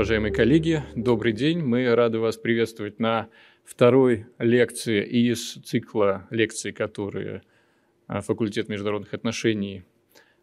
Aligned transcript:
уважаемые 0.00 0.32
коллеги, 0.32 0.82
добрый 0.96 1.34
день. 1.34 1.60
Мы 1.60 1.94
рады 1.94 2.20
вас 2.20 2.38
приветствовать 2.38 2.98
на 3.00 3.28
второй 3.64 4.24
лекции 4.38 5.04
из 5.04 5.56
цикла 5.62 6.26
лекций, 6.30 6.72
которые 6.72 7.42
а, 8.06 8.22
факультет 8.22 8.70
международных 8.70 9.12
отношений 9.12 9.84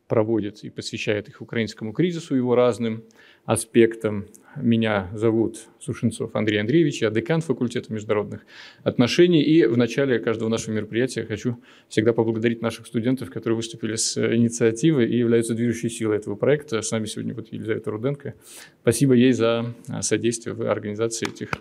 проводит 0.07 0.63
и 0.63 0.69
посвящает 0.69 1.27
их 1.27 1.41
украинскому 1.41 1.91
кризису, 1.91 2.35
его 2.35 2.53
разным 2.53 3.03
аспектам. 3.47 4.27
Меня 4.57 5.09
зовут 5.13 5.67
Сушенцов 5.79 6.35
Андрей 6.35 6.59
Андреевич, 6.59 7.01
я 7.01 7.09
декан 7.09 7.41
факультета 7.41 7.93
международных 7.93 8.41
отношений. 8.83 9.41
И 9.41 9.65
в 9.65 9.77
начале 9.77 10.19
каждого 10.19 10.49
нашего 10.49 10.73
мероприятия 10.73 11.23
хочу 11.23 11.57
всегда 11.87 12.11
поблагодарить 12.11 12.61
наших 12.61 12.87
студентов, 12.87 13.31
которые 13.31 13.55
выступили 13.55 13.95
с 13.95 14.17
инициативой 14.17 15.09
и 15.09 15.17
являются 15.17 15.53
движущей 15.53 15.89
силой 15.89 16.17
этого 16.17 16.35
проекта. 16.35 16.81
С 16.81 16.91
нами 16.91 17.05
сегодня 17.05 17.33
вот 17.33 17.47
Елизавета 17.51 17.89
Руденко. 17.89 18.33
Спасибо 18.81 19.13
ей 19.13 19.31
за 19.31 19.73
содействие 20.01 20.53
в 20.53 20.69
организации 20.69 21.29
этих 21.29 21.51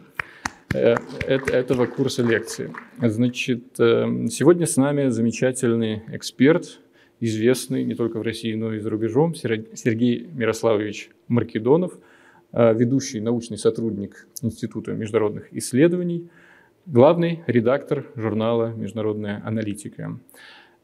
э, 0.75 0.97
этого 1.27 1.87
курса 1.87 2.23
лекций. 2.23 2.71
Значит, 3.01 3.79
э, 3.79 4.27
сегодня 4.31 4.67
с 4.67 4.77
нами 4.77 5.11
замечательный 5.11 6.03
эксперт, 6.09 6.81
известный 7.21 7.85
не 7.85 7.95
только 7.95 8.19
в 8.19 8.23
России, 8.23 8.55
но 8.55 8.75
и 8.75 8.79
за 8.79 8.91
рубежом, 8.91 9.35
Сергей 9.35 10.29
Мирославович 10.33 11.11
Маркедонов, 11.29 11.99
э, 12.53 12.75
ведущий 12.75 13.21
научный 13.21 13.59
сотрудник 13.59 14.27
Института 14.43 14.93
международных 14.93 15.53
исследований, 15.53 16.29
главный 16.85 17.43
редактор 17.47 18.07
журнала 18.15 18.73
«Международная 18.75 19.43
аналитика». 19.45 20.19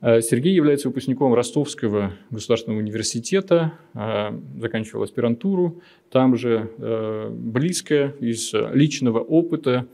Э, 0.01 0.21
Сергей 0.23 0.55
является 0.55 0.89
выпускником 0.89 1.35
Ростовского 1.35 2.13
государственного 2.31 2.81
университета, 2.81 3.75
э, 3.95 4.31
заканчивал 4.59 5.03
аспирантуру, 5.03 5.83
там 6.11 6.37
же 6.37 6.71
близко 7.31 8.15
из 8.21 8.53
личного 8.73 9.21
опыта 9.21 9.87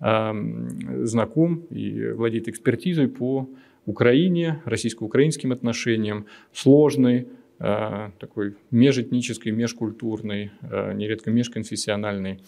знаком 0.00 1.66
и 1.70 2.10
владеет 2.12 2.48
экспертизой 2.48 3.08
по 3.08 3.48
Украине, 3.88 4.60
российско-украинским 4.66 5.50
отношениям, 5.50 6.26
сложной, 6.52 7.28
э, 7.58 8.10
такой 8.20 8.54
межэтнической, 8.70 9.50
межкультурной, 9.50 10.50
э, 10.60 10.92
нередко 10.92 11.30
межконфессиональной 11.30 12.40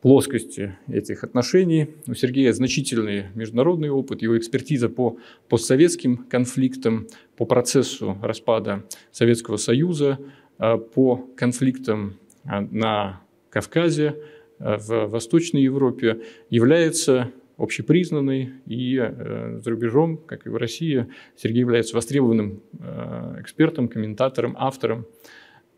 плоскости 0.00 0.78
этих 0.88 1.22
отношений. 1.22 1.88
У 2.06 2.14
Сергея 2.14 2.54
значительный 2.54 3.26
международный 3.34 3.90
опыт, 3.90 4.22
его 4.22 4.38
экспертиза 4.38 4.88
по 4.88 5.18
постсоветским 5.50 6.16
конфликтам, 6.16 7.08
по 7.36 7.44
процессу 7.44 8.16
распада 8.22 8.82
Советского 9.12 9.58
Союза, 9.58 10.18
э, 10.58 10.78
по 10.78 11.16
конфликтам 11.36 12.14
на 12.42 13.20
Кавказе, 13.50 14.16
в 14.58 15.06
Восточной 15.08 15.62
Европе 15.62 16.22
является 16.48 17.30
общепризнанный, 17.60 18.50
и 18.66 18.96
э, 18.96 19.60
за 19.62 19.70
рубежом, 19.70 20.16
как 20.16 20.46
и 20.46 20.48
в 20.48 20.56
России, 20.56 21.06
Сергей 21.36 21.60
является 21.60 21.94
востребованным 21.94 22.62
э, 22.78 23.36
экспертом, 23.40 23.88
комментатором, 23.88 24.56
автором 24.58 25.06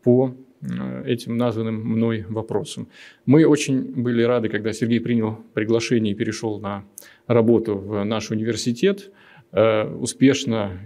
по 0.03 0.35
э, 0.61 1.03
этим 1.05 1.37
названным 1.37 1.75
мной 1.75 2.25
вопросам. 2.29 2.87
Мы 3.25 3.45
очень 3.45 3.81
были 3.81 4.23
рады, 4.23 4.49
когда 4.49 4.73
Сергей 4.73 5.01
принял 5.01 5.39
приглашение 5.53 6.13
и 6.13 6.15
перешел 6.15 6.59
на 6.59 6.85
работу 7.27 7.77
в 7.77 8.03
наш 8.03 8.31
университет, 8.31 9.11
успешно, 9.51 10.79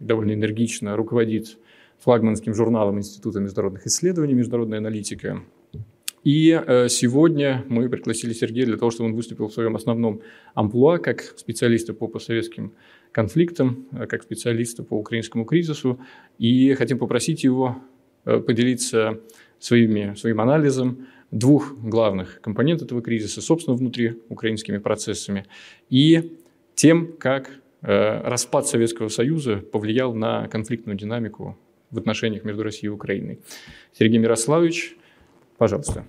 довольно 0.00 0.32
энергично 0.32 0.96
руководит 0.96 1.58
флагманским 1.98 2.54
журналом 2.54 2.98
Института 2.98 3.38
международных 3.38 3.86
исследований 3.86 4.32
«Международная 4.32 4.78
аналитика», 4.78 5.42
и 6.24 6.50
э, 6.50 6.88
сегодня 6.88 7.64
мы 7.68 7.88
пригласили 7.88 8.32
Сергея 8.32 8.66
для 8.66 8.76
того, 8.76 8.90
чтобы 8.90 9.10
он 9.10 9.14
выступил 9.16 9.48
в 9.48 9.52
своем 9.52 9.76
основном 9.76 10.20
амплуа 10.54 10.98
как 10.98 11.22
специалиста 11.22 11.94
по 11.94 12.08
постсоветским 12.08 12.72
конфликтам, 13.12 13.86
э, 13.92 14.06
как 14.06 14.22
специалиста 14.22 14.82
по 14.82 14.94
украинскому 14.94 15.44
кризису. 15.44 16.00
И 16.38 16.74
хотим 16.74 16.98
попросить 16.98 17.44
его 17.44 17.78
э, 18.24 18.40
поделиться 18.40 19.20
своими, 19.58 20.14
своим 20.14 20.40
анализом 20.40 21.06
двух 21.30 21.78
главных 21.78 22.40
компонентов 22.40 22.86
этого 22.86 23.02
кризиса, 23.02 23.40
собственно, 23.40 23.76
внутри 23.76 24.20
украинскими 24.28 24.78
процессами, 24.78 25.44
и 25.90 26.36
тем, 26.74 27.12
как 27.18 27.50
распад 27.80 28.66
Советского 28.66 29.08
Союза 29.08 29.56
повлиял 29.56 30.14
на 30.14 30.48
конфликтную 30.48 30.96
динамику 30.96 31.56
в 31.90 31.98
отношениях 31.98 32.44
между 32.44 32.62
Россией 32.62 32.86
и 32.86 32.94
Украиной. 32.94 33.40
Сергей 33.92 34.18
Мирославович– 34.18 34.96
Пожалуйста. 35.58 36.04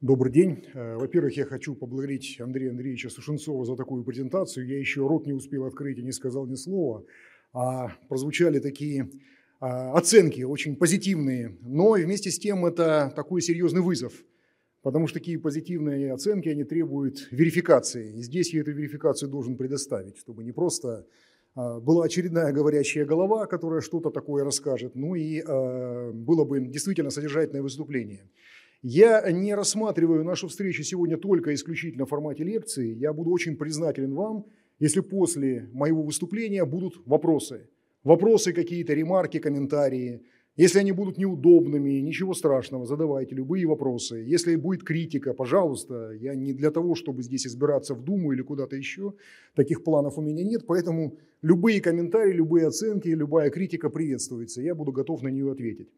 Добрый 0.00 0.32
день. 0.32 0.64
Э, 0.72 0.94
во-первых, 0.96 1.36
я 1.36 1.44
хочу 1.44 1.74
поблагодарить 1.74 2.40
Андрея 2.40 2.70
Андреевича 2.70 3.10
Сушенцова 3.10 3.64
за 3.64 3.74
такую 3.74 4.04
презентацию. 4.04 4.68
Я 4.68 4.78
еще 4.78 5.04
рот 5.04 5.26
не 5.26 5.32
успел 5.32 5.64
открыть 5.64 5.98
и 5.98 6.02
не 6.02 6.12
сказал 6.12 6.46
ни 6.46 6.54
слова. 6.54 7.04
А 7.52 7.88
прозвучали 8.08 8.60
такие 8.60 9.10
а, 9.60 9.92
оценки, 9.94 10.42
очень 10.42 10.76
позитивные. 10.76 11.58
Но 11.62 11.92
вместе 11.92 12.30
с 12.30 12.38
тем 12.38 12.66
это 12.66 13.12
такой 13.16 13.42
серьезный 13.42 13.80
вызов, 13.80 14.12
потому 14.82 15.08
что 15.08 15.18
такие 15.18 15.40
позитивные 15.40 16.12
оценки, 16.12 16.48
они 16.48 16.62
требуют 16.62 17.26
верификации. 17.32 18.18
И 18.18 18.22
здесь 18.22 18.54
я 18.54 18.60
эту 18.60 18.72
верификацию 18.72 19.28
должен 19.28 19.56
предоставить, 19.56 20.18
чтобы 20.18 20.44
не 20.44 20.52
просто 20.52 21.06
была 21.54 22.04
очередная 22.04 22.52
говорящая 22.52 23.04
голова, 23.04 23.46
которая 23.46 23.80
что-то 23.80 24.10
такое 24.10 24.44
расскажет, 24.44 24.94
ну 24.94 25.14
и 25.14 25.40
а, 25.40 26.10
было 26.12 26.44
бы 26.44 26.60
действительно 26.60 27.10
содержательное 27.10 27.62
выступление. 27.62 28.28
Я 28.82 29.30
не 29.30 29.54
рассматриваю 29.54 30.24
нашу 30.24 30.48
встречу 30.48 30.82
сегодня 30.82 31.16
только 31.16 31.54
исключительно 31.54 32.06
в 32.06 32.10
формате 32.10 32.44
лекции. 32.44 32.92
Я 32.94 33.12
буду 33.12 33.30
очень 33.30 33.56
признателен 33.56 34.14
вам, 34.14 34.46
если 34.78 35.00
после 35.00 35.68
моего 35.72 36.02
выступления 36.02 36.64
будут 36.64 37.00
вопросы. 37.06 37.70
Вопросы 38.02 38.52
какие-то, 38.52 38.92
ремарки, 38.92 39.38
комментарии– 39.38 40.22
если 40.56 40.78
они 40.78 40.92
будут 40.92 41.18
неудобными, 41.18 42.00
ничего 42.00 42.32
страшного, 42.32 42.86
задавайте 42.86 43.34
любые 43.34 43.66
вопросы. 43.66 44.18
Если 44.24 44.54
будет 44.54 44.84
критика, 44.84 45.34
пожалуйста, 45.34 46.12
я 46.12 46.36
не 46.36 46.52
для 46.52 46.70
того, 46.70 46.94
чтобы 46.94 47.22
здесь 47.22 47.44
избираться 47.44 47.94
в 47.94 48.04
Думу 48.04 48.32
или 48.32 48.42
куда-то 48.42 48.76
еще, 48.76 49.14
таких 49.56 49.82
планов 49.82 50.16
у 50.16 50.20
меня 50.20 50.44
нет, 50.44 50.64
поэтому 50.64 51.16
любые 51.42 51.80
комментарии, 51.80 52.32
любые 52.32 52.68
оценки, 52.68 53.08
любая 53.08 53.50
критика 53.50 53.90
приветствуется, 53.90 54.62
я 54.62 54.76
буду 54.76 54.92
готов 54.92 55.22
на 55.22 55.28
нее 55.28 55.50
ответить. 55.50 55.88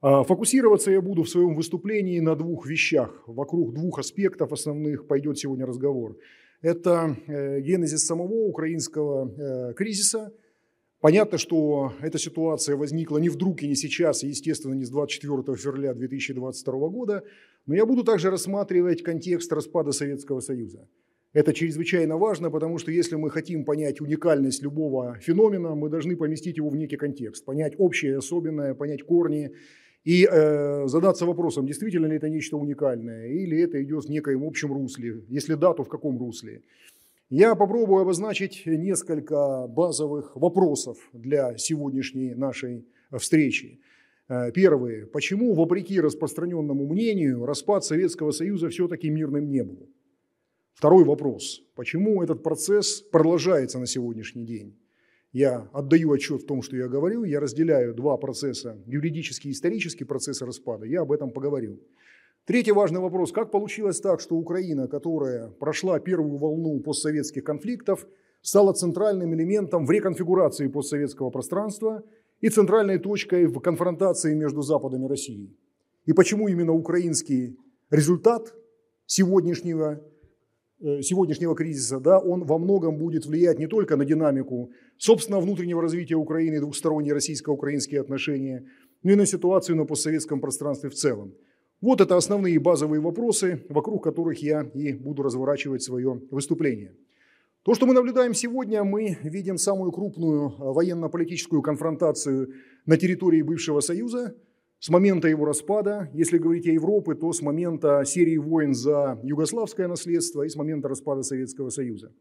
А, 0.00 0.24
фокусироваться 0.24 0.90
я 0.90 1.00
буду 1.00 1.22
в 1.22 1.28
своем 1.28 1.54
выступлении 1.54 2.18
на 2.18 2.34
двух 2.34 2.66
вещах, 2.66 3.22
вокруг 3.28 3.72
двух 3.72 4.00
аспектов 4.00 4.52
основных 4.52 5.06
пойдет 5.06 5.38
сегодня 5.38 5.64
разговор. 5.64 6.16
Это 6.60 7.16
э, 7.28 7.60
генезис 7.60 8.04
самого 8.04 8.46
украинского 8.48 9.28
э, 9.28 9.74
кризиса– 9.74 10.32
Понятно, 11.02 11.36
что 11.36 11.92
эта 12.00 12.16
ситуация 12.16 12.76
возникла 12.76 13.18
не 13.18 13.28
вдруг 13.28 13.60
и 13.64 13.66
не 13.66 13.74
сейчас, 13.74 14.22
и, 14.22 14.28
естественно, 14.28 14.74
не 14.74 14.84
с 14.84 14.90
24 14.90 15.56
февраля 15.56 15.94
2022 15.94 16.88
года, 16.90 17.24
но 17.66 17.74
я 17.74 17.84
буду 17.86 18.04
также 18.04 18.30
рассматривать 18.30 19.02
контекст 19.02 19.52
распада 19.52 19.90
Советского 19.90 20.38
Союза. 20.38 20.86
Это 21.32 21.52
чрезвычайно 21.52 22.18
важно, 22.18 22.52
потому 22.52 22.78
что 22.78 22.92
если 22.92 23.16
мы 23.16 23.30
хотим 23.30 23.64
понять 23.64 24.00
уникальность 24.00 24.62
любого 24.62 25.18
феномена, 25.20 25.74
мы 25.74 25.88
должны 25.88 26.16
поместить 26.16 26.58
его 26.58 26.68
в 26.68 26.76
некий 26.76 26.96
контекст, 26.96 27.44
понять 27.44 27.74
общее, 27.78 28.18
особенное, 28.18 28.74
понять 28.74 29.02
корни 29.02 29.50
и 30.04 30.28
э, 30.30 30.86
задаться 30.86 31.26
вопросом, 31.26 31.66
действительно 31.66 32.06
ли 32.06 32.16
это 32.16 32.28
нечто 32.28 32.56
уникальное, 32.56 33.26
или 33.26 33.60
это 33.60 33.82
идет 33.82 34.04
в 34.04 34.08
некоем 34.08 34.44
общем 34.44 34.72
русле, 34.72 35.24
если 35.28 35.54
да, 35.54 35.72
то 35.72 35.82
в 35.82 35.88
каком 35.88 36.16
русле. 36.16 36.62
Я 37.34 37.54
попробую 37.54 38.02
обозначить 38.02 38.66
несколько 38.66 39.66
базовых 39.66 40.36
вопросов 40.36 40.98
для 41.14 41.56
сегодняшней 41.56 42.34
нашей 42.34 42.86
встречи. 43.10 43.80
Э, 44.28 44.52
первый. 44.52 45.06
Почему, 45.06 45.54
вопреки 45.54 45.98
распространенному 45.98 46.86
мнению, 46.86 47.46
распад 47.46 47.86
Советского 47.86 48.32
Союза 48.32 48.68
все-таки 48.68 49.08
мирным 49.08 49.48
не 49.48 49.64
был? 49.64 49.88
Второй 50.74 51.04
вопрос. 51.04 51.62
Почему 51.74 52.22
этот 52.22 52.42
процесс 52.42 53.00
продолжается 53.00 53.78
на 53.78 53.86
сегодняшний 53.86 54.44
день? 54.44 54.78
Я 55.32 55.70
отдаю 55.72 56.12
отчет 56.12 56.42
в 56.42 56.46
том, 56.46 56.60
что 56.60 56.76
я 56.76 56.86
говорил, 56.86 57.24
я 57.24 57.40
разделяю 57.40 57.94
два 57.94 58.18
процесса, 58.18 58.76
юридический 58.84 59.48
и 59.48 59.52
исторический 59.54 60.04
процесс 60.04 60.42
распада, 60.42 60.84
я 60.84 61.00
об 61.00 61.12
этом 61.12 61.30
поговорил. 61.30 61.80
Третий 62.44 62.72
важный 62.72 62.98
вопрос. 62.98 63.30
Как 63.30 63.52
получилось 63.52 64.00
так, 64.00 64.20
что 64.20 64.34
Украина, 64.34 64.88
которая 64.88 65.48
прошла 65.48 66.00
первую 66.00 66.38
волну 66.38 66.80
постсоветских 66.80 67.44
конфликтов, 67.44 68.04
стала 68.40 68.72
центральным 68.72 69.32
элементом 69.32 69.86
в 69.86 69.90
реконфигурации 69.92 70.66
постсоветского 70.66 71.30
пространства 71.30 72.02
и 72.40 72.48
центральной 72.48 72.98
точкой 72.98 73.46
в 73.46 73.60
конфронтации 73.60 74.34
между 74.34 74.62
Западом 74.62 75.04
и 75.04 75.08
Россией? 75.08 75.56
И 76.04 76.12
почему 76.12 76.48
именно 76.48 76.72
украинский 76.72 77.56
результат 77.90 78.52
сегодняшнего 79.06 80.02
э, 80.80 81.00
сегодняшнего 81.00 81.54
кризиса, 81.54 82.00
да, 82.00 82.18
он 82.18 82.42
во 82.42 82.58
многом 82.58 82.98
будет 82.98 83.24
влиять 83.24 83.60
не 83.60 83.68
только 83.68 83.96
на 83.96 84.04
динамику 84.04 84.72
собственного 84.98 85.42
внутреннего 85.42 85.80
развития 85.80 86.16
Украины, 86.16 86.58
двухсторонние 86.58 87.14
российско-украинские 87.14 88.00
отношения, 88.00 88.66
но 89.04 89.12
и 89.12 89.14
на 89.14 89.26
ситуацию 89.26 89.76
на 89.76 89.84
постсоветском 89.84 90.40
пространстве 90.40 90.90
в 90.90 90.94
целом. 90.94 91.34
Вот 91.82 92.00
это 92.00 92.16
основные 92.16 92.60
базовые 92.60 93.00
вопросы, 93.00 93.66
вокруг 93.68 94.04
которых 94.04 94.40
я 94.40 94.62
и 94.72 94.92
буду 94.92 95.24
разворачивать 95.24 95.82
свое 95.82 96.22
выступление. 96.30 96.94
То, 97.64 97.74
что 97.74 97.86
мы 97.86 97.94
наблюдаем 97.94 98.34
сегодня, 98.34 98.84
мы 98.84 99.18
видим 99.24 99.58
самую 99.58 99.90
крупную 99.90 100.50
э, 100.50 100.52
военно-политическую 100.58 101.60
конфронтацию 101.60 102.52
на 102.86 102.96
территории 102.96 103.42
бывшего 103.42 103.80
Союза 103.80 104.36
с 104.78 104.90
момента 104.90 105.26
его 105.26 105.44
распада. 105.44 106.08
Если 106.14 106.38
говорить 106.38 106.68
о 106.68 106.70
Европе, 106.70 107.14
то 107.14 107.32
с 107.32 107.42
момента 107.42 108.04
серии 108.04 108.36
войн 108.36 108.74
за 108.74 109.18
югославское 109.24 109.88
наследство 109.88 110.44
и 110.44 110.48
с 110.48 110.54
момента 110.54 110.86
распада 110.86 111.24
Советского 111.24 111.70
Союза. 111.70 112.12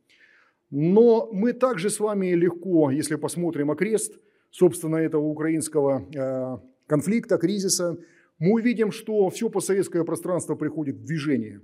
Но 0.71 1.29
мы 1.31 1.53
также 1.53 1.91
с 1.91 1.99
вами 1.99 2.33
легко, 2.33 2.89
если 2.89 3.13
посмотрим 3.13 3.69
окрест, 3.69 4.17
собственно, 4.49 4.95
этого 4.95 5.25
украинского 5.25 6.07
э, 6.15 6.57
конфликта, 6.87 7.37
кризиса, 7.37 7.99
мы 8.41 8.53
увидим, 8.53 8.91
что 8.91 9.29
все 9.29 9.49
постсоветское 9.49 10.03
пространство 10.03 10.55
приходит 10.55 10.95
в 10.95 11.05
движение. 11.05 11.61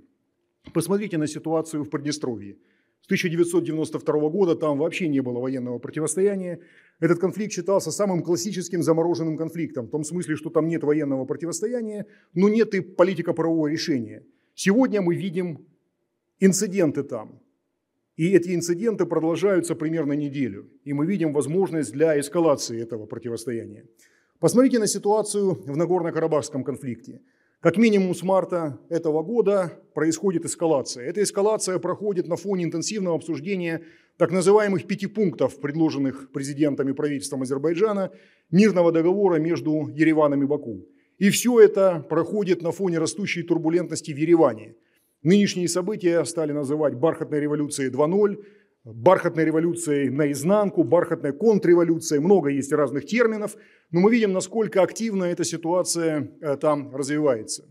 Посмотрите 0.72 1.18
на 1.18 1.26
ситуацию 1.26 1.82
в 1.82 1.90
Приднестровье. 1.90 2.56
С 3.00 3.06
1992 3.06 4.28
года 4.28 4.54
там 4.54 4.78
вообще 4.78 5.08
не 5.08 5.20
было 5.20 5.40
военного 5.40 5.80
противостояния. 5.80 6.60
Этот 7.00 7.18
конфликт 7.18 7.52
считался 7.52 7.90
самым 7.90 8.22
классическим 8.22 8.84
замороженным 8.84 9.36
конфликтом, 9.36 9.86
в 9.86 9.90
том 9.90 10.04
смысле, 10.04 10.36
что 10.36 10.50
там 10.50 10.68
нет 10.68 10.84
военного 10.84 11.24
противостояния, 11.24 12.06
но 12.32 12.48
нет 12.48 12.72
и 12.74 12.80
политико-правового 12.80 13.66
решения. 13.66 14.22
Сегодня 14.54 15.02
мы 15.02 15.16
видим 15.16 15.66
инциденты 16.38 17.02
там. 17.02 17.40
И 18.16 18.30
эти 18.30 18.54
инциденты 18.54 19.04
продолжаются 19.04 19.74
примерно 19.74 20.12
неделю. 20.12 20.70
И 20.84 20.92
мы 20.92 21.06
видим 21.06 21.32
возможность 21.32 21.92
для 21.92 22.20
эскалации 22.20 22.80
этого 22.80 23.06
противостояния. 23.06 23.84
Посмотрите 24.40 24.78
на 24.78 24.86
ситуацию 24.86 25.54
в 25.66 25.76
Нагорно-Карабахском 25.76 26.62
конфликте. 26.62 27.20
Как 27.58 27.76
минимум 27.76 28.14
с 28.14 28.22
марта 28.22 28.78
этого 28.88 29.24
года 29.24 29.72
происходит 29.94 30.44
эскалация. 30.44 31.06
Эта 31.06 31.24
эскалация 31.24 31.80
проходит 31.80 32.28
на 32.28 32.36
фоне 32.36 32.62
интенсивного 32.62 33.16
обсуждения 33.16 33.82
так 34.16 34.30
называемых 34.30 34.86
пяти 34.86 35.08
пунктов, 35.08 35.60
предложенных 35.60 36.30
президентом 36.30 36.88
и 36.88 36.92
правительством 36.92 37.42
Азербайджана, 37.42 38.12
мирного 38.52 38.92
договора 38.92 39.40
между 39.40 39.88
Ереваном 39.88 40.44
и 40.44 40.46
Баку. 40.46 40.86
И 41.18 41.30
все 41.30 41.58
это 41.58 42.06
проходит 42.08 42.62
на 42.62 42.70
фоне 42.70 43.00
растущей 43.00 43.42
турбулентности 43.42 44.12
в 44.12 44.16
Ереване. 44.16 44.76
Нынешние 45.24 45.66
события 45.66 46.24
стали 46.24 46.52
называть 46.52 46.94
«бархатной 46.94 47.40
революцией 47.40 47.90
2.0», 47.90 48.36
бархатной 48.94 49.44
революцией 49.44 50.10
наизнанку, 50.10 50.84
бархатной 50.84 51.32
контрреволюцией, 51.32 52.20
много 52.20 52.50
есть 52.50 52.72
разных 52.72 53.06
терминов, 53.06 53.56
но 53.90 54.00
мы 54.00 54.10
видим, 54.10 54.32
насколько 54.32 54.82
активно 54.82 55.24
эта 55.24 55.44
ситуация 55.44 56.30
э, 56.40 56.56
там 56.56 56.94
развивается. 56.94 57.64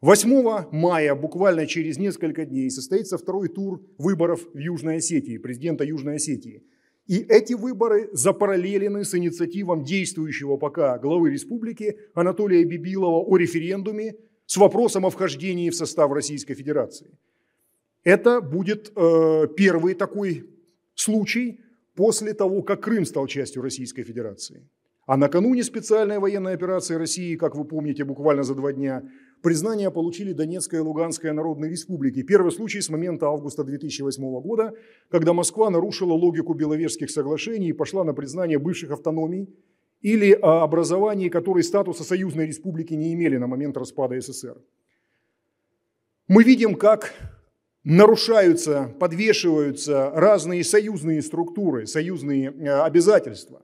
8 0.00 0.66
мая, 0.70 1.14
буквально 1.14 1.66
через 1.66 1.98
несколько 1.98 2.44
дней, 2.44 2.70
состоится 2.70 3.18
второй 3.18 3.48
тур 3.48 3.82
выборов 3.98 4.46
в 4.52 4.58
Южной 4.58 4.96
Осетии, 4.96 5.38
президента 5.38 5.84
Южной 5.84 6.16
Осетии. 6.16 6.62
И 7.06 7.24
эти 7.28 7.54
выборы 7.54 8.10
запараллелены 8.12 9.04
с 9.04 9.14
инициативом 9.14 9.82
действующего 9.82 10.56
пока 10.56 10.98
главы 10.98 11.30
республики 11.30 11.96
Анатолия 12.14 12.64
Бибилова 12.64 13.24
о 13.24 13.36
референдуме 13.36 14.14
с 14.46 14.56
вопросом 14.56 15.06
о 15.06 15.10
вхождении 15.10 15.70
в 15.70 15.74
состав 15.74 16.12
Российской 16.12 16.54
Федерации. 16.54 17.10
Это 18.04 18.40
будет 18.40 18.92
э, 18.96 19.46
первый 19.56 19.94
такой 19.94 20.48
случай 20.94 21.60
после 21.94 22.32
того, 22.34 22.62
как 22.62 22.82
Крым 22.82 23.04
стал 23.04 23.26
частью 23.26 23.62
Российской 23.62 24.04
Федерации. 24.04 24.68
А 25.08 25.16
накануне 25.16 25.64
специальной 25.64 26.18
военной 26.18 26.52
операции 26.52 26.94
России, 26.94 27.34
как 27.36 27.56
вы 27.56 27.64
помните, 27.64 28.04
буквально 28.04 28.42
за 28.42 28.54
два 28.54 28.74
дня, 28.74 29.02
признание 29.42 29.90
получили 29.90 30.34
Донецкая 30.34 30.80
и 30.80 30.84
Луганская 30.84 31.32
народные 31.32 31.70
республики. 31.70 32.22
Первый 32.22 32.52
случай 32.52 32.82
с 32.82 32.90
момента 32.90 33.26
августа 33.26 33.64
2008 33.64 34.22
года, 34.42 34.74
когда 35.10 35.32
Москва 35.32 35.70
нарушила 35.70 36.12
логику 36.12 36.52
Беловежских 36.52 37.10
соглашений 37.10 37.70
и 37.70 37.72
пошла 37.72 38.04
на 38.04 38.12
признание 38.12 38.58
бывших 38.58 38.90
автономий 38.90 39.48
или 40.02 40.32
образований, 40.32 41.30
которые 41.30 41.64
статуса 41.64 42.04
союзной 42.04 42.46
республики 42.46 42.92
не 42.92 43.14
имели 43.14 43.38
на 43.38 43.46
момент 43.46 43.78
распада 43.78 44.20
СССР. 44.20 44.58
Мы 46.28 46.44
видим, 46.44 46.74
как 46.74 47.14
нарушаются, 47.84 48.94
подвешиваются 48.98 50.10
разные 50.14 50.64
союзные 50.64 51.22
структуры, 51.22 51.86
союзные 51.86 52.52
э, 52.52 52.68
обязательства. 52.80 53.62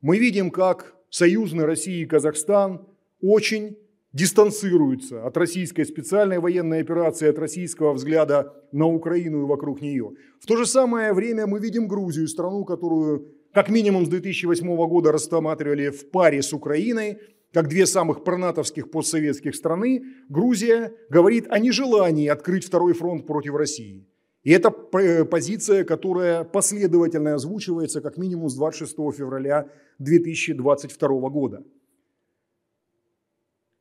Мы 0.00 0.18
видим, 0.18 0.50
как 0.50 0.94
союзные 1.10 1.66
Россия 1.66 2.02
и 2.02 2.06
Казахстан 2.06 2.86
очень 3.20 3.76
дистанцируются 4.12 5.26
от 5.26 5.36
российской 5.36 5.84
специальной 5.84 6.38
военной 6.38 6.80
операции, 6.80 7.28
от 7.28 7.38
российского 7.38 7.92
взгляда 7.92 8.54
на 8.72 8.86
Украину 8.86 9.42
и 9.42 9.46
вокруг 9.46 9.80
нее. 9.82 10.12
В 10.40 10.46
то 10.46 10.56
же 10.56 10.64
самое 10.64 11.12
время 11.12 11.46
мы 11.46 11.60
видим 11.60 11.86
Грузию, 11.86 12.28
страну, 12.28 12.64
которую 12.64 13.34
как 13.52 13.68
минимум 13.68 14.06
с 14.06 14.08
2008 14.08 14.66
года 14.88 15.12
рассматривали 15.12 15.88
в 15.88 16.10
паре 16.10 16.42
с 16.42 16.52
Украиной– 16.52 17.18
как 17.52 17.68
две 17.68 17.86
самых 17.86 18.24
пронатовских 18.24 18.90
постсоветских 18.90 19.54
страны, 19.54 20.04
Грузия 20.28 20.92
говорит 21.08 21.46
о 21.48 21.58
нежелании 21.58 22.28
открыть 22.28 22.64
второй 22.64 22.92
фронт 22.92 23.26
против 23.26 23.54
России. 23.54 24.06
И 24.42 24.52
это 24.52 24.72
э, 24.92 25.24
позиция, 25.24 25.82
которая 25.84 26.44
последовательно 26.44 27.34
озвучивается 27.34 28.00
как 28.00 28.16
минимум 28.16 28.48
с 28.48 28.54
26 28.54 28.94
февраля 29.16 29.68
2022 29.98 31.08
года. 31.30 31.64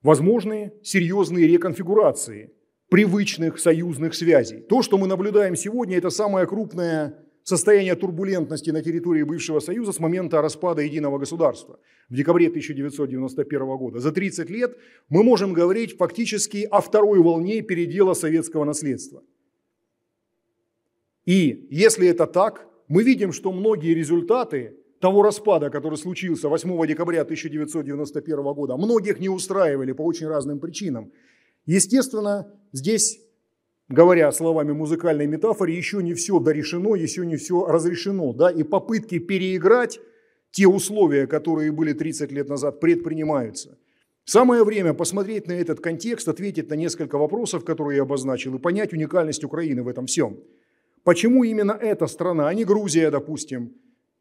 Возможны 0.01 0.73
серьезные 0.81 1.47
реконфигурации 1.47 2.51
привычных 2.89 3.59
союзных 3.59 4.15
связей. 4.15 4.61
То, 4.61 4.81
что 4.81 4.97
мы 4.97 5.07
наблюдаем 5.07 5.55
сегодня, 5.55 5.97
это 5.97 6.09
самая 6.09 6.45
крупная 6.45 7.24
состояние 7.45 7.95
турбулентности 7.95 8.71
на 8.71 8.81
территории 8.81 9.23
бывшего 9.23 9.59
Союза 9.59 9.91
с 9.91 9.99
момента 9.99 10.41
распада 10.41 10.81
единого 10.81 11.19
государства 11.19 11.79
в 12.09 12.15
декабре 12.15 12.47
1991 12.47 13.77
года. 13.77 13.99
За 13.99 14.11
30 14.11 14.49
лет 14.49 14.75
мы 15.09 15.23
можем 15.23 15.53
говорить 15.53 15.95
фактически 15.95 16.67
о 16.71 16.81
второй 16.81 17.19
волне 17.19 17.61
передела 17.61 18.15
советского 18.15 18.65
наследства. 18.65 19.23
И 21.25 21.67
если 21.69 22.07
это 22.07 22.25
так, 22.25 22.67
мы 22.87 23.03
видим, 23.03 23.31
что 23.31 23.51
многие 23.51 23.93
результаты 23.93 24.75
того 24.99 25.21
распада, 25.21 25.69
который 25.69 25.99
случился 25.99 26.49
8 26.49 26.87
декабря 26.87 27.21
1991 27.21 28.53
года, 28.53 28.75
многих 28.75 29.19
не 29.19 29.29
устраивали 29.29 29.91
по 29.91 30.01
очень 30.01 30.27
разным 30.27 30.59
причинам. 30.59 31.11
Естественно, 31.67 32.51
здесь 32.71 33.19
говоря 33.89 34.31
словами 34.31 34.71
музыкальной 34.71 35.27
метафоры, 35.27 35.71
еще 35.71 36.01
не 36.01 36.13
все 36.13 36.39
дорешено, 36.39 36.95
еще 36.95 37.25
не 37.25 37.35
все 37.35 37.65
разрешено. 37.65 38.33
Да? 38.33 38.49
И 38.49 38.63
попытки 38.63 39.19
переиграть 39.19 39.99
те 40.51 40.67
условия, 40.67 41.27
которые 41.27 41.71
были 41.71 41.93
30 41.93 42.31
лет 42.31 42.49
назад, 42.49 42.79
предпринимаются. 42.79 43.77
Самое 44.23 44.63
время 44.63 44.93
посмотреть 44.93 45.47
на 45.47 45.51
этот 45.51 45.81
контекст, 45.81 46.27
ответить 46.27 46.69
на 46.69 46.73
несколько 46.73 47.17
вопросов, 47.17 47.63
которые 47.63 47.97
я 47.97 48.03
обозначил, 48.03 48.55
и 48.55 48.59
понять 48.59 48.91
уникальность 48.91 49.43
Украины 49.43 49.83
в 49.83 49.87
этом 49.87 50.07
всем. 50.07 50.39
Почему 51.03 51.43
именно 51.43 51.73
эта 51.73 52.07
страна, 52.07 52.47
а 52.47 52.53
не 52.55 52.65
Грузия, 52.65 53.11
допустим, 53.11 53.73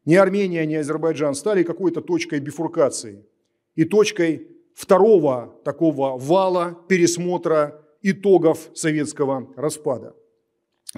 не 0.05 0.17
Армения, 0.17 0.63
не 0.67 0.75
Азербайджан, 0.75 1.33
стали 1.33 1.63
какой-то 1.63 2.01
точкой 2.01 2.39
бифуркации 2.39 3.25
и 3.73 3.85
точкой 3.85 4.47
второго 4.75 5.59
такого 5.65 6.15
вала 6.19 6.77
пересмотра 6.87 7.84
итогов 8.11 8.69
советского 8.75 9.51
распада. 9.55 10.15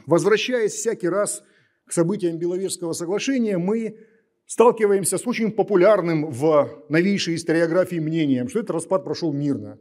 Возвращаясь 0.06 0.74
всякий 0.74 1.08
раз 1.08 1.42
к 1.86 1.94
событиям 1.94 2.38
Беловежского 2.38 2.92
соглашения, 2.92 3.58
мы 3.58 3.98
сталкиваемся 4.46 5.18
с 5.18 5.26
очень 5.26 5.52
популярным 5.52 6.30
в 6.30 6.84
новейшей 6.90 7.36
историографии 7.36 7.96
мнением, 8.00 8.50
что 8.50 8.60
этот 8.60 8.72
распад 8.72 9.06
прошел 9.06 9.32
мирно. 9.32 9.80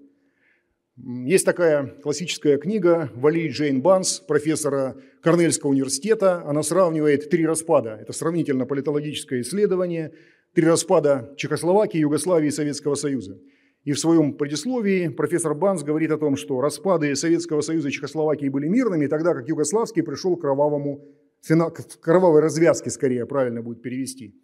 Есть 0.97 1.45
такая 1.45 1.89
классическая 2.03 2.59
книга 2.59 3.11
Вали 3.15 3.49
Джейн 3.49 3.83
Банс, 3.83 4.21
профессора 4.21 4.97
Корнельского 5.21 5.71
университета. 5.71 6.43
Она 6.47 6.63
сравнивает 6.63 7.29
три 7.29 7.45
распада. 7.45 7.99
Это 8.01 8.13
сравнительно 8.13 8.67
политологическое 8.67 9.43
исследование. 9.43 10.13
Три 10.55 10.65
распада 10.65 11.35
Чехословакии, 11.37 11.99
Югославии 11.99 12.49
и 12.49 12.53
Советского 12.53 12.95
Союза. 12.95 13.39
И 13.87 13.93
в 13.93 14.01
своем 14.01 14.33
предисловии 14.33 15.07
профессор 15.07 15.55
Банс 15.55 15.85
говорит 15.85 16.11
о 16.11 16.19
том, 16.19 16.35
что 16.35 16.61
распады 16.61 17.15
Советского 17.15 17.61
Союза 17.61 17.87
и 17.89 17.93
Чехословакии 17.93 18.49
были 18.49 18.67
мирными, 18.67 19.07
тогда 19.07 19.33
как 19.33 19.49
Югославский 19.49 20.03
пришел 20.03 20.37
к 20.37 20.41
кровавому, 20.41 21.05
к 21.49 22.01
кровавой 22.01 22.41
развязке, 22.41 22.91
скорее 22.91 23.27
правильно 23.27 23.63
будет 23.63 23.83
перевести. 23.83 24.35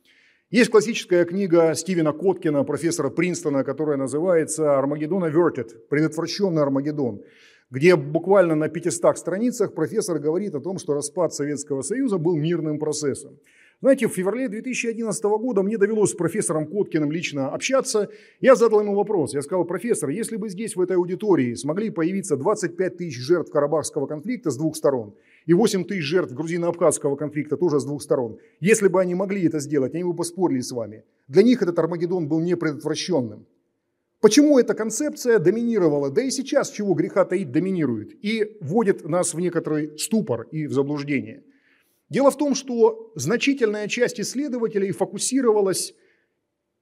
Есть 0.50 0.70
классическая 0.70 1.24
книга 1.24 1.74
Стивена 1.74 2.12
Коткина, 2.12 2.62
профессора 2.62 3.10
Принстона, 3.10 3.64
которая 3.64 3.96
называется 3.96 4.78
«Армагеддон 4.78 5.24
Averted», 5.24 5.88
«Предотвращенный 5.90 6.62
Армагеддон», 6.62 7.22
где 7.68 7.96
буквально 7.96 8.54
на 8.54 8.68
500 8.68 9.18
страницах 9.18 9.74
профессор 9.74 10.20
говорит 10.20 10.54
о 10.54 10.60
том, 10.60 10.78
что 10.78 10.94
распад 10.94 11.34
Советского 11.34 11.82
Союза 11.82 12.18
был 12.18 12.36
мирным 12.36 12.78
процессом. 12.78 13.40
Знаете, 13.82 14.06
в 14.06 14.12
феврале 14.12 14.48
2011 14.48 15.24
года 15.24 15.64
мне 15.64 15.76
довелось 15.76 16.10
с 16.10 16.14
профессором 16.14 16.68
Коткиным 16.68 17.10
лично 17.10 17.48
общаться. 17.48 18.10
Я 18.40 18.54
задал 18.54 18.80
ему 18.80 18.94
вопрос. 18.94 19.34
Я 19.34 19.42
сказал, 19.42 19.64
профессор, 19.64 20.10
если 20.10 20.36
бы 20.36 20.48
здесь, 20.50 20.76
в 20.76 20.80
этой 20.80 20.96
аудитории, 20.96 21.54
смогли 21.54 21.90
появиться 21.90 22.36
25 22.36 22.96
тысяч 22.96 23.18
жертв 23.18 23.50
Карабахского 23.50 24.06
конфликта 24.06 24.52
с 24.52 24.56
двух 24.56 24.76
сторон 24.76 25.16
и 25.46 25.52
8 25.52 25.84
тысяч 25.84 26.04
жертв 26.04 26.32
грузино-абхазского 26.32 27.16
конфликта 27.16 27.56
тоже 27.56 27.80
с 27.80 27.84
двух 27.84 28.02
сторон, 28.02 28.38
если 28.60 28.86
бы 28.86 29.00
они 29.00 29.16
могли 29.16 29.44
это 29.48 29.58
сделать, 29.58 29.94
они 29.94 30.04
бы 30.04 30.14
поспорили 30.14 30.60
с 30.60 30.70
вами. 30.70 31.02
Для 31.26 31.42
них 31.42 31.60
этот 31.60 31.76
Армагеддон 31.76 32.28
был 32.28 32.38
непредотвращенным. 32.38 33.46
Почему 34.20 34.60
эта 34.60 34.74
концепция 34.74 35.40
доминировала, 35.40 36.08
да 36.08 36.22
и 36.22 36.30
сейчас, 36.30 36.70
чего 36.70 36.94
греха 36.94 37.24
таить, 37.24 37.50
доминирует 37.50 38.12
и 38.24 38.58
вводит 38.60 39.08
нас 39.08 39.34
в 39.34 39.40
некоторый 39.40 39.98
ступор 39.98 40.46
и 40.52 40.68
в 40.68 40.72
заблуждение– 40.72 41.42
Дело 42.12 42.30
в 42.30 42.36
том, 42.36 42.54
что 42.54 43.10
значительная 43.14 43.88
часть 43.88 44.20
исследователей 44.20 44.90
фокусировалась 44.90 45.94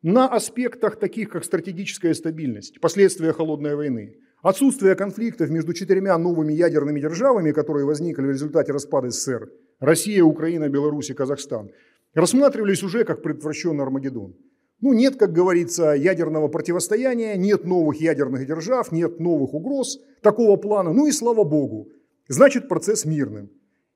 на 0.02 0.26
аспектах 0.26 0.96
таких, 0.96 1.28
как 1.28 1.44
стратегическая 1.44 2.14
стабильность, 2.14 2.80
последствия 2.80 3.32
холодной 3.32 3.76
войны, 3.76 4.16
отсутствие 4.42 4.96
конфликтов 4.96 5.48
между 5.50 5.72
четырьмя 5.72 6.18
новыми 6.18 6.52
ядерными 6.52 6.98
державами, 6.98 7.52
которые 7.52 7.86
возникли 7.86 8.22
в 8.22 8.30
результате 8.30 8.72
распада 8.72 9.10
СССР, 9.10 9.48
Россия, 9.78 10.24
Украина, 10.24 10.68
Беларусь 10.68 11.10
и 11.10 11.14
Казахстан, 11.14 11.70
рассматривались 12.12 12.82
уже 12.82 13.04
как 13.04 13.22
предотвращенный 13.22 13.84
Армагеддон. 13.84 14.34
Ну, 14.80 14.94
нет, 14.94 15.14
как 15.14 15.32
говорится, 15.32 15.92
ядерного 15.92 16.48
противостояния, 16.48 17.36
нет 17.36 17.64
новых 17.64 18.00
ядерных 18.00 18.48
держав, 18.48 18.90
нет 18.90 19.20
новых 19.20 19.54
угроз 19.54 20.00
такого 20.22 20.56
плана. 20.56 20.92
Ну 20.92 21.06
и 21.06 21.12
слава 21.12 21.44
богу, 21.44 21.86
значит 22.26 22.66
процесс 22.68 23.04
мирным. 23.04 23.48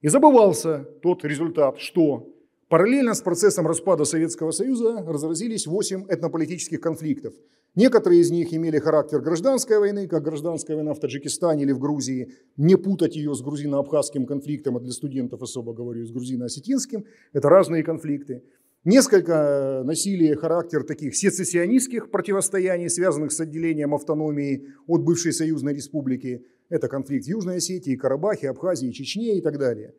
И 0.04 0.08
забывался 0.08 0.86
тот 1.00 1.24
результат, 1.24 1.78
что 1.78 2.28
параллельно 2.68 3.14
с 3.14 3.22
процессом 3.22 3.66
распада 3.66 4.04
Советского 4.04 4.50
Союза 4.50 5.02
разразились 5.06 5.66
8 5.66 6.04
этнополитических 6.10 6.78
конфликтов. 6.78 7.32
Некоторые 7.74 8.20
из 8.20 8.30
них 8.30 8.52
имели 8.52 8.78
характер 8.78 9.22
гражданской 9.22 9.78
войны, 9.78 10.06
как 10.06 10.22
гражданская 10.22 10.76
война 10.76 10.92
в 10.92 11.00
Таджикистане 11.00 11.62
или 11.62 11.72
в 11.72 11.78
Грузии. 11.78 12.34
Не 12.58 12.76
путать 12.76 13.16
ее 13.16 13.34
с 13.34 13.40
грузино-абхазским 13.40 14.26
конфликтом, 14.26 14.76
а 14.76 14.80
для 14.80 14.92
студентов 14.92 15.40
особо 15.40 15.72
говорю, 15.72 16.04
с 16.04 16.12
грузино-осетинским. 16.12 17.06
Это 17.32 17.48
разные 17.48 17.82
конфликты. 17.82 18.42
Несколько 18.84 19.80
носили 19.86 20.34
характер 20.34 20.84
таких 20.84 21.16
сецессионистских 21.16 22.10
противостояний, 22.10 22.90
связанных 22.90 23.32
с 23.32 23.40
отделением 23.40 23.94
автономии 23.94 24.66
от 24.86 25.02
бывшей 25.02 25.32
союзной 25.32 25.72
республики. 25.72 26.44
Это 26.68 26.88
конфликт 26.88 27.26
Южной 27.26 27.56
Осетии, 27.56 27.96
Карабахе, 27.96 28.50
Абхазии, 28.50 28.90
Чечне 28.90 29.38
и 29.38 29.40
так 29.40 29.58
далее. 29.58 29.94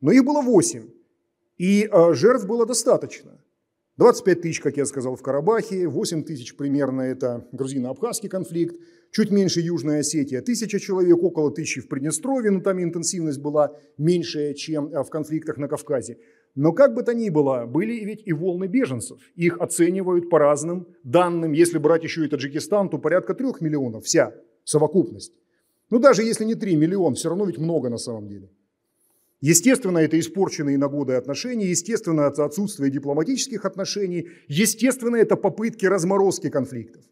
Но 0.00 0.12
их 0.12 0.24
было 0.24 0.42
8, 0.42 0.88
и 1.58 1.88
э, 1.90 2.14
жертв 2.14 2.46
было 2.46 2.64
достаточно. 2.66 3.38
25 3.98 4.40
тысяч, 4.40 4.60
как 4.60 4.76
я 4.76 4.86
сказал, 4.86 5.16
в 5.16 5.22
Карабахе, 5.22 5.88
8 5.88 6.22
тысяч 6.22 6.56
примерно 6.56 7.02
это 7.02 7.48
грузино-абхазский 7.50 8.28
конфликт, 8.28 8.76
чуть 9.10 9.32
меньше 9.32 9.60
Южная 9.60 10.00
Осетия, 10.00 10.40
тысяча 10.40 10.78
человек, 10.78 11.20
около 11.20 11.50
тысячи 11.50 11.80
в 11.80 11.88
Приднестровье, 11.88 12.52
но 12.52 12.60
там 12.60 12.80
интенсивность 12.80 13.40
была 13.40 13.76
меньше, 13.98 14.54
чем 14.54 14.94
э, 14.94 15.02
в 15.02 15.10
конфликтах 15.10 15.56
на 15.56 15.66
Кавказе. 15.66 16.18
Но 16.54 16.72
как 16.72 16.94
бы 16.94 17.02
то 17.02 17.12
ни 17.12 17.28
было, 17.28 17.66
были 17.66 18.04
ведь 18.04 18.22
и 18.24 18.32
волны 18.32 18.66
беженцев. 18.66 19.18
Их 19.34 19.60
оценивают 19.60 20.30
по 20.30 20.38
разным 20.38 20.86
данным. 21.02 21.52
Если 21.52 21.78
брать 21.78 22.04
еще 22.04 22.24
и 22.24 22.28
Таджикистан, 22.28 22.88
то 22.88 22.98
порядка 22.98 23.34
трех 23.34 23.60
миллионов 23.60 24.04
вся 24.04 24.32
совокупность. 24.64 25.32
Ну 25.90 25.98
даже 25.98 26.22
если 26.22 26.44
не 26.44 26.54
3 26.54 26.76
миллиона, 26.76 27.14
все 27.16 27.28
равно 27.28 27.46
ведь 27.46 27.58
много 27.58 27.88
на 27.88 27.98
самом 27.98 28.28
деле. 28.28 28.50
Естественно, 29.40 29.98
это 29.98 30.18
испорченные 30.18 30.76
на 30.78 30.88
годы 30.88 31.14
отношения, 31.14 31.70
естественно, 31.70 32.22
это 32.22 32.44
отсутствие 32.44 32.90
дипломатических 32.90 33.64
отношений, 33.64 34.28
естественно, 34.48 35.16
это 35.16 35.36
попытки 35.36 35.86
разморозки 35.86 36.50
конфликтов. 36.50 37.04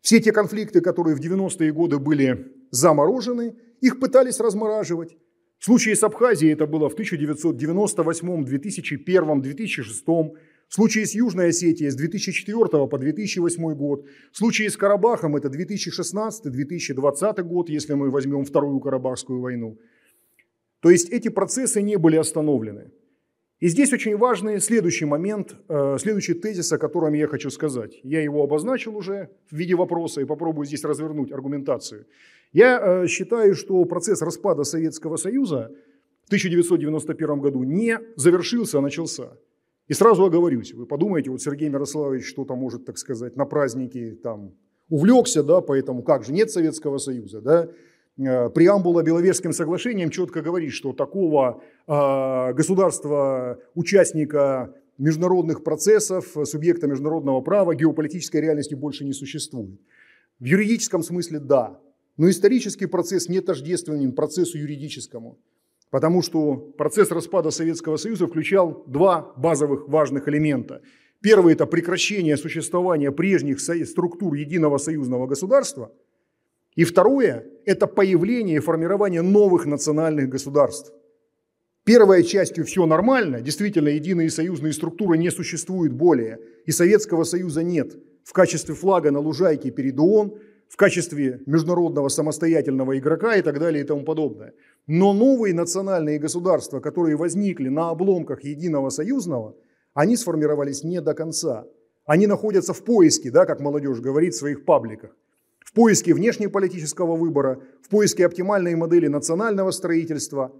Все 0.00 0.20
те 0.20 0.30
конфликты, 0.30 0.80
которые 0.80 1.16
в 1.16 1.20
90-е 1.20 1.72
годы 1.72 1.98
были 1.98 2.52
заморожены, 2.70 3.56
их 3.80 3.98
пытались 3.98 4.38
размораживать. 4.38 5.16
В 5.58 5.64
случае 5.64 5.96
с 5.96 6.04
Абхазией 6.04 6.52
это 6.52 6.66
было 6.66 6.88
в 6.88 6.92
1998, 6.92 8.44
2001, 8.44 9.42
2006 9.42 10.04
в 10.68 10.74
случае 10.74 11.06
с 11.06 11.14
Южной 11.14 11.48
Осетией 11.48 11.90
с 11.90 11.96
2004 11.96 12.86
по 12.86 12.98
2008 12.98 13.74
год. 13.74 14.04
В 14.32 14.36
случае 14.36 14.68
с 14.70 14.76
Карабахом 14.76 15.34
это 15.36 15.48
2016-2020 15.48 17.42
год, 17.42 17.70
если 17.70 17.94
мы 17.94 18.10
возьмем 18.10 18.44
Вторую 18.44 18.78
Карабахскую 18.80 19.40
войну. 19.40 19.78
То 20.80 20.90
есть 20.90 21.08
эти 21.10 21.28
процессы 21.28 21.80
не 21.82 21.96
были 21.96 22.16
остановлены. 22.16 22.90
И 23.60 23.68
здесь 23.68 23.92
очень 23.92 24.16
важный 24.16 24.60
следующий 24.60 25.04
момент, 25.04 25.56
э, 25.68 25.96
следующий 25.98 26.34
тезис, 26.34 26.70
о 26.72 26.78
котором 26.78 27.14
я 27.14 27.26
хочу 27.26 27.50
сказать. 27.50 27.98
Я 28.04 28.22
его 28.22 28.44
обозначил 28.44 28.96
уже 28.96 29.30
в 29.50 29.56
виде 29.56 29.74
вопроса 29.74 30.20
и 30.20 30.24
попробую 30.24 30.66
здесь 30.66 30.84
развернуть 30.84 31.32
аргументацию. 31.32 32.06
Я 32.52 32.78
э, 32.80 33.06
считаю, 33.08 33.56
что 33.56 33.84
процесс 33.84 34.22
распада 34.22 34.62
Советского 34.62 35.16
Союза 35.16 35.72
в 36.24 36.28
1991 36.28 37.40
году 37.40 37.64
не 37.64 37.98
завершился, 38.14 38.78
а 38.78 38.80
начался. 38.80 39.32
И 39.88 39.94
сразу 39.94 40.24
оговорюсь, 40.24 40.74
вы 40.74 40.86
подумаете, 40.86 41.30
вот 41.30 41.40
Сергей 41.40 41.70
Мирославович 41.70 42.26
что-то 42.26 42.54
может, 42.54 42.84
так 42.84 42.98
сказать, 42.98 43.36
на 43.36 43.46
праздники 43.46 44.18
там 44.22 44.54
увлекся, 44.90 45.42
да, 45.42 45.60
поэтому 45.62 46.02
как 46.02 46.24
же, 46.24 46.32
нет 46.32 46.50
Советского 46.50 46.98
Союза, 46.98 47.40
да. 47.40 47.68
Э, 48.18 48.50
преамбула 48.50 49.02
Беловежским 49.02 49.52
соглашением 49.52 50.10
четко 50.10 50.42
говорит, 50.42 50.72
что 50.72 50.92
такого 50.92 51.62
э, 51.86 52.52
государства, 52.52 53.58
участника 53.74 54.74
международных 54.98 55.64
процессов, 55.64 56.36
субъекта 56.44 56.86
международного 56.86 57.40
права, 57.40 57.74
геополитической 57.74 58.38
реальности 58.42 58.74
больше 58.74 59.04
не 59.04 59.14
существует. 59.14 59.80
В 60.38 60.44
юридическом 60.44 61.02
смысле 61.02 61.38
да, 61.38 61.80
но 62.18 62.28
исторический 62.28 62.86
процесс 62.86 63.28
не 63.28 63.40
тождественен 63.40 64.12
процессу 64.12 64.58
юридическому. 64.58 65.38
Потому 65.90 66.22
что 66.22 66.56
процесс 66.56 67.10
распада 67.10 67.50
Советского 67.50 67.96
Союза 67.96 68.26
включал 68.26 68.84
два 68.86 69.32
базовых 69.36 69.88
важных 69.88 70.28
элемента. 70.28 70.82
Первый– 71.20 71.52
это 71.54 71.66
прекращение 71.66 72.36
существования 72.36 73.10
прежних 73.10 73.58
структур 73.60 74.34
единого 74.34 74.78
союзного 74.78 75.26
государства. 75.26 75.90
И 76.74 76.84
второе– 76.84 77.46
это 77.64 77.86
появление 77.86 78.56
и 78.56 78.60
формирование 78.60 79.22
новых 79.22 79.66
национальных 79.66 80.28
государств. 80.28 80.92
Первой 81.84 82.22
частью 82.22 82.66
все 82.66 82.84
нормально, 82.84 83.40
действительно 83.40 83.88
единые 83.88 84.30
союзные 84.30 84.74
структуры 84.74 85.16
не 85.16 85.30
существуют 85.30 85.94
более, 85.94 86.38
и 86.66 86.70
Советского 86.70 87.24
Союза 87.24 87.62
нет. 87.62 87.96
В 88.24 88.34
качестве 88.34 88.74
флага 88.74 89.10
на 89.10 89.20
лужайке 89.20 89.70
перед 89.70 89.98
ООН– 89.98 90.38
в 90.68 90.76
качестве 90.76 91.40
международного 91.46 92.08
самостоятельного 92.08 92.98
игрока 92.98 93.36
и 93.36 93.42
так 93.42 93.58
далее 93.58 93.82
и 93.82 93.86
тому 93.86 94.04
подобное. 94.04 94.54
Но 94.86 95.12
новые 95.12 95.54
национальные 95.54 96.18
государства, 96.18 96.80
которые 96.80 97.16
возникли 97.16 97.68
на 97.68 97.90
обломках 97.90 98.44
единого 98.44 98.90
союзного, 98.90 99.56
они 99.94 100.16
сформировались 100.16 100.84
не 100.84 101.00
до 101.00 101.14
конца. 101.14 101.66
Они 102.04 102.26
находятся 102.26 102.72
в 102.72 102.84
поиске, 102.84 103.30
да, 103.30 103.46
как 103.46 103.60
молодежь 103.60 104.00
говорит 104.00 104.34
в 104.34 104.38
своих 104.38 104.64
пабликах, 104.64 105.16
в 105.60 105.72
поиске 105.72 106.14
внешнеполитического 106.14 107.16
выбора, 107.16 107.60
в 107.82 107.88
поиске 107.88 108.26
оптимальной 108.26 108.74
модели 108.74 109.08
национального 109.08 109.70
строительства, 109.70 110.52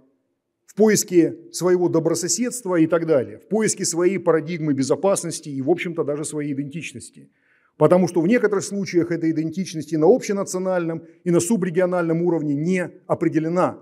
в 0.65 0.75
поиске 0.75 1.37
своего 1.51 1.89
добрососедства 1.89 2.75
и 2.75 2.87
так 2.87 3.05
далее, 3.07 3.39
в 3.39 3.47
поиске 3.47 3.85
своей 3.85 4.19
парадигмы 4.19 4.73
безопасности 4.73 5.49
и, 5.49 5.61
в 5.61 5.69
общем-то, 5.69 6.03
даже 6.03 6.25
своей 6.25 6.53
идентичности– 6.53 7.29
Потому 7.79 8.09
что 8.09 8.19
в 8.19 8.27
некоторых 8.27 8.65
случаях 8.65 9.09
эта 9.09 9.31
идентичность 9.31 9.93
и 9.93 9.97
на 9.97 10.05
общенациональном, 10.05 11.05
и 11.23 11.31
на 11.31 11.39
субрегиональном 11.39 12.21
уровне 12.23 12.53
не 12.53 12.91
определена. 13.07 13.79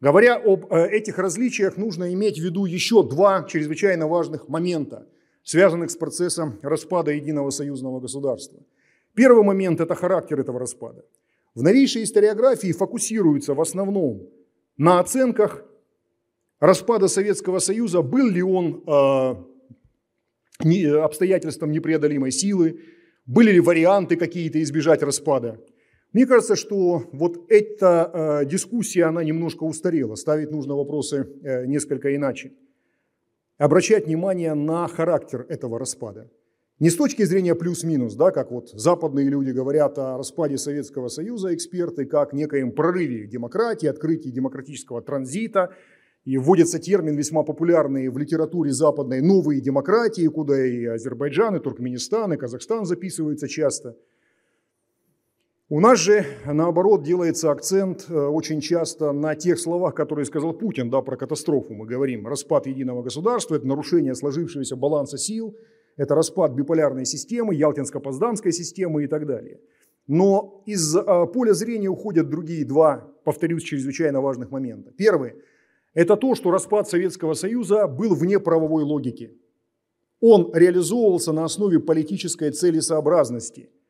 Говоря 0.00 0.42
об 0.44 0.66
э, 0.72 0.88
этих 0.88 1.18
различиях, 1.18 1.76
нужно 1.76 2.12
иметь 2.12 2.40
в 2.40 2.42
виду 2.42 2.64
еще 2.64 3.08
два 3.08 3.44
чрезвычайно 3.44 4.08
важных 4.08 4.48
момента, 4.48 5.06
связанных 5.44 5.92
с 5.92 5.96
процессом 5.96 6.58
распада 6.62 7.12
единого 7.12 7.50
союзного 7.50 8.00
государства. 8.00 8.58
Первый 9.14 9.44
момент– 9.44 9.80
это 9.80 9.94
характер 9.94 10.40
этого 10.40 10.58
распада. 10.58 11.04
В 11.54 11.62
новейшей 11.62 12.02
историографии 12.02 12.72
фокусируется 12.72 13.54
в 13.54 13.60
основном 13.60 14.28
на 14.76 14.98
оценках 14.98 15.64
распада 16.58 17.06
Советского 17.06 17.60
Союза, 17.60 18.02
был 18.02 18.28
ли 18.28 18.42
он 18.42 18.82
э, 18.84 19.51
обстоятельствам 21.04 21.70
непреодолимой 21.70 22.32
силы, 22.32 22.80
были 23.26 23.52
ли 23.52 23.60
варианты 23.60 24.16
какие-то 24.16 24.62
избежать 24.62 25.02
распада. 25.02 25.60
Мне 26.12 26.26
кажется, 26.26 26.56
что 26.56 27.08
вот 27.12 27.50
эта 27.50 28.40
э, 28.42 28.46
дискуссия, 28.46 29.04
она 29.04 29.24
немножко 29.24 29.64
устарела. 29.64 30.14
Ставить 30.14 30.50
нужно 30.50 30.76
вопросы 30.76 31.26
э, 31.42 31.66
несколько 31.66 32.14
иначе. 32.14 32.52
Обращать 33.56 34.06
внимание 34.06 34.54
на 34.54 34.86
характер 34.88 35.46
этого 35.48 35.78
распада. 35.78 36.30
Не 36.80 36.90
с 36.90 36.96
точки 36.96 37.22
зрения 37.22 37.54
плюс-минус, 37.54 38.14
да, 38.14 38.30
как 38.30 38.50
вот 38.50 38.70
западные 38.70 39.28
люди 39.28 39.50
говорят 39.50 39.98
о 39.98 40.18
распаде 40.18 40.58
Советского 40.58 41.08
Союза, 41.08 41.54
эксперты, 41.54 42.06
как 42.06 42.32
некоем 42.32 42.72
прорыве 42.72 43.26
демократии, 43.26 43.86
открытии 43.86 44.30
демократического 44.30 45.00
транзита. 45.00 45.72
И 46.24 46.38
вводится 46.38 46.78
термин 46.78 47.16
весьма 47.16 47.42
популярный 47.42 48.08
в 48.08 48.16
литературе 48.16 48.70
западной 48.70 49.20
«новые 49.20 49.60
демократии», 49.60 50.26
куда 50.28 50.64
и 50.64 50.84
Азербайджан, 50.84 51.56
и 51.56 51.60
Туркменистан, 51.60 52.32
и 52.32 52.36
Казахстан 52.36 52.84
записываются 52.84 53.48
часто. 53.48 53.96
У 55.68 55.80
нас 55.80 55.98
же, 55.98 56.24
наоборот, 56.46 57.02
делается 57.02 57.50
акцент 57.50 58.06
э, 58.08 58.14
очень 58.14 58.60
часто 58.60 59.12
на 59.12 59.34
тех 59.34 59.58
словах, 59.58 59.94
которые 59.94 60.26
сказал 60.26 60.52
Путин, 60.52 60.90
да, 60.90 61.00
про 61.00 61.16
катастрофу 61.16 61.72
мы 61.72 61.86
говорим. 61.86 62.26
Распад 62.26 62.66
единого 62.66 63.02
государства– 63.02 63.54
это 63.56 63.66
нарушение 63.66 64.14
сложившегося 64.14 64.76
баланса 64.76 65.18
сил– 65.18 65.56
это 65.96 66.14
распад 66.14 66.52
биполярной 66.52 67.04
системы, 67.04 67.54
Ялтинско-Поздамской 67.54 68.52
системы 68.52 69.04
и 69.04 69.06
так 69.06 69.26
далее. 69.26 69.60
Но 70.06 70.62
из 70.66 70.96
а, 70.96 71.26
поля 71.26 71.52
зрения 71.52 71.88
уходят 71.88 72.28
другие 72.28 72.64
два, 72.64 73.08
повторюсь, 73.24 73.62
чрезвычайно 73.62 74.20
важных 74.20 74.50
момента. 74.50 74.90
Первый– 74.90 75.34
это 75.94 76.16
то, 76.16 76.34
что 76.34 76.50
распад 76.50 76.88
Советского 76.88 77.34
Союза 77.34 77.86
был 77.86 78.14
вне 78.14 78.40
правовой 78.40 78.84
логики. 78.84 79.36
Он 80.20 80.50
реализовывался 80.54 81.32
на 81.32 81.44
основе 81.44 81.80
политической 81.80 82.50
целесообразности– 82.50 83.70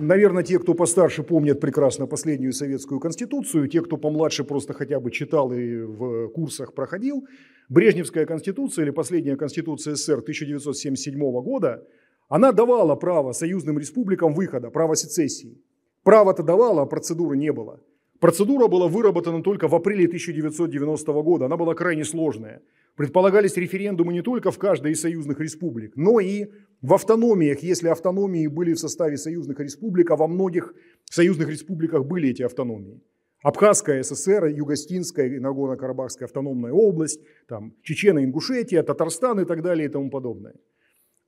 Наверное, 0.00 0.42
те, 0.42 0.58
кто 0.58 0.72
постарше, 0.72 1.22
помнят 1.22 1.60
прекрасно 1.60 2.06
последнюю 2.06 2.54
советскую 2.54 3.00
конституцию, 3.00 3.68
те, 3.68 3.82
кто 3.82 3.98
помладше, 3.98 4.44
просто 4.44 4.72
хотя 4.72 4.98
бы 4.98 5.10
читал 5.10 5.52
и 5.52 5.82
в 5.82 6.28
курсах 6.28 6.72
проходил. 6.72 7.26
Брежневская 7.68 8.24
конституция 8.24 8.84
или 8.84 8.92
последняя 8.92 9.36
конституция 9.36 9.96
СССР 9.96 10.20
1977 10.20 11.20
года, 11.42 11.86
она 12.30 12.52
давала 12.52 12.96
право 12.96 13.32
союзным 13.32 13.78
республикам 13.78 14.32
выхода, 14.32 14.70
право 14.70 14.96
сецессии. 14.96 15.60
Право-то 16.02 16.42
давала, 16.42 16.82
а 16.82 16.86
процедуры 16.86 17.36
не 17.36 17.52
было. 17.52 17.80
Процедура 18.20 18.68
была 18.68 18.86
выработана 18.86 19.42
только 19.42 19.66
в 19.66 19.74
апреле 19.74 20.04
1990 20.04 21.12
года, 21.22 21.46
она 21.46 21.56
была 21.56 21.74
крайне 21.74 22.04
сложная. 22.04 22.60
Предполагались 22.94 23.56
референдумы 23.56 24.12
не 24.12 24.20
только 24.20 24.50
в 24.50 24.58
каждой 24.58 24.92
из 24.92 25.00
союзных 25.00 25.40
республик, 25.40 25.96
но 25.96 26.20
и 26.20 26.48
в 26.82 26.92
автономиях, 26.92 27.60
если 27.60 27.88
автономии 27.88 28.46
были 28.46 28.74
в 28.74 28.78
составе 28.78 29.16
союзных 29.16 29.58
республик, 29.58 30.10
а 30.10 30.16
во 30.16 30.28
многих 30.28 30.74
союзных 31.10 31.48
республиках 31.48 32.04
были 32.04 32.28
эти 32.28 32.42
автономии. 32.42 33.00
Абхазская 33.42 34.02
ССР, 34.02 34.48
Югостинская 34.48 35.26
и 35.26 35.38
Нагорно-Карабахская 35.38 36.26
автономная 36.26 36.72
область, 36.72 37.20
там, 37.48 37.72
Чечена, 37.82 38.22
Ингушетия, 38.22 38.82
Татарстан 38.82 39.40
и 39.40 39.46
так 39.46 39.62
далее 39.62 39.86
и 39.86 39.90
тому 39.90 40.10
подобное. 40.10 40.56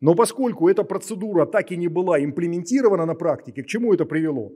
Но 0.02 0.14
поскольку 0.14 0.68
эта 0.68 0.84
процедура 0.84 1.46
так 1.46 1.72
и 1.72 1.76
не 1.76 1.88
была 1.88 2.22
имплементирована 2.22 3.06
на 3.06 3.14
практике, 3.14 3.62
к 3.62 3.66
чему 3.66 3.94
это 3.94 4.04
привело? 4.04 4.52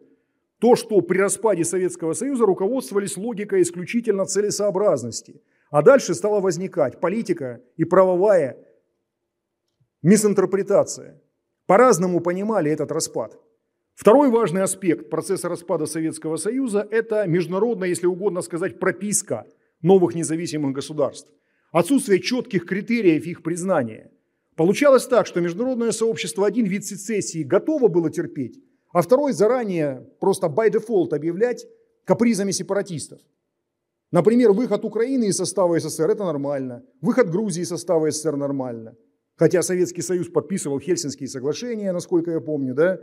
То, 0.61 0.75
что 0.77 1.01
при 1.01 1.19
распаде 1.19 1.65
Советского 1.65 2.15
Союза 2.15 2.47
руководствовались 2.47 3.17
логикой 3.17 3.63
исключительно 3.63 4.25
целесообразности– 4.25 5.43
а 5.71 5.83
дальше 5.83 6.15
стала 6.15 6.41
возникать 6.41 7.01
политика 7.01 7.61
и 7.77 7.85
правовая 7.85 8.57
мисинтерпретация. 10.03 11.21
По-разному 11.67 12.21
понимали 12.21 12.71
этот 12.71 12.93
распад. 12.93 13.39
Второй 13.95 14.31
важный 14.31 14.63
аспект 14.63 15.11
процесса 15.11 15.49
распада 15.49 15.87
Советского 15.87 16.37
Союза– 16.37 16.87
это 16.91 17.27
международная, 17.27 17.89
если 17.89 18.07
угодно 18.07 18.43
сказать, 18.43 18.79
прописка 18.79 19.47
новых 19.83 20.15
независимых 20.15 20.73
государств. 20.73 21.33
Отсутствие 21.73 22.21
четких 22.21 22.67
критериев 22.67 23.27
их 23.27 23.43
признания. 23.43 24.13
Получалось 24.55 25.07
так, 25.07 25.27
что 25.27 25.41
международное 25.41 25.93
сообщество 25.93 26.47
один 26.47 26.67
вид 26.67 26.85
сецессии 26.85 27.43
готово 27.43 27.89
было 27.89 28.11
терпеть, 28.11 28.63
а 28.97 29.03
второй 29.03 29.35
заранее 29.35 30.09
просто 30.21 30.47
by 30.47 30.71
default 30.71 31.15
объявлять 31.15 31.67
капризами 32.07 32.51
сепаратистов. 32.51 33.21
Например, 34.11 34.53
выход 34.53 34.87
Украины 34.87 35.25
из 35.25 35.37
состава 35.37 35.79
СССР– 35.79 36.09
это 36.13 36.25
нормально. 36.25 36.83
Выход 37.03 37.29
Грузии 37.29 37.61
из 37.61 37.69
состава 37.69 38.11
СССР– 38.11 38.37
нормально. 38.39 38.97
Хотя 39.37 39.61
Советский 39.61 40.01
Союз 40.01 40.29
подписывал 40.29 40.81
Хельсинские 40.81 41.29
соглашения, 41.29 41.93
насколько 41.93 42.31
я 42.31 42.41
помню, 42.41 42.75
да? 42.75 42.99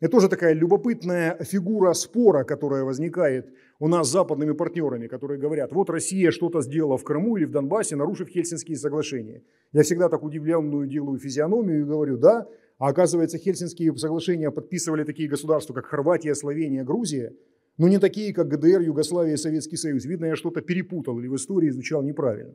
Это 0.00 0.10
тоже 0.10 0.28
такая 0.28 0.52
любопытная 0.52 1.38
фигура 1.44 1.92
спора, 1.92 2.42
которая 2.42 2.82
возникает 2.82 3.46
у 3.78 3.86
нас 3.86 4.08
с 4.08 4.12
западными 4.12 4.52
партнерами, 4.52 5.06
которые 5.06 5.38
говорят, 5.38 5.70
вот 5.70 5.88
Россия 5.90 6.32
что-то 6.32 6.60
сделала 6.60 6.98
в 6.98 7.04
Крыму 7.04 7.36
или 7.36 7.44
в 7.44 7.52
Донбассе, 7.52 7.94
нарушив 7.94 8.28
Хельсинские 8.30 8.76
соглашения. 8.76 9.44
Я 9.72 9.84
всегда 9.84 10.08
так 10.08 10.24
удивленную 10.24 10.88
делаю 10.88 11.20
физиономию 11.20 11.82
и 11.82 11.84
говорю, 11.84 12.16
да, 12.16 12.48
а 12.78 12.88
оказывается 12.88 13.38
Хельсинские 13.38 13.96
соглашения 13.96 14.50
подписывали 14.50 15.04
такие 15.04 15.28
государства, 15.28 15.74
как 15.74 15.86
Хорватия, 15.86 16.34
Словения, 16.34 16.84
Грузия– 16.84 17.32
но 17.78 17.88
не 17.88 17.98
такие, 17.98 18.32
как 18.32 18.48
ГДР, 18.48 18.80
Югославия 18.80 19.34
и 19.34 19.36
Советский 19.36 19.76
Союз. 19.76 20.04
Видно, 20.04 20.26
я 20.26 20.36
что-то 20.36 20.62
перепутал 20.62 21.18
или 21.18 21.28
в 21.28 21.36
истории 21.36 21.68
изучал 21.68 22.02
неправильно. 22.02 22.54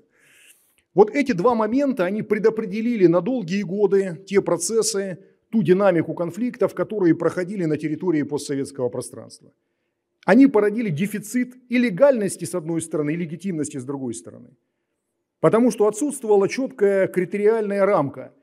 Вот 0.94 1.12
эти 1.12 1.32
два 1.32 1.56
момента, 1.56 2.06
они 2.06 2.22
предопределили 2.22 3.08
на 3.08 3.22
долгие 3.22 3.62
годы 3.64 4.24
те 4.26 4.42
процессы, 4.42 5.20
ту 5.50 5.64
динамику 5.64 6.14
конфликтов, 6.14 6.74
которые 6.74 7.16
проходили 7.16 7.66
на 7.66 7.78
территории 7.78 8.24
постсоветского 8.24 8.90
пространства. 8.90 9.52
Они 10.26 10.48
породили 10.48 10.90
дефицит 10.90 11.56
и 11.70 11.78
легальности 11.78 12.46
с 12.46 12.56
одной 12.56 12.82
стороны, 12.82 13.14
и 13.14 13.18
легитимности 13.18 13.78
с 13.78 13.84
другой 13.84 14.14
стороны. 14.14 14.50
Потому 15.40 15.72
что 15.72 15.88
отсутствовала 15.88 16.48
четкая 16.48 17.08
критериальная 17.08 17.86
рамка– 17.86 18.34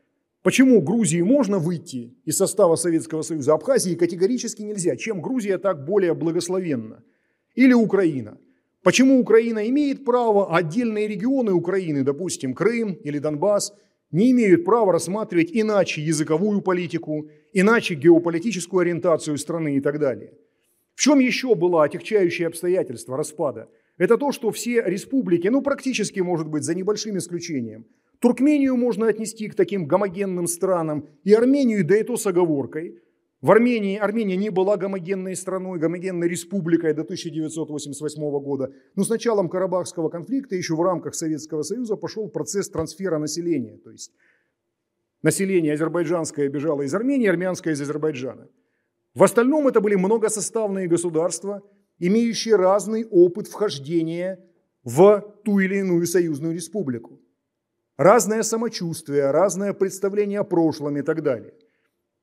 Почему 0.49 0.81
Грузии 0.81 1.21
можно 1.21 1.59
выйти 1.59 2.17
из 2.25 2.39
состава 2.39 2.77
Советского 2.77 3.21
Союза, 3.21 3.53
Абхазии 3.53 3.95
категорически 3.95 4.63
нельзя? 4.63 4.97
Чем 4.97 5.21
Грузия 5.21 5.59
так 5.59 5.85
более 5.85 6.15
благословенна? 6.15 7.05
Или 7.55 7.75
Украина? 7.75 8.39
Почему 8.83 9.21
Украина 9.21 9.69
имеет 9.69 10.07
право, 10.07 10.51
а 10.51 10.57
отдельные 10.57 11.07
регионы 11.07 11.53
Украины, 11.53 12.03
допустим, 12.03 12.55
Крым 12.55 12.95
или 12.95 13.19
Донбасс, 13.19 13.75
не 14.11 14.31
имеют 14.31 14.65
права 14.65 14.91
рассматривать 14.91 15.51
иначе 15.53 16.01
языковую 16.01 16.63
политику, 16.63 17.29
иначе 17.53 17.95
геополитическую 17.95 18.81
ориентацию 18.81 19.37
страны 19.37 19.77
и 19.77 19.81
так 19.83 19.99
далее? 19.99 20.33
В 20.95 21.03
чем 21.03 21.19
еще 21.19 21.57
было 21.57 21.85
отягчающее 21.85 22.49
обстоятельство 22.49 23.19
распада? 23.19 23.69
Это 23.99 24.17
то, 24.17 24.33
что 24.33 24.51
все 24.51 24.83
республики, 24.87 25.49
ну 25.49 25.61
практически, 25.61 26.21
может 26.21 26.49
быть, 26.49 26.63
за 26.63 26.75
небольшим 26.75 27.19
исключением– 27.19 27.85
Туркмению 28.21 28.77
можно 28.77 29.07
отнести 29.07 29.49
к 29.49 29.55
таким 29.55 29.87
гомогенным 29.87 30.49
странам, 30.49 31.09
и 31.23 31.33
Армению, 31.33 31.87
да 31.87 31.97
и 31.97 32.03
то 32.03 32.17
с 32.17 32.27
оговоркой. 32.27 33.01
В 33.41 33.53
Армении 33.53 33.97
Армения 33.97 34.37
не 34.37 34.51
была 34.51 34.77
гомогенной 34.77 35.37
страной, 35.37 35.79
гомогенной 35.79 36.29
республикой 36.29 36.93
до 36.93 37.03
1988 37.03 38.21
года. 38.41 38.73
Но 38.97 39.05
с 39.05 39.09
началом 39.09 39.49
Карабахского 39.49 40.09
конфликта 40.09 40.57
еще 40.57 40.75
в 40.75 40.83
рамках 40.83 41.15
Советского 41.15 41.63
Союза 41.63 41.95
пошел 41.95 42.29
процесс 42.29 42.69
трансфера 42.69 43.19
населения. 43.19 43.77
То 43.77 43.93
есть 43.93 44.11
население 45.23 45.75
азербайджанское 45.75 46.49
бежало 46.49 46.83
из 46.83 46.93
Армении, 46.93 47.29
армянское 47.29 47.75
из 47.75 47.81
Азербайджана. 47.81 48.49
В 49.15 49.23
остальном 49.23 49.69
это 49.69 49.81
были 49.81 49.95
многосоставные 49.95 50.89
государства, 50.89 51.63
имеющие 52.01 52.57
разный 52.57 53.05
опыт 53.05 53.47
вхождения 53.47 54.45
в 54.83 55.21
ту 55.45 55.61
или 55.61 55.77
иную 55.77 56.05
союзную 56.07 56.55
республику 56.55 57.21
разное 57.99 58.43
самочувствие, 58.43 59.31
разное 59.31 59.75
представление 59.75 60.41
о 60.41 60.45
прошлом 60.45 60.97
и 60.97 61.03
так 61.03 61.23
далее. 61.23 61.53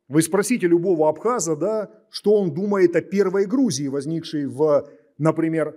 Вы 0.08 0.22
спросите 0.22 0.68
любого 0.68 1.10
абхаза, 1.10 1.56
да, 1.56 1.92
что 2.10 2.34
он 2.36 2.54
думает 2.54 2.96
о 2.96 3.02
первой 3.02 3.46
Грузии, 3.46 3.88
возникшей 3.88 4.46
в, 4.46 4.88
например, 5.18 5.76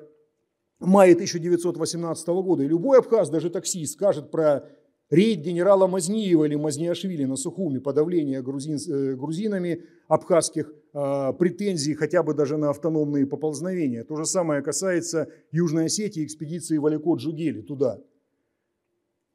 мае 0.79 1.15
1918 1.15 2.29
года. 2.29 2.63
И 2.63 2.69
любой 2.69 2.99
абхаз, 2.99 3.31
даже 3.31 3.51
таксист, 3.51 3.95
скажет 3.95 4.31
про 4.31 4.69
рейд 5.11 5.41
генерала 5.41 5.87
Мазниева 5.87 6.45
или 6.45 6.55
Мазниашвили 6.55 7.25
на 7.25 7.37
Сухуми, 7.37 7.79
подавление 7.79 8.43
грузин, 8.43 8.77
э, 8.77 9.17
грузинами 9.17 9.85
абхазских 10.07 10.71
э, 10.93 11.33
претензий 11.39 11.95
хотя 11.95 12.23
бы 12.23 12.35
даже 12.35 12.59
на 12.59 12.69
автономные 12.69 13.27
поползновения. 13.27 14.05
То 14.05 14.17
же 14.17 14.27
самое 14.27 14.61
касается 14.61 15.29
Южной 15.51 15.87
Осетии, 15.87 16.25
экспедиции 16.25 16.79
Валикот-Джугели 16.79 17.63
туда– 17.63 17.99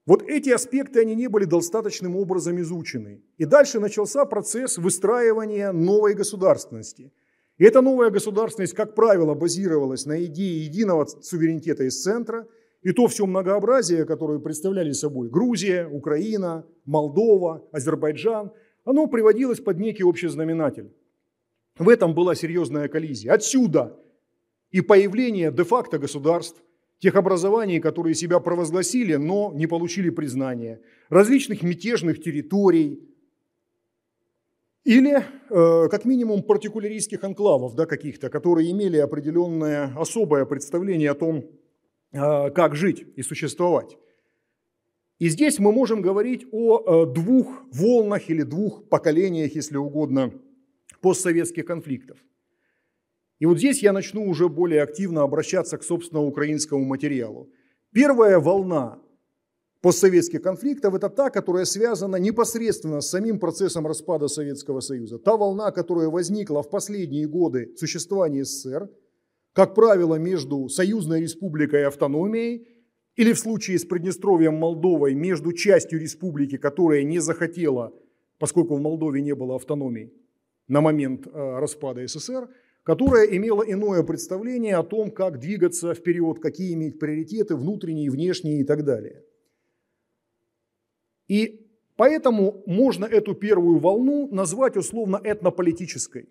вот 0.05 0.23
эти 0.23 0.49
аспекты, 0.49 0.99
они 0.99 1.15
не 1.15 1.27
были 1.27 1.45
достаточным 1.45 2.17
образом 2.17 2.59
изучены. 2.59 3.21
И 3.37 3.45
дальше 3.45 3.79
начался 3.79 4.25
процесс 4.25 4.77
выстраивания 4.77 5.71
новой 5.71 6.13
государственности. 6.13 7.13
И 7.57 7.63
эта 7.63 7.81
новая 7.81 8.09
государственность, 8.09 8.73
как 8.73 8.95
правило, 8.95 9.33
базировалась 9.33 10.05
на 10.05 10.23
идее 10.25 10.65
единого 10.65 11.05
суверенитета 11.05 11.85
из 11.85 12.01
центра, 12.01 12.47
и 12.81 12.91
то 12.91 13.07
все 13.07 13.25
многообразие, 13.25 14.03
которое 14.05 14.39
представляли 14.39 14.91
собой 14.91 15.29
Грузия, 15.29 15.87
Украина, 15.87 16.65
Молдова, 16.83 17.65
Азербайджан, 17.71 18.51
оно 18.83 19.07
приводилось 19.07 19.61
под 19.61 19.79
некий 19.79 20.03
общий 20.03 20.27
знаменатель. 20.27 20.91
В 21.77 21.87
этом 21.87 22.13
была 22.13 22.35
серьезная 22.35 22.89
коллизия. 22.89 23.31
Отсюда 23.31 23.97
и 24.69 24.81
появление 24.81 25.49
де-факто 25.49 25.97
государств– 25.97 26.61
тех 27.03 27.15
образований, 27.15 27.81
которые 27.81 28.15
себя 28.15 28.39
провозгласили, 28.39 29.15
но 29.17 29.51
не 29.53 29.67
получили 29.67 30.09
признания, 30.09 30.79
различных 31.09 31.61
мятежных 31.61 32.23
территорий, 32.23 32.99
Или, 34.85 35.13
э, 35.49 35.89
как 35.89 36.05
минимум, 36.05 36.43
партикуляристских 36.43 37.23
анклавов 37.23 37.75
да, 37.75 37.85
каких-то, 37.85 38.29
которые 38.29 38.69
имели 38.71 38.97
определенное 38.97 39.93
особое 39.95 40.45
представление 40.45 41.11
о 41.11 41.15
том, 41.15 41.43
э, 42.13 42.51
как 42.51 42.75
жить 42.75 43.05
и 43.17 43.23
существовать. 43.23 43.97
И 45.19 45.29
здесь 45.29 45.59
мы 45.59 45.71
можем 45.71 46.01
говорить 46.01 46.45
о 46.51 46.79
э, 46.79 47.13
двух 47.13 47.47
волнах 47.71 48.29
или 48.29 48.43
двух 48.43 48.89
поколениях, 48.89 49.55
если 49.55 49.77
угодно, 49.77 50.31
постсоветских 51.01 51.65
конфликтов. 51.65 52.17
И 53.39 53.45
вот 53.45 53.57
здесь 53.57 53.83
я 53.83 53.93
начну 53.93 54.27
уже 54.27 54.47
более 54.47 54.83
активно 54.83 55.23
обращаться 55.23 55.77
к, 55.77 55.83
собственно, 55.83 56.21
украинскому 56.21 56.85
материалу. 56.85 57.49
Первая 57.91 58.39
волна 58.39 58.99
постсоветских 59.81 60.41
конфликтов– 60.41 60.93
это 60.95 61.09
та, 61.09 61.29
которая 61.29 61.65
связана 61.65 62.15
непосредственно 62.15 63.01
с 63.01 63.09
самим 63.09 63.39
процессом 63.39 63.85
распада 63.85 64.27
Советского 64.27 64.79
Союза. 64.79 65.19
Та 65.19 65.35
волна, 65.35 65.71
которая 65.71 66.07
возникла 66.07 66.63
в 66.63 66.69
последние 66.69 67.27
годы 67.27 67.73
существования 67.75 68.45
СССР, 68.45 68.89
как 69.51 69.75
правило, 69.75 70.15
между 70.15 70.69
Союзной 70.69 71.21
Республикой 71.21 71.81
и 71.81 71.83
автономией, 71.83 72.67
или 73.15 73.33
в 73.33 73.39
случае 73.39 73.77
с 73.77 73.85
Приднестровьем 73.85 74.55
Молдовой, 74.55 75.13
между 75.13 75.53
частью 75.53 75.99
республики, 75.99 76.57
которая 76.57 77.03
не 77.03 77.19
захотела, 77.19 77.93
поскольку 78.39 78.75
в 78.75 78.81
Молдове 78.81 79.21
не 79.21 79.35
было 79.35 79.55
автономии 79.55 80.11
на 80.67 80.81
момент 80.81 81.27
э, 81.27 81.59
распада 81.59 82.07
СССР, 82.07 82.49
которая 82.83 83.25
имела 83.25 83.63
иное 83.63 84.03
представление 84.03 84.77
о 84.77 84.83
том, 84.83 85.11
как 85.11 85.39
двигаться 85.39 85.93
вперед, 85.93 86.39
какие 86.39 86.73
иметь 86.73 86.99
приоритеты 86.99 87.55
внутренние, 87.55 88.11
внешние 88.11 88.61
и 88.61 88.63
так 88.63 88.83
далее– 88.83 89.23
и 91.27 91.67
поэтому 91.95 92.63
можно 92.65 93.05
эту 93.05 93.33
первую 93.33 93.79
волну 93.79 94.27
назвать 94.31 94.77
условно 94.77 95.19
этнополитической. 95.23 96.29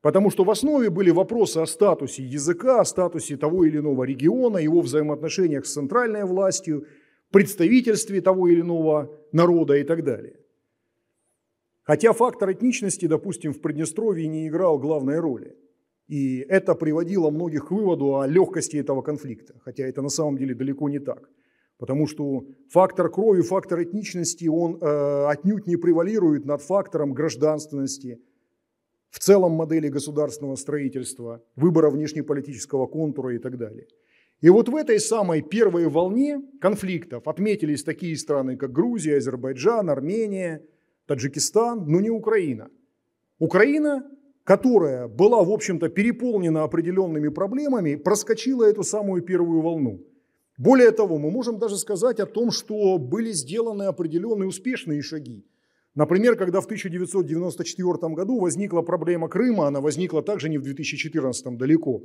Потому 0.00 0.30
что 0.30 0.44
в 0.44 0.50
основе 0.50 0.90
были 0.90 1.10
вопросы 1.10 1.58
о 1.58 1.66
статусе 1.66 2.24
языка, 2.24 2.80
о 2.80 2.84
статусе 2.84 3.36
того 3.36 3.64
или 3.64 3.78
иного 3.78 4.04
региона, 4.04 4.58
его 4.58 4.80
взаимоотношениях 4.80 5.64
с 5.64 5.74
центральной 5.74 6.24
властью, 6.24 6.86
представительстве 7.30 8.20
того 8.20 8.48
или 8.48 8.62
иного 8.62 9.16
народа 9.32 9.74
и 9.76 9.84
так 9.84 10.02
далее. 10.02 10.40
Хотя 11.82 12.12
фактор 12.12 12.50
этничности, 12.50 13.06
допустим, 13.06 13.52
в 13.52 13.60
Приднестровье 13.60 14.26
не 14.26 14.48
играл 14.48 14.78
главной 14.78 15.18
роли. 15.20 15.56
И 16.12 16.44
это 16.48 16.74
приводило 16.74 17.30
многих 17.30 17.68
к 17.68 17.70
выводу 17.70 18.18
о 18.18 18.26
легкости 18.26 18.76
этого 18.76 19.02
конфликта, 19.02 19.54
хотя 19.64 19.84
это 19.84 20.02
на 20.02 20.10
самом 20.10 20.36
деле 20.36 20.54
далеко 20.54 20.88
не 20.88 20.98
так– 20.98 21.30
Потому 21.82 22.06
что 22.06 22.46
фактор 22.68 23.10
крови, 23.10 23.42
фактор 23.42 23.82
этничности, 23.82 24.46
он 24.46 24.78
э, 24.80 25.26
отнюдь 25.26 25.66
не 25.66 25.74
превалирует 25.74 26.44
над 26.44 26.62
фактором 26.62 27.12
гражданственности, 27.12 28.20
в 29.10 29.18
целом 29.18 29.50
модели 29.50 29.88
государственного 29.88 30.54
строительства, 30.54 31.42
выбора 31.56 31.90
внешнеполитического 31.90 32.86
контура 32.86 33.34
и 33.34 33.38
так 33.38 33.58
далее. 33.58 33.88
И 34.40 34.48
вот 34.48 34.68
в 34.68 34.76
этой 34.76 35.00
самой 35.00 35.42
первой 35.42 35.88
волне 35.88 36.40
конфликтов 36.60 37.26
отметились 37.26 37.82
такие 37.82 38.16
страны, 38.16 38.56
как 38.56 38.70
Грузия, 38.70 39.16
Азербайджан, 39.16 39.90
Армения, 39.90 40.62
Таджикистан, 41.06 41.84
но 41.88 42.00
не 42.00 42.10
Украина. 42.10 42.70
Украина, 43.40 44.08
которая 44.44 45.08
была, 45.08 45.42
в 45.42 45.50
общем-то, 45.50 45.88
переполнена 45.88 46.64
определенными 46.64 47.28
проблемами, 47.28 47.96
проскочила 47.96 48.64
эту 48.64 48.82
самую 48.82 49.22
первую 49.22 49.60
волну– 49.60 50.00
более 50.58 50.90
того, 50.90 51.18
мы 51.18 51.30
можем 51.30 51.58
даже 51.58 51.76
сказать 51.76 52.20
о 52.20 52.26
том, 52.26 52.50
что 52.50 52.98
были 52.98 53.32
сделаны 53.32 53.84
определенные 53.84 54.48
успешные 54.48 55.02
шаги. 55.02 55.44
Например, 55.94 56.36
когда 56.36 56.60
в 56.60 56.66
1994 56.66 58.14
году 58.14 58.38
возникла 58.38 58.82
проблема 58.82 59.28
Крыма, 59.28 59.66
она 59.66 59.80
возникла 59.80 60.22
также 60.22 60.48
не 60.48 60.58
в 60.58 60.62
2014 60.62 61.56
далеко. 61.56 62.02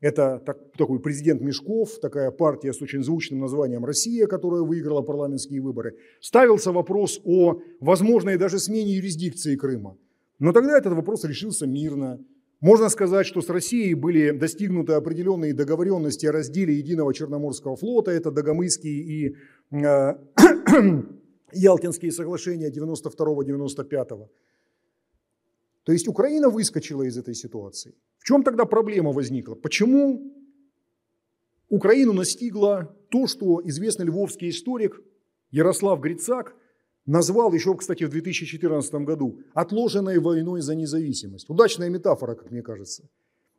Это 0.00 0.38
так, 0.44 0.58
такой 0.76 1.00
президент 1.00 1.40
Мешков, 1.40 1.98
такая 2.00 2.30
партия 2.30 2.72
с 2.72 2.82
очень 2.82 3.02
звучным 3.02 3.40
названием 3.40 3.84
«Россия», 3.84 4.26
которая 4.26 4.62
выиграла 4.62 5.02
парламентские 5.02 5.62
выборы. 5.62 5.96
Ставился 6.20 6.72
вопрос 6.72 7.20
о 7.24 7.60
возможной 7.80 8.36
даже 8.36 8.58
смене 8.58 8.96
юрисдикции 8.96 9.56
Крыма. 9.56 9.96
Но 10.38 10.52
тогда 10.52 10.76
этот 10.76 10.92
вопрос 10.92 11.24
решился 11.24 11.66
мирно. 11.66 12.18
Можно 12.60 12.88
сказать, 12.88 13.26
что 13.26 13.42
с 13.42 13.48
Россией 13.48 13.94
были 13.94 14.30
достигнуты 14.30 14.94
определенные 14.94 15.52
договоренности 15.52 16.26
о 16.26 16.32
разделе 16.32 16.74
единого 16.74 17.12
Черноморского 17.12 17.76
флота. 17.76 18.10
Это 18.10 18.30
Дагомыские 18.30 19.02
и 19.02 19.36
э, 19.70 20.14
Ялтинские 21.52 22.10
соглашения 22.10 22.70
92-95. 22.70 24.28
То 25.84 25.92
есть 25.92 26.08
Украина 26.08 26.48
выскочила 26.48 27.02
из 27.02 27.18
этой 27.18 27.34
ситуации. 27.34 27.94
В 28.18 28.24
чем 28.24 28.42
тогда 28.42 28.64
проблема 28.64 29.12
возникла? 29.12 29.54
Почему 29.54 30.32
Украину 31.68 32.14
настигло 32.14 32.96
то, 33.10 33.26
что 33.26 33.60
известный 33.64 34.06
львовский 34.06 34.48
историк 34.48 35.02
Ярослав 35.50 36.00
Грицак– 36.00 36.56
назвал 37.06 37.52
еще, 37.52 37.74
кстати, 37.74 38.04
в 38.04 38.10
2014 38.10 38.94
году 39.06 39.40
«отложенной 39.54 40.18
войной 40.18 40.60
за 40.60 40.74
независимость». 40.74 41.50
Удачная 41.50 41.90
метафора, 41.90 42.34
как 42.34 42.50
мне 42.50 42.62
кажется. 42.62 43.08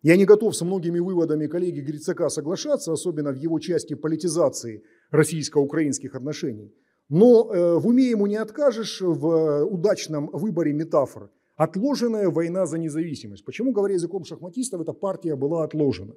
Я 0.01 0.17
не 0.17 0.25
готов 0.25 0.55
со 0.55 0.65
многими 0.65 0.99
выводами 0.99 1.47
коллеги 1.47 1.79
Грицака 1.79 2.29
соглашаться, 2.29 2.91
особенно 2.91 3.31
в 3.31 3.35
его 3.35 3.59
части 3.59 3.95
политизации 3.95 4.83
российско-украинских 5.11 6.15
отношений. 6.15 6.73
Но 7.09 7.51
э, 7.51 7.79
в 7.79 7.87
уме 7.87 8.09
ему 8.09 8.27
не 8.27 8.35
откажешь 8.35 9.01
в 9.01 9.63
удачном 9.65 10.29
выборе 10.31 10.73
метафор. 10.73 11.29
Отложенная 11.55 12.29
война 12.29 12.65
за 12.65 12.77
независимость. 12.77 13.45
Почему, 13.45 13.71
говоря 13.71 13.93
языком 13.93 14.25
шахматистов, 14.25 14.81
эта 14.81 14.93
партия 14.93 15.35
была 15.35 15.63
отложена? 15.63 16.13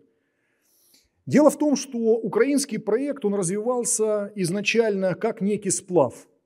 Дело 1.26 1.50
в 1.50 1.58
том, 1.58 1.76
что 1.76 1.98
украинский 1.98 2.78
проект, 2.78 3.24
он 3.24 3.34
развивался 3.34 4.32
изначально 4.34 5.14
как 5.14 5.40
некий 5.40 5.70
сплав– 5.70 6.26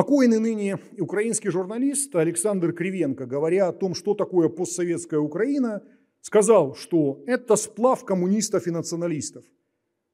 Покойный 0.00 0.38
ныне 0.38 0.78
украинский 0.98 1.50
журналист 1.50 2.16
Александр 2.16 2.72
Кривенко, 2.72 3.26
говоря 3.26 3.68
о 3.68 3.72
том, 3.74 3.94
что 3.94 4.14
такое 4.14 4.48
постсоветская 4.48 5.20
Украина, 5.20 5.82
сказал, 6.22 6.74
что 6.74 7.22
это 7.26 7.54
сплав 7.54 8.02
коммунистов 8.06 8.66
и 8.66 8.70
националистов. 8.70 9.44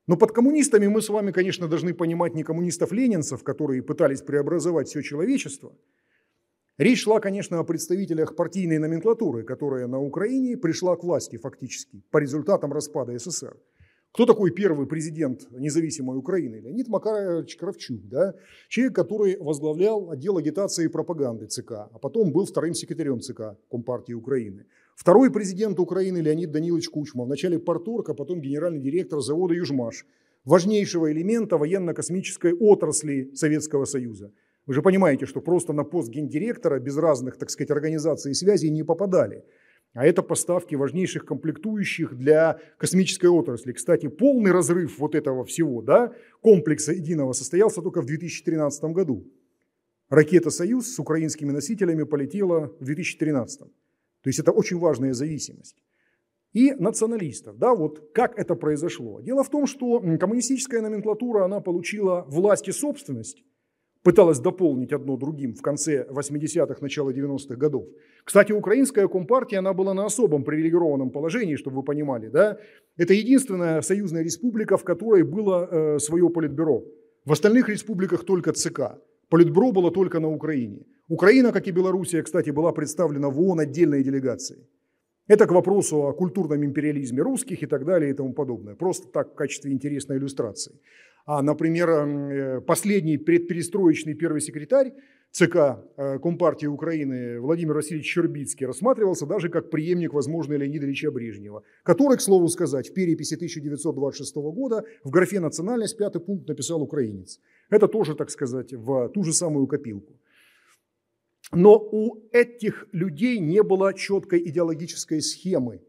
Но 0.08 0.16
под 0.16 0.32
коммунистами 0.32 0.88
мы 0.88 1.02
с 1.02 1.08
вами, 1.08 1.30
конечно, 1.30 1.68
должны 1.68 1.94
понимать 1.94 2.34
не 2.34 2.42
коммунистов-ленинцев, 2.42 3.44
которые 3.44 3.80
пытались 3.80 4.22
преобразовать 4.22 4.88
все 4.88 5.02
человечество. 5.02 5.72
Речь 6.78 7.04
шла, 7.04 7.20
конечно, 7.20 7.60
о 7.60 7.62
представителях 7.62 8.34
партийной 8.34 8.78
номенклатуры, 8.78 9.44
которая 9.44 9.86
на 9.86 10.00
Украине 10.00 10.56
пришла 10.56 10.96
к 10.96 11.04
власти 11.04 11.36
фактически 11.36 12.02
по 12.10 12.18
результатам 12.18 12.72
распада 12.72 13.16
СССР. 13.16 13.56
Кто 14.16 14.24
такой 14.24 14.50
первый 14.50 14.86
президент 14.86 15.46
независимой 15.50 16.16
Украины? 16.16 16.56
Леонид 16.56 16.88
Макарович 16.88 17.54
Кравчук, 17.58 18.08
да? 18.08 18.34
человек, 18.70 18.94
который 18.94 19.36
возглавлял 19.36 20.10
отдел 20.10 20.38
агитации 20.38 20.86
и 20.86 20.88
пропаганды 20.88 21.44
ЦК, 21.48 21.72
а 21.72 21.98
потом 22.00 22.32
был 22.32 22.46
вторым 22.46 22.72
секретарем 22.72 23.20
ЦК 23.20 23.58
Компартии 23.70 24.14
Украины. 24.14 24.64
Второй 24.94 25.30
президент 25.30 25.78
Украины 25.78 26.16
Леонид 26.16 26.50
Данилович 26.50 26.88
Кучма, 26.88 27.26
вначале 27.26 27.58
порторг, 27.58 28.08
а 28.08 28.14
потом 28.14 28.40
генеральный 28.40 28.80
директор 28.80 29.20
завода 29.20 29.52
«Южмаш», 29.52 30.06
важнейшего 30.46 31.12
элемента 31.12 31.58
военно-космической 31.58 32.54
отрасли 32.54 33.30
Советского 33.34 33.84
Союза. 33.84 34.32
Вы 34.64 34.72
же 34.72 34.80
понимаете, 34.80 35.26
что 35.26 35.42
просто 35.42 35.74
на 35.74 35.84
пост 35.84 36.08
гендиректора 36.08 36.80
без 36.80 36.96
разных, 36.96 37.36
так 37.36 37.50
сказать, 37.50 37.70
организаций 37.70 38.30
и 38.30 38.34
связей 38.34 38.70
не 38.70 38.82
попадали 38.82 39.44
а 39.96 40.04
это 40.04 40.22
поставки 40.22 40.74
важнейших 40.74 41.24
комплектующих 41.24 42.14
для 42.18 42.60
космической 42.76 43.26
отрасли. 43.26 43.72
Кстати, 43.72 44.08
полный 44.08 44.52
разрыв 44.52 44.98
вот 44.98 45.14
этого 45.14 45.42
всего, 45.46 45.80
да, 45.80 46.12
комплекса 46.42 46.92
единого 46.92 47.32
состоялся 47.32 47.80
только 47.80 48.02
в 48.02 48.06
2013 48.06 48.84
году. 48.92 49.26
Ракета 50.10 50.50
«Союз» 50.50 50.94
с 50.94 50.98
украинскими 50.98 51.50
носителями 51.50 52.02
полетела 52.02 52.74
в 52.78 52.84
2013. 52.84 53.60
То 53.60 53.68
есть 54.24 54.38
это 54.38 54.52
очень 54.52 54.76
важная 54.76 55.14
зависимость. 55.14 55.82
И 56.52 56.72
националистов. 56.74 57.56
Да, 57.56 57.74
вот 57.74 58.10
как 58.12 58.38
это 58.38 58.54
произошло? 58.54 59.22
Дело 59.22 59.44
в 59.44 59.48
том, 59.48 59.66
что 59.66 60.00
коммунистическая 60.20 60.82
номенклатура, 60.82 61.46
она 61.46 61.60
получила 61.60 62.26
власть 62.28 62.68
и 62.68 62.72
собственность 62.72 63.42
пыталась 64.06 64.38
дополнить 64.38 64.92
одно 64.92 65.16
другим 65.16 65.52
в 65.52 65.62
конце 65.62 66.06
80-х, 66.08 66.76
начало 66.80 67.10
90-х 67.10 67.56
годов. 67.56 67.86
Кстати, 68.24 68.52
украинская 68.52 69.08
компартия, 69.08 69.58
она 69.58 69.72
была 69.72 69.94
на 69.94 70.04
особом 70.04 70.44
привилегированном 70.44 71.10
положении, 71.10 71.56
чтобы 71.56 71.78
вы 71.78 71.82
понимали. 71.82 72.28
Да? 72.28 72.56
Это 72.96 73.14
единственная 73.14 73.82
союзная 73.82 74.22
республика, 74.22 74.76
в 74.76 74.84
которой 74.84 75.24
было 75.24 75.68
э, 75.70 75.98
свое 75.98 76.28
политбюро. 76.28 76.84
В 77.24 77.32
остальных 77.32 77.68
республиках 77.68 78.24
только 78.24 78.52
ЦК. 78.52 78.80
Политбюро 79.28 79.72
было 79.72 79.90
только 79.90 80.20
на 80.20 80.28
Украине. 80.28 80.84
Украина, 81.08 81.52
как 81.52 81.66
и 81.66 81.72
Белоруссия, 81.72 82.22
кстати, 82.22 82.50
была 82.50 82.72
представлена 82.72 83.28
в 83.28 83.40
ООН 83.40 83.58
отдельной 83.58 84.04
делегацией. 84.04 84.60
Это 85.26 85.46
к 85.46 85.52
вопросу 85.52 85.96
о 85.96 86.12
культурном 86.12 86.64
империализме 86.64 87.22
русских 87.22 87.64
и 87.64 87.66
так 87.66 87.84
далее 87.84 88.10
и 88.10 88.14
тому 88.14 88.34
подобное. 88.34 88.76
Просто 88.76 89.08
так 89.08 89.32
в 89.32 89.34
качестве 89.34 89.72
интересной 89.72 90.18
иллюстрации. 90.18 90.72
А, 91.26 91.42
например, 91.42 91.90
э, 91.90 92.60
последний 92.60 93.18
предперестроечный 93.18 94.14
первый 94.14 94.40
секретарь 94.40 94.92
ЦК 95.32 95.56
э, 95.96 96.18
Компартии 96.20 96.66
Украины 96.66 97.40
Владимир 97.40 97.74
Васильевич 97.74 98.06
Щербицкий 98.06 98.64
рассматривался 98.64 99.26
даже 99.26 99.48
как 99.48 99.68
преемник, 99.68 100.12
возможно, 100.14 100.54
Леонида 100.54 100.86
Ильича 100.86 101.10
Брежнева, 101.10 101.64
который, 101.82 102.16
к 102.16 102.20
слову 102.20 102.46
сказать, 102.46 102.90
в 102.90 102.94
переписи 102.94 103.34
1926 103.34 104.36
года 104.36 104.84
в 105.02 105.10
графе 105.10 105.40
«Национальность» 105.40 105.98
пятый 105.98 106.20
пункт 106.20 106.48
написал 106.48 106.80
«украинец». 106.80 107.40
Это 107.70 107.88
тоже, 107.88 108.14
так 108.14 108.30
сказать, 108.30 108.72
в 108.72 109.08
ту 109.08 109.24
же 109.24 109.32
самую 109.32 109.66
копилку. 109.66 110.14
Но 111.52 111.76
у 111.76 112.22
этих 112.30 112.86
людей 112.92 113.40
не 113.40 113.64
было 113.64 113.92
четкой 113.94 114.48
идеологической 114.48 115.20
схемы, 115.20 115.80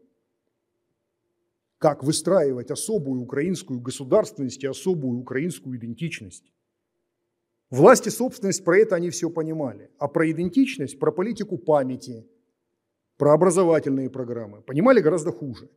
как 1.78 2.02
выстраивать 2.02 2.70
особую 2.70 3.22
украинскую 3.22 3.80
государственность 3.80 4.64
и 4.64 4.66
особую 4.66 5.20
украинскую 5.20 5.78
идентичность. 5.78 6.52
Власть 7.70 8.06
и 8.06 8.10
собственность 8.10 8.64
про 8.64 8.78
это 8.78 8.96
они 8.96 9.10
все 9.10 9.30
понимали. 9.30 9.90
А 9.98 10.08
про 10.08 10.30
идентичность, 10.30 10.98
про 10.98 11.12
политику 11.12 11.58
памяти, 11.58 12.26
про 13.16 13.32
образовательные 13.32 14.10
программы 14.10 14.62
понимали 14.62 15.00
гораздо 15.00 15.32
хуже. 15.32 15.68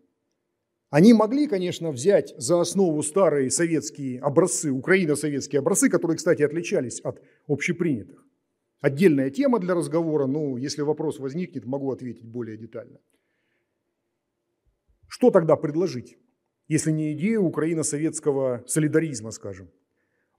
Они 0.89 1.13
могли, 1.13 1.47
конечно, 1.47 1.91
взять 1.91 2.33
за 2.37 2.59
основу 2.59 3.01
старые 3.01 3.49
советские 3.49 4.19
образцы, 4.19 4.71
украино-советские 4.71 5.59
образцы, 5.59 5.89
которые, 5.89 6.17
кстати, 6.17 6.41
отличались 6.41 6.99
от 6.99 7.21
общепринятых. 7.47 8.25
Отдельная 8.81 9.29
тема 9.29 9.59
для 9.59 9.73
разговора, 9.73 10.25
но 10.27 10.57
если 10.57 10.81
вопрос 10.81 11.19
возникнет, 11.19 11.65
могу 11.65 11.91
ответить 11.91 12.25
более 12.25 12.57
детально. 12.57 12.99
Что 15.11 15.29
тогда 15.29 15.57
предложить, 15.57 16.17
если 16.69 16.89
не 16.89 17.11
идею 17.11 17.43
украино-советского 17.43 18.63
солидаризма, 18.65 19.31
скажем? 19.31 19.69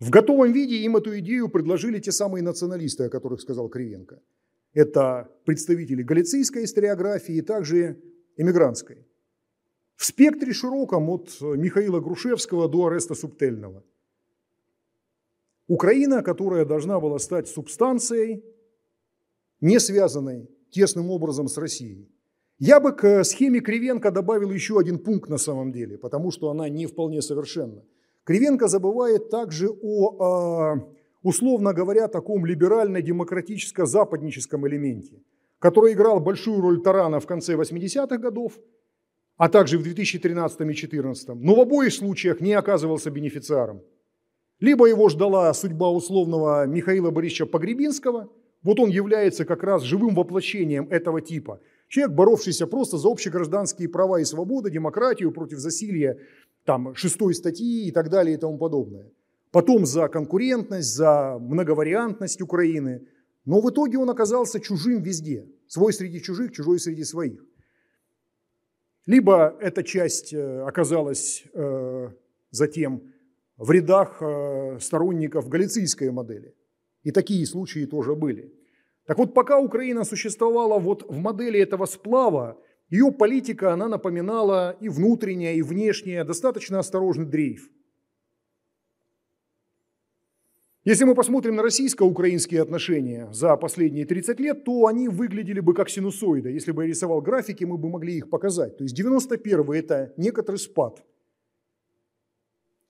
В 0.00 0.08
готовом 0.08 0.50
виде 0.52 0.76
им 0.76 0.96
эту 0.96 1.18
идею 1.18 1.50
предложили 1.50 1.98
те 1.98 2.10
самые 2.10 2.42
националисты, 2.42 3.04
о 3.04 3.10
которых 3.10 3.42
сказал 3.42 3.68
Кривенко. 3.68 4.22
Это 4.72 5.28
представители 5.44 6.02
галицийской 6.02 6.64
историографии 6.64 7.34
и 7.34 7.42
также 7.42 8.00
эмигрантской. 8.38 9.06
В 9.96 10.06
спектре 10.06 10.54
широком 10.54 11.10
от 11.10 11.28
Михаила 11.42 12.00
Грушевского 12.00 12.66
до 12.66 12.86
Ареста 12.86 13.14
Субтельного. 13.14 13.84
Украина, 15.68 16.22
которая 16.22 16.64
должна 16.64 16.98
была 16.98 17.18
стать 17.18 17.46
субстанцией, 17.46 18.42
не 19.60 19.78
связанной 19.78 20.48
тесным 20.70 21.10
образом 21.10 21.48
с 21.48 21.58
Россией. 21.58 22.08
Я 22.64 22.78
бы 22.78 22.92
к 22.92 23.24
схеме 23.24 23.58
Кривенко 23.58 24.12
добавил 24.12 24.52
еще 24.52 24.78
один 24.78 25.00
пункт 25.00 25.28
на 25.28 25.38
самом 25.38 25.72
деле, 25.72 25.98
потому 25.98 26.30
что 26.30 26.48
она 26.48 26.68
не 26.68 26.86
вполне 26.86 27.20
совершенна. 27.20 27.82
Кривенко 28.22 28.68
забывает 28.68 29.30
также 29.30 29.68
о, 29.68 30.22
а, 30.22 30.76
условно 31.24 31.72
говоря, 31.72 32.06
таком 32.06 32.46
либерально-демократическо-западническом 32.46 34.64
элементе, 34.68 35.24
который 35.58 35.94
играл 35.94 36.20
большую 36.20 36.60
роль 36.60 36.80
Тарана 36.80 37.18
в 37.18 37.26
конце 37.26 37.56
80-х 37.56 38.16
годов, 38.18 38.60
а 39.36 39.48
также 39.48 39.76
в 39.76 39.82
2013 39.82 40.60
и 40.60 40.64
2014, 40.64 41.30
но 41.34 41.56
в 41.56 41.60
обоих 41.60 41.92
случаях 41.92 42.40
не 42.40 42.52
оказывался 42.52 43.10
бенефициаром. 43.10 43.82
Либо 44.60 44.86
его 44.86 45.08
ждала 45.08 45.52
судьба 45.52 45.90
условного 45.90 46.64
Михаила 46.66 47.10
Борисовича 47.10 47.46
Погребинского, 47.46 48.28
вот 48.62 48.78
он 48.78 48.90
является 48.90 49.44
как 49.44 49.64
раз 49.64 49.82
живым 49.82 50.14
воплощением 50.14 50.86
этого 50.90 51.20
типа. 51.20 51.60
Человек, 51.92 52.16
боровшийся 52.16 52.66
просто 52.66 52.96
за 52.96 53.10
общегражданские 53.10 53.86
права 53.86 54.18
и 54.18 54.24
свободы, 54.24 54.70
демократию 54.70 55.30
против 55.30 55.58
засилия 55.58 56.18
там, 56.64 56.94
шестой 56.94 57.34
статьи 57.34 57.86
и 57.86 57.90
так 57.90 58.08
далее 58.08 58.36
и 58.36 58.38
тому 58.38 58.56
подобное. 58.56 59.12
Потом 59.50 59.84
за 59.84 60.08
конкурентность, 60.08 60.94
за 60.94 61.36
многовариантность 61.38 62.40
Украины. 62.40 63.06
Но 63.44 63.60
в 63.60 63.68
итоге 63.68 63.98
он 63.98 64.08
оказался 64.08 64.58
чужим 64.58 65.02
везде. 65.02 65.46
Свой 65.66 65.92
среди 65.92 66.22
чужих, 66.22 66.52
чужой 66.52 66.78
среди 66.78 67.04
своих. 67.04 67.44
Либо 69.04 69.54
эта 69.60 69.82
часть 69.82 70.32
э, 70.32 70.62
оказалась 70.62 71.44
э, 71.52 72.08
затем 72.50 73.02
в 73.58 73.70
рядах 73.70 74.16
э, 74.22 74.78
сторонников 74.80 75.46
галицийской 75.50 76.10
модели. 76.10 76.54
И 77.02 77.10
такие 77.10 77.44
случаи 77.44 77.84
тоже 77.84 78.14
были. 78.14 78.50
Так 79.06 79.18
вот, 79.18 79.34
пока 79.34 79.58
Украина 79.58 80.04
существовала 80.04 80.78
вот 80.78 81.04
в 81.08 81.16
модели 81.18 81.60
этого 81.60 81.86
сплава, 81.86 82.58
ее 82.88 83.10
политика, 83.10 83.72
она 83.72 83.88
напоминала 83.88 84.76
и 84.80 84.88
внутренняя, 84.88 85.54
и 85.54 85.62
внешняя, 85.62 86.24
достаточно 86.24 86.78
осторожный 86.78 87.26
дрейф. 87.26 87.70
Если 90.84 91.04
мы 91.04 91.14
посмотрим 91.14 91.54
на 91.54 91.62
российско-украинские 91.62 92.60
отношения 92.60 93.28
за 93.32 93.56
последние 93.56 94.04
30 94.04 94.40
лет, 94.40 94.64
то 94.64 94.86
они 94.86 95.08
выглядели 95.08 95.60
бы 95.60 95.74
как 95.74 95.88
синусоида. 95.88 96.48
Если 96.48 96.72
бы 96.72 96.82
я 96.82 96.88
рисовал 96.88 97.20
графики, 97.22 97.64
мы 97.64 97.78
бы 97.78 97.88
могли 97.88 98.16
их 98.16 98.28
показать. 98.28 98.76
То 98.78 98.84
есть 98.84 98.96
91– 98.96 99.72
это 99.72 100.12
некоторый 100.16 100.56
спад. 100.56 101.04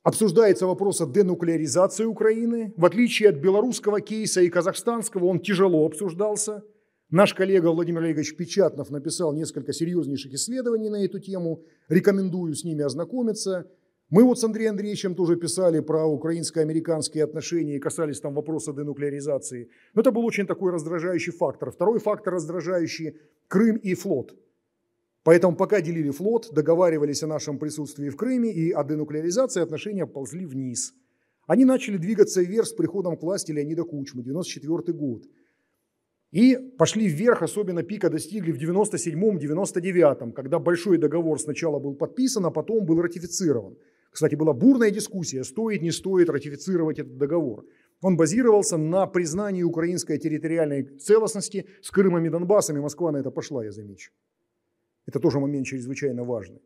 Обсуждается 0.03 0.67
вопрос 0.67 1.01
о 1.01 1.07
денуклеаризации 1.07 2.05
Украины. 2.05 2.73
В 2.77 2.85
отличие 2.85 3.29
от 3.29 3.37
белорусского 3.37 4.01
кейса 4.01 4.41
и 4.41 4.49
казахстанского, 4.49 5.27
он 5.27 5.41
тяжело 5.41 5.87
обсуждался– 5.87 6.63
Наш 7.13 7.35
коллега 7.35 7.67
Владимир 7.71 8.05
Олегович 8.05 8.35
Печатнов 8.37 8.89
написал 8.89 9.35
несколько 9.35 9.75
серьезнейших 9.75 10.33
исследований 10.33 10.89
на 10.89 11.05
эту 11.05 11.21
тему. 11.21 11.63
Рекомендую 11.91 12.55
с 12.55 12.65
ними 12.65 12.83
ознакомиться. 12.83 13.71
Мы 14.09 14.25
вот 14.25 14.41
с 14.41 14.45
Андреем 14.45 14.71
Андреевичем 14.71 15.15
тоже 15.15 15.37
писали 15.37 15.81
про 15.81 16.07
украинско-американские 16.07 17.25
отношения 17.25 17.77
и 17.77 17.79
касались 17.79 18.19
там 18.19 18.33
вопроса 18.33 18.73
денуклеаризации. 18.73 19.69
Но 19.93 20.01
это 20.01 20.11
был 20.11 20.25
очень 20.25 20.47
такой 20.47 20.73
раздражающий 20.73 21.33
фактор. 21.33 21.71
Второй 21.71 21.99
фактор 21.99 22.33
раздражающий– 22.33 23.19
Крым 23.49 23.77
и 23.77 23.93
флот. 23.93 24.35
Поэтому 25.25 25.57
пока 25.57 25.81
делили 25.81 26.11
флот, 26.11 26.53
договаривались 26.53 27.23
о 27.23 27.29
нашем 27.29 27.59
присутствии 27.59 28.09
в 28.09 28.17
Крыме 28.17 28.53
и 28.53 28.73
о 28.73 28.83
денуклеаризации 28.83 29.63
отношения 29.63 30.07
ползли 30.07 30.45
вниз. 30.47 30.95
Они 31.47 31.65
начали 31.65 31.97
двигаться 31.97 32.43
вверх 32.43 32.67
с 32.67 32.73
приходом 32.73 33.17
к 33.17 33.23
власти 33.23 33.53
Леонида 33.53 33.85
Кучмы, 33.85 34.23
94 34.23 34.93
год. 34.97 35.25
И 36.33 36.57
пошли 36.57 37.09
вверх, 37.09 37.43
особенно 37.43 37.83
пика 37.83 38.09
достигли 38.09 38.53
в 38.53 38.59
97-99, 38.59 40.33
когда 40.33 40.59
большой 40.59 40.99
договор 40.99 41.39
сначала 41.39 41.79
был 41.79 41.95
подписан, 41.95 42.47
а 42.47 42.51
потом 42.51 42.87
был 42.87 43.03
ратифицирован. 43.03 43.77
Кстати, 44.11 44.35
была 44.35 44.53
бурная 44.53 44.91
дискуссия, 44.91 45.45
стоит, 45.45 45.83
не 45.83 45.91
стоит 45.91 46.31
ратифицировать 46.31 46.99
этот 46.99 47.17
договор. 47.17 47.65
Он 48.01 48.17
базировался 48.17 48.77
на 48.77 49.07
признании 49.07 49.63
украинской 49.63 50.19
территориальной 50.19 50.85
целостности 50.99 51.67
с 51.83 51.91
Крымом 51.91 52.25
и 52.25 52.31
Донбассом, 52.31 52.77
и 52.77 52.81
Москва 52.81 53.13
на 53.13 53.19
это 53.19 53.31
пошла, 53.31 53.65
я 53.65 53.71
замечу. 53.71 54.11
Это 55.07 55.19
тоже 55.21 55.41
момент 55.41 55.67
чрезвычайно 55.67 56.25
важный. 56.25 56.61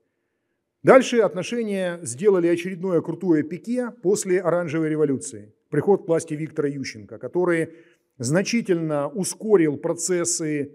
Дальше 0.82 1.18
отношения 1.18 1.98
сделали 2.02 2.46
очередное 2.46 3.00
крутое 3.00 3.42
пике 3.42 3.90
после 4.02 4.40
оранжевой 4.40 4.88
революции. 4.88 5.54
Приход 5.70 6.04
к 6.04 6.08
власти 6.08 6.34
Виктора 6.34 6.68
Ющенко, 6.68 7.18
который 7.18 7.74
значительно 8.18 9.08
ускорил 9.08 9.76
процессы 9.78 10.72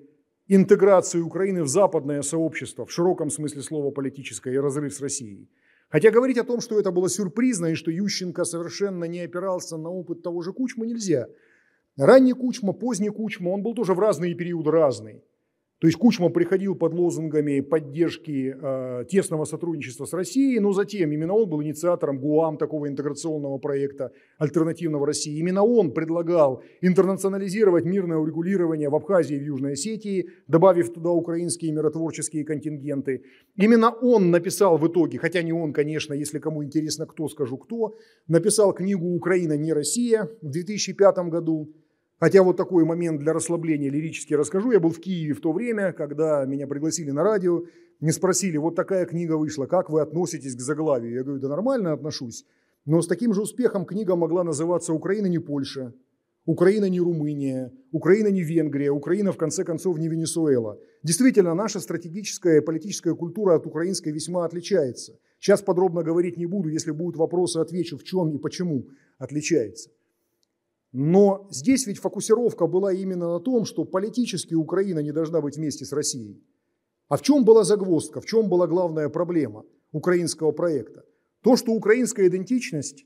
интеграции 0.48 1.20
Украины 1.20 1.64
в 1.64 1.68
западное 1.68 2.24
сообщество, 2.24 2.86
в 2.86 2.92
широком 2.92 3.30
смысле 3.30 3.62
слова 3.62 3.92
политическое, 3.92 4.54
и 4.54 4.58
разрыв 4.58 4.94
с 4.94 5.02
Россией. 5.02 5.50
Хотя 5.88 6.12
говорить 6.12 6.38
о 6.38 6.44
том, 6.44 6.62
что 6.62 6.80
это 6.80 6.92
было 6.92 7.10
сюрпризно 7.10 7.68
и 7.68 7.76
что 7.76 7.92
Ющенко 7.92 8.44
совершенно 8.44 9.06
не 9.06 9.22
опирался 9.22 9.78
на 9.78 9.90
опыт 9.90 10.24
того 10.24 10.42
же 10.42 10.52
Кучма, 10.52 10.86
нельзя. 10.86 11.28
Ранний 11.98 12.34
Кучма, 12.34 12.74
поздний 12.74 13.10
Кучма, 13.10 13.50
он 13.50 13.62
был 13.62 13.76
тоже 13.76 13.94
в 13.94 14.00
разные 14.00 14.34
периоды 14.36 14.72
разный. 14.72 15.24
То 15.82 15.88
есть 15.88 15.98
Кучма 15.98 16.30
приходил 16.30 16.76
под 16.76 16.94
лозунгами 16.94 17.60
поддержки 17.60 18.56
э, 18.56 19.06
тесного 19.10 19.46
сотрудничества 19.46 20.06
с 20.06 20.14
Россией, 20.14 20.60
но 20.60 20.74
затем 20.74 21.12
именно 21.12 21.34
он 21.34 21.50
был 21.50 21.64
инициатором 21.64 22.20
ГУАМ, 22.20 22.58
такого 22.58 22.88
интеграционного 22.88 23.58
проекта 23.58 24.12
альтернативного 24.38 25.08
России. 25.08 25.40
Именно 25.40 25.64
он 25.64 25.92
предлагал 25.92 26.62
интернационализировать 26.82 27.84
мирное 27.84 28.18
урегулирование 28.18 28.90
в 28.90 28.96
Абхазии 28.96 29.36
и 29.36 29.40
в 29.40 29.44
Южной 29.44 29.74
Осетии, 29.74 30.30
добавив 30.48 30.94
туда 30.94 31.10
украинские 31.10 31.72
миротворческие 31.72 32.46
контингенты. 32.46 33.24
Именно 33.56 33.90
он 33.90 34.30
написал 34.30 34.78
в 34.78 34.88
итоге, 34.88 35.18
хотя 35.18 35.42
не 35.42 35.52
он, 35.52 35.74
конечно, 35.74 36.14
если 36.14 36.38
кому 36.38 36.64
интересно, 36.64 37.08
кто, 37.08 37.28
скажу 37.28 37.58
кто, 37.58 37.96
написал 38.28 38.72
книгу 38.74 39.16
«Украина 39.16 39.58
не 39.58 39.74
Россия» 39.74 40.30
в 40.44 40.52
2005 40.52 41.18
году. 41.30 41.74
Хотя 42.22 42.44
вот 42.44 42.56
такой 42.56 42.86
момент 42.86 43.20
для 43.20 43.34
расслабления 43.34 43.90
лирически 43.90 44.36
расскажу. 44.36 44.72
Я 44.72 44.80
был 44.80 44.92
в 44.92 45.00
Киеве 45.00 45.34
в 45.34 45.42
то 45.42 45.52
время, 45.52 45.92
когда 45.92 46.46
меня 46.46 46.68
пригласили 46.68 47.10
на 47.10 47.24
радио. 47.24 47.64
Мне 48.00 48.12
спросили, 48.12 48.58
вот 48.58 48.76
такая 48.76 49.08
книга 49.08 49.38
вышла, 49.38 49.66
как 49.66 49.90
вы 49.90 50.02
относитесь 50.02 50.56
к 50.56 50.60
заглавию? 50.60 51.16
Я 51.16 51.24
говорю, 51.24 51.42
да 51.42 51.48
нормально 51.48 51.94
отношусь. 51.94 52.46
Но 52.86 53.02
с 53.02 53.08
таким 53.08 53.34
же 53.34 53.42
успехом 53.42 53.86
книга 53.86 54.16
могла 54.16 54.44
называться 54.44 54.94
«Украина 54.94 55.26
не 55.26 55.40
Польша», 55.40 55.96
Украина 56.46 56.86
не 56.86 57.00
Румыния, 57.00 57.74
Украина 57.92 58.28
не 58.28 58.44
Венгрия, 58.44 58.92
Украина 58.92 59.32
в 59.32 59.38
конце 59.38 59.64
концов 59.64 59.98
не 59.98 60.08
Венесуэла. 60.08 60.78
Действительно, 61.02 61.56
наша 61.56 61.80
стратегическая 61.80 62.58
и 62.58 62.64
политическая 62.64 63.16
культура 63.16 63.56
от 63.56 63.66
украинской 63.66 64.10
весьма 64.10 64.46
отличается. 64.46 65.18
Сейчас 65.40 65.64
подробно 65.64 66.04
говорить 66.04 66.38
не 66.38 66.46
буду, 66.46 66.70
если 66.70 66.92
будут 66.92 67.18
вопросы, 67.18 67.58
отвечу, 67.58 67.98
в 67.98 68.04
чем 68.04 68.30
и 68.36 68.38
почему 68.38 68.90
отличается. 69.18 69.90
Но 70.94 71.48
здесь 71.50 71.88
ведь 71.88 72.00
фокусировка 72.00 72.68
была 72.68 72.92
именно 72.92 73.34
на 73.34 73.40
том, 73.40 73.66
что 73.66 73.86
политически 73.86 74.54
Украина 74.54 75.00
не 75.00 75.12
должна 75.12 75.40
быть 75.42 75.56
вместе 75.56 75.86
с 75.86 75.94
Россией. 75.94 76.44
А 77.08 77.18
в 77.18 77.22
чем 77.22 77.46
была 77.46 77.64
загвоздка, 77.64 78.20
в 78.20 78.26
чем 78.26 78.50
была 78.50 78.68
главная 78.68 79.10
проблема 79.10 79.64
украинского 79.92 80.52
проекта? 80.52 81.06
То, 81.44 81.56
что 81.56 81.72
украинская 81.72 82.28
идентичность 82.28 83.06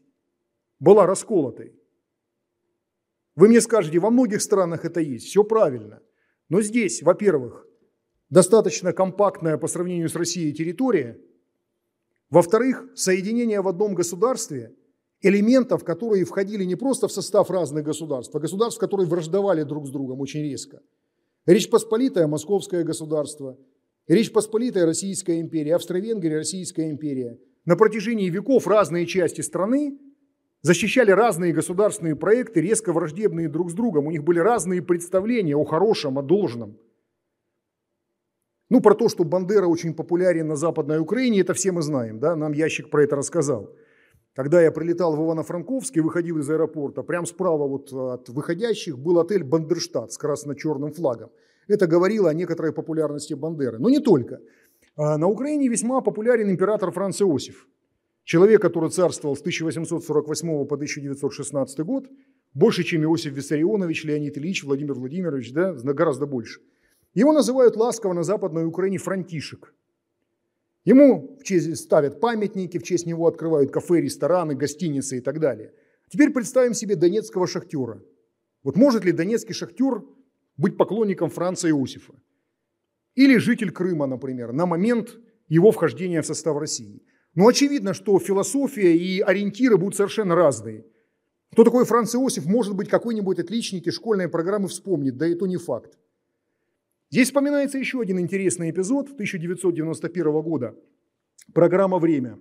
была 0.80 1.06
расколотой. 1.06 1.74
Вы 3.36 3.50
мне 3.50 3.62
скажете, 3.62 4.00
во 4.00 4.10
многих 4.10 4.42
странах 4.42 4.86
это 4.86 5.00
есть, 5.00 5.28
все 5.28 5.44
правильно. 5.44 6.02
Но 6.50 6.62
здесь, 6.62 7.02
во-первых, 7.02 7.68
достаточно 8.30 8.94
компактная 8.94 9.58
по 9.58 9.68
сравнению 9.68 10.10
с 10.10 10.16
Россией 10.16 10.54
территория. 10.54 11.20
Во-вторых, 12.30 12.86
соединение 12.96 13.62
в 13.62 13.68
одном 13.68 13.94
государстве 13.94 14.76
элементов, 15.26 15.84
которые 15.84 16.24
входили 16.24 16.64
не 16.64 16.76
просто 16.76 17.08
в 17.08 17.12
состав 17.12 17.50
разных 17.50 17.84
государств, 17.84 18.36
а 18.36 18.40
государств, 18.40 18.80
которые 18.80 19.08
враждовали 19.08 19.64
друг 19.64 19.88
с 19.88 19.90
другом 19.90 20.22
очень 20.22 20.42
резко. 20.42 20.82
Речь 21.48 21.70
Посполитая– 21.70 22.28
Московское 22.28 22.84
государство, 22.84 23.58
Речь 24.08 24.32
Посполитая– 24.32 24.86
Российская 24.86 25.42
империя, 25.42 25.76
Австро-Венгрия– 25.76 26.36
Российская 26.38 26.92
империя. 26.92 27.40
На 27.66 27.76
протяжении 27.76 28.30
веков 28.30 28.68
разные 28.68 29.08
части 29.08 29.42
страны 29.42 29.98
защищали 30.62 31.10
разные 31.10 31.54
государственные 31.54 32.16
проекты, 32.16 32.62
резко 32.62 32.94
враждебные 32.94 33.50
друг 33.50 33.72
с 33.72 33.74
другом. 33.74 34.06
У 34.06 34.12
них 34.12 34.24
были 34.24 34.38
разные 34.38 34.84
представления 34.84 35.56
о 35.56 35.66
хорошем, 35.66 36.20
о 36.20 36.22
должном. 36.22 36.78
Ну, 38.70 38.82
про 38.82 38.94
то, 38.94 39.10
что 39.10 39.24
Бандера 39.24 39.66
очень 39.66 39.96
популярен 39.96 40.48
на 40.48 40.56
Западной 40.56 41.00
Украине, 41.00 41.42
это 41.42 41.56
все 41.56 41.72
мы 41.72 41.82
знаем, 41.82 42.20
да, 42.20 42.36
нам 42.36 42.52
ящик 42.54 42.90
про 42.92 43.04
это 43.04 43.16
рассказал. 43.16 43.76
Когда 44.36 44.62
я 44.62 44.70
прилетал 44.70 45.16
в 45.16 45.22
Ивано-Франковск 45.22 45.96
и 45.96 46.02
выходил 46.02 46.38
из 46.40 46.50
аэропорта, 46.50 47.04
прямо 47.04 47.26
справа 47.26 47.68
вот 47.68 47.94
от 47.94 48.28
выходящих 48.28 49.00
был 49.00 49.20
отель 49.20 49.46
«Бандерштадт» 49.46 50.12
с 50.12 50.18
красно-черным 50.18 50.92
флагом. 50.92 51.30
Это 51.70 51.88
говорило 51.88 52.30
о 52.30 52.34
некоторой 52.34 52.74
популярности 52.74 53.34
Бандеры. 53.34 53.80
Но 53.80 53.90
не 53.90 54.00
только. 54.00 54.42
А 54.98 55.18
на 55.18 55.28
Украине 55.28 55.70
весьма 55.70 56.02
популярен 56.02 56.50
император 56.50 56.92
Франц 56.92 57.22
Иосиф. 57.22 57.66
Человек, 58.26 58.62
который 58.62 58.90
царствовал 58.90 59.38
с 59.38 59.40
1848 59.40 60.66
по 60.66 60.76
1916 60.76 61.80
год, 61.80 62.10
больше, 62.54 62.84
чем 62.84 63.04
Иосиф 63.04 63.34
Виссарионович, 63.34 64.04
Леонид 64.04 64.38
Ильич, 64.38 64.66
Владимир 64.66 64.96
Владимирович, 64.96 65.54
да, 65.54 65.74
гораздо 65.74 66.26
больше. 66.26 66.60
Его 67.14 67.32
называют 67.32 67.78
ласково 67.78 68.12
на 68.12 68.24
Западной 68.24 68.66
Украине 68.66 68.98
Франтишек. 68.98 69.74
Ему 70.86 71.38
в 71.40 71.44
честь 71.44 71.76
ставят 71.76 72.22
памятники, 72.22 72.78
в 72.78 72.84
честь 72.84 73.06
него 73.06 73.28
открывают 73.28 73.72
кафе, 73.72 74.00
рестораны, 74.02 74.56
гостиницы 74.56 75.18
и 75.18 75.22
так 75.22 75.40
далее. 75.40 75.74
Теперь 76.10 76.32
представим 76.32 76.74
себе 76.74 76.96
донецкого 76.96 77.48
шахтера. 77.48 78.02
Вот 78.64 78.78
может 78.78 79.04
ли 79.04 79.12
донецкий 79.12 79.54
шахтер 79.54 80.04
быть 80.56 80.78
поклонником 80.78 81.30
Франца 81.30 81.68
Иосифа? 81.70 82.14
Или 83.16 83.38
житель 83.38 83.72
Крыма, 83.72 84.06
например, 84.06 84.54
на 84.54 84.66
момент 84.66 85.18
его 85.50 85.72
вхождения 85.72 86.22
в 86.22 86.26
состав 86.26 86.58
России– 86.58 87.04
но 87.36 87.48
очевидно, 87.48 87.94
что 87.94 88.18
философия 88.18 88.96
и 88.96 89.20
ориентиры 89.20 89.78
будут 89.78 89.96
совершенно 89.96 90.36
разные. 90.36 90.86
Кто 91.52 91.66
такой 91.66 91.86
Франц 91.86 92.16
Иосиф, 92.16 92.46
может 92.46 92.76
быть, 92.76 92.90
какой-нибудь 92.90 93.40
отличник 93.40 93.88
из 93.88 93.96
школьной 93.96 94.30
программы 94.30 94.70
вспомнит, 94.70 95.18
да 95.18 95.28
и 95.28 95.36
то 95.36 95.46
не 95.46 95.58
факт. 95.58 95.98
Здесь 97.16 97.30
вспоминается 97.30 97.78
еще 97.78 98.02
один 98.02 98.20
интересный 98.20 98.72
эпизод 98.72 99.06
1991 99.06 100.42
года. 100.42 100.76
Программа 101.54 101.98
«Время». 101.98 102.38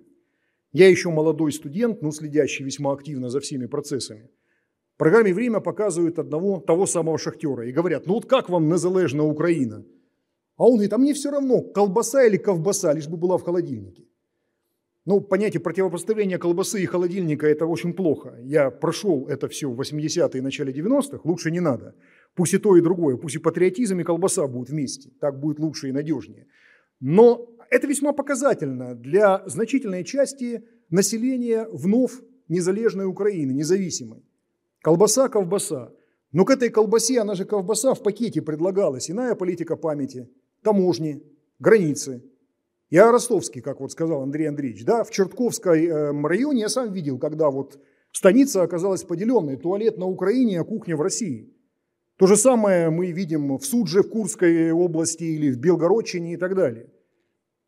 Я 0.73 0.89
еще 0.89 1.11
молодой 1.11 1.53
студент, 1.53 2.01
но 2.01 2.11
следящий 2.11 2.65
весьма 2.65 2.91
активно 2.91 3.29
за 3.29 3.39
всеми 3.39 3.67
процессами. 3.67 4.29
В 4.95 4.97
программе 4.97 5.33
«Время» 5.33 5.61
показывают 5.61 6.19
одного, 6.19 6.59
того 6.59 6.87
самого 6.87 7.17
шахтера 7.17 7.65
и 7.65 7.71
говорят, 7.71 8.05
ну 8.05 8.15
вот 8.15 8.25
как 8.25 8.49
вам 8.49 8.67
незалежна 8.67 9.23
Украина? 9.23 9.85
А 10.57 10.65
он 10.65 10.73
говорит, 10.73 10.91
а 10.91 10.97
мне 10.97 11.13
все 11.13 11.31
равно, 11.31 11.61
колбаса 11.61 12.25
или 12.25 12.35
ковбаса, 12.35 12.91
лишь 12.91 13.07
бы 13.07 13.15
была 13.15 13.37
в 13.37 13.43
холодильнике. 13.43 14.03
Ну, 15.05 15.21
понятие 15.21 15.61
противопоставления 15.61 16.37
колбасы 16.37 16.83
и 16.83 16.85
холодильника– 16.85 17.47
это 17.47 17.65
очень 17.65 17.93
плохо. 17.93 18.37
Я 18.41 18.71
прошел 18.71 19.27
это 19.29 19.47
все 19.47 19.69
в 19.69 19.79
80-е 19.79 20.39
и 20.39 20.41
начале 20.41 20.73
90-х, 20.73 21.21
лучше 21.23 21.49
не 21.49 21.61
надо. 21.61 21.95
Пусть 22.35 22.53
и 22.53 22.57
то, 22.57 22.75
и 22.75 22.81
другое, 22.81 23.17
пусть 23.17 23.35
и 23.35 23.39
патриотизм, 23.39 23.99
и 23.99 24.03
колбаса 24.03 24.45
будут 24.47 24.69
вместе, 24.69 25.09
так 25.19 25.39
будет 25.39 25.59
лучше 25.59 25.89
и 25.89 25.91
надежнее. 25.91 26.47
Но 26.99 27.49
это 27.69 27.87
весьма 27.87 28.13
показательно 28.13 28.93
для 28.93 29.43
значительной 29.47 30.03
части 30.03 30.63
населения 30.89 31.67
вновь 31.71 32.13
незалежной 32.47 33.05
Украины, 33.05 33.51
независимой. 33.51 34.23
Колбаса– 34.81 35.29
колбаса. 35.29 35.91
Но 36.31 36.45
к 36.45 36.51
этой 36.51 36.69
колбасе, 36.69 37.21
она 37.21 37.35
же 37.35 37.45
колбаса, 37.45 37.93
в 37.93 38.03
пакете 38.03 38.41
предлагалась 38.41 39.09
иная 39.09 39.35
политика 39.35 39.75
памяти, 39.75 40.29
таможни, 40.61 41.23
границы– 41.59 42.23
я 42.89 43.11
ростовский, 43.11 43.61
как 43.61 43.79
вот 43.79 43.91
сказал 43.91 44.21
Андрей 44.21 44.47
Андреевич, 44.47 44.85
да, 44.85 45.03
в 45.03 45.09
Чертковской 45.09 45.87
эм, 45.87 46.25
районе 46.25 46.61
я 46.61 46.69
сам 46.69 46.93
видел, 46.93 47.17
когда 47.17 47.49
вот 47.49 47.79
станица 48.11 48.61
оказалась 48.61 49.03
поделенной, 49.03 49.57
туалет 49.57 49.97
на 49.97 50.05
Украине, 50.05 50.61
а 50.61 50.63
кухня 50.63 50.95
в 50.95 51.01
России. 51.01 51.51
То 52.17 52.27
же 52.27 52.37
самое 52.37 52.89
мы 52.89 53.11
видим 53.11 53.57
в 53.57 53.65
Судже, 53.65 54.01
в 54.01 54.09
Курской 54.09 54.71
области 54.71 55.23
или 55.23 55.51
в 55.51 55.57
Белгородчине 55.57 56.33
и 56.33 56.37
так 56.37 56.55
далее. 56.55 56.89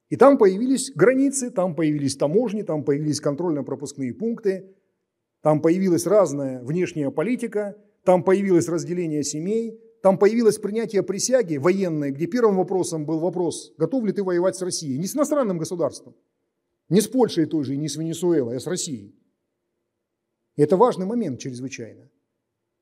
И 0.10 0.16
там 0.16 0.38
появились 0.38 0.92
границы, 0.96 1.52
там 1.52 1.76
появились 1.76 2.16
таможни, 2.16 2.62
там 2.62 2.86
появились 2.86 3.20
контрольно-пропускные 3.20 4.14
пункты, 4.14 4.74
там 5.42 5.62
появилась 5.62 6.08
разная 6.08 6.64
внешняя 6.64 7.12
политика, 7.12 7.76
там 8.06 8.24
появилось 8.24 8.70
разделение 8.70 9.24
семей, 9.24 9.82
там 10.02 10.18
появилось 10.18 10.60
принятие 10.60 11.04
присяги 11.04 11.58
военной, 11.58 12.12
где 12.12 12.26
первым 12.28 12.56
вопросом 12.56 13.06
был 13.06 13.20
вопрос, 13.20 13.74
готов 13.78 14.06
ли 14.06 14.14
ты 14.14 14.24
воевать 14.24 14.56
с 14.56 14.62
Россией. 14.62 14.98
Не 14.98 15.08
с 15.08 15.16
иностранным 15.16 15.58
государством, 15.58 16.16
не 16.88 17.02
с 17.02 17.08
Польшей 17.10 17.46
той 17.48 17.66
же, 17.66 17.76
не 17.76 17.90
с 17.90 17.98
Венесуэлой, 17.98 18.56
а 18.56 18.60
с 18.62 18.68
Россией. 18.68 19.14
И 20.56 20.62
это 20.62 20.78
важный 20.78 21.06
момент 21.06 21.40
чрезвычайно. 21.40 22.10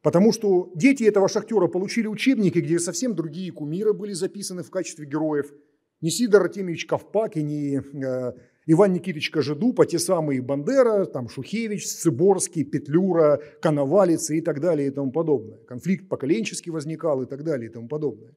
Потому 0.05 0.31
что 0.31 0.71
дети 0.75 1.03
этого 1.03 1.27
шахтера 1.27 1.65
получили 1.65 2.05
учебники, 2.05 2.59
где 2.59 2.77
совсем 2.77 3.15
другие 3.15 3.51
кумиры 3.51 3.91
были 3.91 4.13
записаны 4.13 4.61
в 4.61 4.69
качестве 4.69 5.07
героев. 5.07 5.51
Не 5.99 6.11
Сидор 6.11 6.43
Артемьевич 6.43 6.85
Ковпак 6.85 7.37
и 7.37 7.41
не 7.41 7.77
э, 7.77 8.33
Иван 8.67 8.93
Никитич 8.93 9.31
Кожедуба, 9.31 9.87
те 9.87 9.97
самые 9.97 10.43
Бандера, 10.43 11.05
там 11.05 11.27
Шухевич, 11.27 11.87
Цыборский, 11.87 12.63
Петлюра, 12.63 13.41
Коновалец 13.63 14.29
и 14.29 14.41
так 14.41 14.61
далее 14.61 14.89
и 14.89 14.91
тому 14.91 15.11
подобное. 15.11 15.57
Конфликт 15.67 16.07
поколенческий 16.07 16.71
возникал 16.71 17.23
и 17.23 17.25
так 17.25 17.43
далее 17.43 17.71
и 17.71 17.73
тому 17.73 17.87
подобное. 17.87 18.33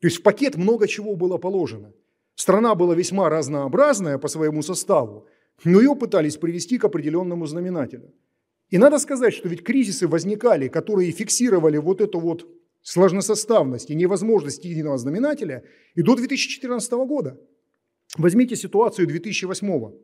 То 0.00 0.08
есть 0.08 0.18
в 0.18 0.22
пакет 0.22 0.56
много 0.56 0.86
чего 0.86 1.16
было 1.16 1.38
положено. 1.38 1.94
Страна 2.34 2.74
была 2.74 2.94
весьма 2.94 3.30
разнообразная 3.30 4.18
по 4.18 4.28
своему 4.28 4.60
составу, 4.60 5.26
но 5.64 5.80
ее 5.80 5.96
пытались 5.96 6.36
привести 6.36 6.76
к 6.76 6.84
определенному 6.84 7.46
знаменателю. 7.46 8.12
И 8.70 8.78
надо 8.78 8.98
сказать, 8.98 9.32
что 9.32 9.48
ведь 9.48 9.64
кризисы 9.64 10.06
возникали, 10.06 10.68
которые 10.68 11.10
фиксировали 11.10 11.78
вот 11.78 12.00
эту 12.00 12.20
вот 12.20 12.46
сложносоставность 12.82 13.90
и 13.90 13.94
невозможность 13.94 14.64
единого 14.64 14.98
знаменателя 14.98 15.64
и 15.94 16.02
до 16.02 16.14
2014 16.16 16.92
года. 17.06 17.40
Возьмите 18.16 18.56
ситуацию 18.56 19.08
2008-го. 19.08 19.94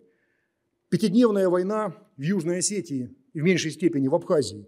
Пятидневная 0.88 1.48
война 1.48 1.96
в 2.16 2.22
Южной 2.22 2.58
Осетии 2.58 3.14
и 3.32 3.40
в 3.40 3.44
меньшей 3.44 3.70
степени 3.70 4.08
в 4.08 4.14
Абхазии. 4.14 4.66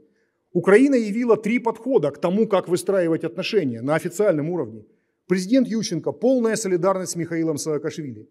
Украина 0.52 0.94
явила 0.94 1.36
три 1.36 1.58
подхода 1.58 2.10
к 2.10 2.18
тому, 2.18 2.46
как 2.48 2.68
выстраивать 2.68 3.24
отношения 3.24 3.82
на 3.82 3.94
официальном 3.94 4.50
уровне. 4.50 4.86
Президент 5.26 5.68
Ющенко– 5.68 6.12
полная 6.12 6.56
солидарность 6.56 7.12
с 7.12 7.16
Михаилом 7.16 7.58
Саакашвили. 7.58 8.28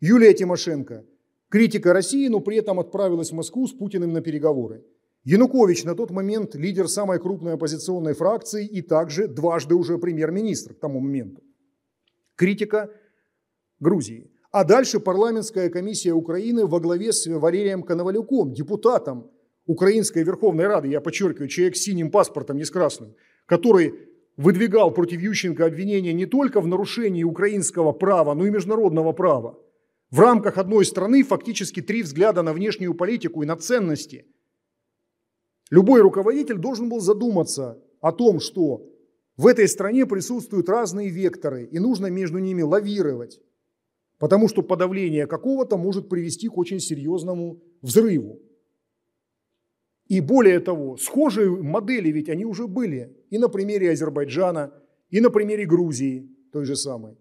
Юлия 0.00 0.32
Тимошенко– 0.34 1.04
критика 1.48 1.92
России, 1.92 2.28
но 2.28 2.40
при 2.40 2.58
этом 2.58 2.78
отправилась 2.78 3.30
в 3.30 3.34
Москву 3.34 3.66
с 3.66 3.72
Путиным 3.72 4.12
на 4.12 4.20
переговоры. 4.20 4.84
Янукович 5.26 5.82
на 5.82 5.96
тот 5.96 6.12
момент 6.12 6.54
лидер 6.54 6.88
самой 6.88 7.18
крупной 7.18 7.54
оппозиционной 7.54 8.14
фракции 8.14 8.64
и 8.64 8.80
также 8.80 9.26
дважды 9.26 9.74
уже 9.74 9.98
премьер-министр 9.98 10.74
к 10.74 10.78
тому 10.78 11.00
моменту. 11.00 11.42
Критика 12.36 12.90
Грузии. 13.80 14.30
А 14.52 14.62
дальше 14.62 15.00
парламентская 15.00 15.68
комиссия 15.68 16.12
Украины 16.12 16.64
во 16.64 16.78
главе 16.78 17.12
с 17.12 17.26
Валерием 17.26 17.82
Коновалюком, 17.82 18.52
депутатом 18.52 19.28
Украинской 19.66 20.22
Верховной 20.22 20.68
Рады, 20.68 20.86
я 20.86 21.00
подчеркиваю, 21.00 21.48
человек 21.48 21.74
с 21.76 21.80
синим 21.80 22.12
паспортом, 22.12 22.56
не 22.56 22.64
с 22.64 22.70
красным, 22.70 23.16
который 23.46 23.94
выдвигал 24.36 24.92
против 24.92 25.20
Ющенко 25.20 25.66
обвинения 25.66 26.12
не 26.12 26.26
только 26.26 26.60
в 26.60 26.68
нарушении 26.68 27.24
украинского 27.24 27.90
права, 27.90 28.34
но 28.34 28.46
и 28.46 28.50
международного 28.50 29.10
права. 29.10 29.58
В 30.12 30.20
рамках 30.20 30.56
одной 30.56 30.84
страны 30.84 31.24
фактически 31.24 31.82
три 31.82 32.04
взгляда 32.04 32.42
на 32.42 32.52
внешнюю 32.52 32.94
политику 32.94 33.42
и 33.42 33.46
на 33.46 33.56
ценности. 33.56 34.24
Любой 35.70 36.00
руководитель 36.00 36.58
должен 36.58 36.88
был 36.88 37.00
задуматься 37.00 37.82
о 38.00 38.12
том, 38.12 38.40
что 38.40 38.86
в 39.36 39.46
этой 39.46 39.68
стране 39.68 40.06
присутствуют 40.06 40.68
разные 40.68 41.10
векторы, 41.10 41.64
и 41.64 41.78
нужно 41.78 42.06
между 42.06 42.38
ними 42.38 42.62
лавировать. 42.62 43.40
Потому 44.18 44.48
что 44.48 44.62
подавление 44.62 45.26
какого-то 45.26 45.76
может 45.76 46.08
привести 46.08 46.48
к 46.48 46.56
очень 46.56 46.80
серьезному 46.80 47.62
взрыву. 47.82 48.40
И 50.06 50.20
более 50.20 50.60
того, 50.60 50.96
схожие 50.96 51.50
модели 51.50 52.10
ведь 52.10 52.28
они 52.28 52.44
уже 52.44 52.66
были 52.66 53.16
и 53.28 53.38
на 53.38 53.48
примере 53.48 53.90
Азербайджана, 53.90 54.72
и 55.10 55.20
на 55.20 55.30
примере 55.30 55.66
Грузии 55.66 56.30
той 56.52 56.64
же 56.64 56.76
самой, 56.76 57.18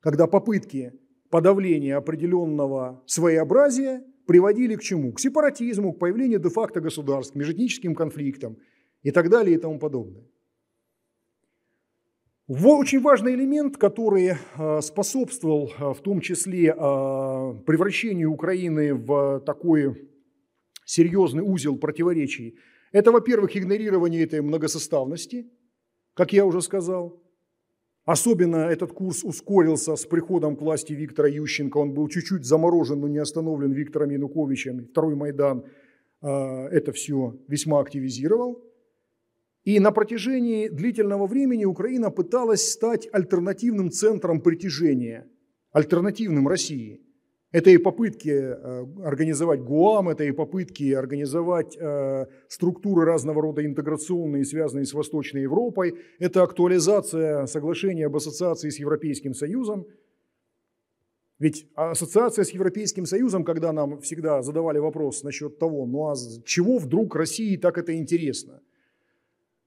когда 0.00 0.26
попытки 0.26 0.92
подавления 1.30 1.96
определенного 1.96 3.02
своеобразия 3.06 4.04
приводили 4.26 4.76
к 4.76 4.82
чему? 4.82 5.12
К 5.12 5.20
сепаратизму, 5.20 5.92
к 5.92 5.98
появлению 5.98 6.40
де-факто 6.40 6.80
государств, 6.80 7.32
к 7.32 7.36
межэтническим 7.36 7.94
конфликтам 7.94 8.56
и 9.02 9.10
так 9.10 9.28
далее 9.28 9.56
и 9.56 9.60
тому 9.60 9.78
подобное. 9.78 10.24
Очень 12.48 13.00
важный 13.00 13.34
элемент, 13.34 13.76
который 13.76 14.34
э, 14.34 14.80
способствовал 14.80 15.72
э, 15.78 15.94
в 15.94 16.00
том 16.00 16.20
числе 16.20 16.68
э, 16.68 16.72
превращению 17.66 18.30
Украины 18.30 18.94
в 18.94 19.40
такой 19.40 20.08
серьезный 20.84 21.42
узел 21.42 21.76
противоречий, 21.76 22.56
это, 22.92 23.10
во-первых, 23.10 23.56
игнорирование 23.56 24.22
этой 24.22 24.42
многосоставности, 24.42 25.50
как 26.14 26.32
я 26.32 26.46
уже 26.46 26.62
сказал. 26.62 27.20
Особенно 28.06 28.56
этот 28.56 28.92
курс 28.92 29.24
ускорился 29.24 29.96
с 29.96 30.06
приходом 30.06 30.56
к 30.56 30.62
власти 30.62 30.92
Виктора 30.92 31.28
Ющенко. 31.28 31.76
Он 31.76 31.92
был 31.92 32.08
чуть-чуть 32.08 32.44
заморожен, 32.44 33.00
но 33.00 33.08
не 33.08 33.18
остановлен 33.18 33.72
Виктором 33.72 34.10
Януковичем. 34.10 34.86
Второй 34.86 35.16
Майдан 35.16 35.64
это 36.22 36.92
все 36.92 37.36
весьма 37.48 37.80
активизировал. 37.80 38.62
И 39.64 39.80
на 39.80 39.90
протяжении 39.90 40.68
длительного 40.68 41.26
времени 41.26 41.64
Украина 41.64 42.10
пыталась 42.10 42.70
стать 42.70 43.08
альтернативным 43.12 43.90
центром 43.90 44.40
притяжения, 44.40 45.28
альтернативным 45.72 46.46
России. 46.46 47.00
Это 47.52 47.70
и 47.70 47.78
попытки 47.78 48.28
э, 48.28 48.86
организовать 49.04 49.62
ГУАМ, 49.62 50.08
это 50.08 50.24
и 50.24 50.32
попытки 50.32 50.92
организовать 50.92 51.76
э, 51.78 52.26
структуры 52.48 53.04
разного 53.04 53.40
рода 53.40 53.64
интеграционные, 53.64 54.44
связанные 54.44 54.84
с 54.84 54.92
Восточной 54.92 55.42
Европой, 55.42 55.94
это 56.18 56.42
актуализация 56.42 57.46
соглашения 57.46 58.06
об 58.06 58.16
ассоциации 58.16 58.70
с 58.70 58.78
Европейским 58.78 59.32
Союзом. 59.32 59.86
Ведь 61.38 61.68
ассоциация 61.74 62.44
с 62.44 62.50
Европейским 62.50 63.06
Союзом, 63.06 63.44
когда 63.44 63.72
нам 63.72 64.00
всегда 64.00 64.42
задавали 64.42 64.78
вопрос 64.78 65.22
насчет 65.22 65.58
того, 65.58 65.86
ну 65.86 66.10
а 66.10 66.14
чего 66.44 66.78
вдруг 66.78 67.14
России 67.14 67.56
так 67.56 67.78
это 67.78 67.96
интересно– 67.96 68.60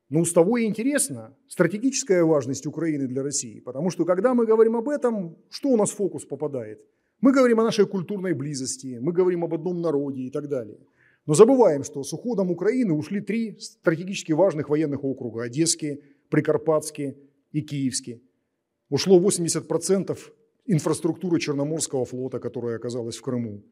ну, 0.10 0.26
с 0.26 0.34
того 0.34 0.58
и 0.58 0.66
интересно 0.66 1.38
стратегическая 1.48 2.24
важность 2.24 2.66
Украины 2.66 3.08
для 3.08 3.22
России, 3.22 3.60
потому 3.60 3.92
что 3.92 4.06
когда 4.06 4.34
мы 4.34 4.48
говорим 4.48 4.76
об 4.76 4.90
этом, 4.90 5.38
что 5.50 5.70
у 5.70 5.78
нас 5.78 5.92
фокус 5.92 6.26
попадает? 6.26 6.84
Мы 7.22 7.34
говорим 7.34 7.60
о 7.60 7.64
нашей 7.64 7.86
культурной 7.86 8.34
близости, 8.34 8.98
мы 9.02 9.12
говорим 9.12 9.44
об 9.44 9.54
одном 9.54 9.82
народе 9.82 10.22
и 10.22 10.30
так 10.30 10.48
далее. 10.48 10.80
Но 11.26 11.34
забываем, 11.34 11.84
что 11.84 12.04
с 12.04 12.14
уходом 12.14 12.50
Украины 12.50 12.94
ушли 12.94 13.20
три 13.20 13.58
стратегически 13.60 14.32
важных 14.32 14.70
военных 14.70 15.04
округа– 15.04 15.44
Одесский, 15.44 16.02
Прикарпатский 16.30 17.18
и 17.52 17.62
Киевский. 17.62 18.24
Ушло 18.90 19.20
80% 19.20 20.18
инфраструктуры 20.66 21.40
Черноморского 21.40 22.06
флота, 22.06 22.40
которая 22.40 22.78
оказалась 22.78 23.18
в 23.18 23.22
Крыму. 23.22 23.64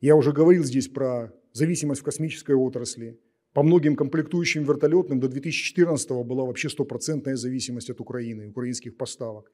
Я 0.00 0.14
уже 0.14 0.32
говорил 0.32 0.62
здесь 0.62 0.88
про 0.88 1.32
зависимость 1.52 2.02
в 2.02 2.04
космической 2.04 2.54
отрасли, 2.54 3.18
по 3.56 3.62
многим 3.62 3.96
комплектующим 3.96 4.64
вертолетным 4.64 5.18
до 5.18 5.28
2014 5.28 6.10
была 6.26 6.44
вообще 6.44 6.68
стопроцентная 6.68 7.36
зависимость 7.36 7.88
от 7.88 8.00
Украины, 8.02 8.48
украинских 8.48 8.98
поставок. 8.98 9.50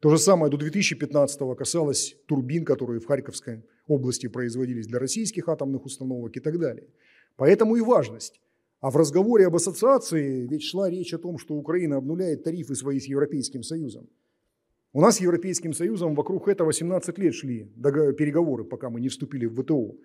То 0.00 0.10
же 0.10 0.18
самое 0.18 0.50
до 0.50 0.58
2015 0.58 1.40
касалось 1.56 2.16
турбин, 2.26 2.64
которые 2.64 3.00
в 3.00 3.06
Харьковской 3.06 3.64
области 3.86 4.26
производились 4.26 4.86
для 4.86 4.98
российских 4.98 5.48
атомных 5.48 5.84
установок 5.84 6.36
и 6.36 6.40
так 6.40 6.58
далее. 6.58 6.88
Поэтому 7.36 7.76
и 7.76 7.80
важность. 7.80 8.40
А 8.80 8.90
в 8.90 8.96
разговоре 8.96 9.46
об 9.46 9.56
ассоциации 9.56 10.46
ведь 10.46 10.62
шла 10.62 10.90
речь 10.90 11.14
о 11.14 11.18
том, 11.18 11.38
что 11.38 11.54
Украина 11.54 11.96
обнуляет 11.96 12.44
тарифы 12.44 12.74
свои 12.74 13.00
с 13.00 13.06
Европейским 13.06 13.62
Союзом. 13.62 14.08
У 14.92 15.00
нас 15.00 15.16
с 15.16 15.20
Европейским 15.20 15.72
Союзом 15.72 16.14
вокруг 16.14 16.48
этого 16.48 16.72
17 16.72 17.18
лет 17.18 17.34
шли 17.34 17.64
переговоры, 17.74 18.64
пока 18.64 18.90
мы 18.90 19.00
не 19.00 19.08
вступили 19.08 19.46
в 19.46 19.62
ВТО. 19.62 19.96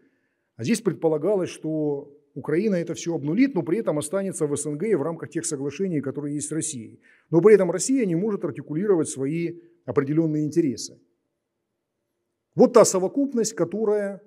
А 0.56 0.64
здесь 0.64 0.82
предполагалось, 0.82 1.50
что 1.50 2.18
Украина 2.34 2.76
это 2.76 2.94
все 2.94 3.14
обнулит, 3.14 3.56
но 3.56 3.62
при 3.62 3.80
этом 3.80 4.00
останется 4.00 4.48
в 4.48 4.56
СНГ 4.56 4.84
и 4.84 4.96
в 4.96 5.02
рамках 5.02 5.30
тех 5.30 5.46
соглашений, 5.46 6.02
которые 6.02 6.36
есть 6.36 6.48
с 6.48 6.52
Россией. 6.52 7.02
Но 7.30 7.42
при 7.42 7.56
этом 7.56 7.72
Россия 7.72 8.06
не 8.06 8.16
может 8.16 8.44
артикулировать 8.46 9.10
свои 9.10 9.60
определенные 9.86 10.45
интересы. 10.45 10.99
Вот 12.55 12.73
та 12.73 12.86
совокупность, 12.86 13.53
которая 13.53 14.21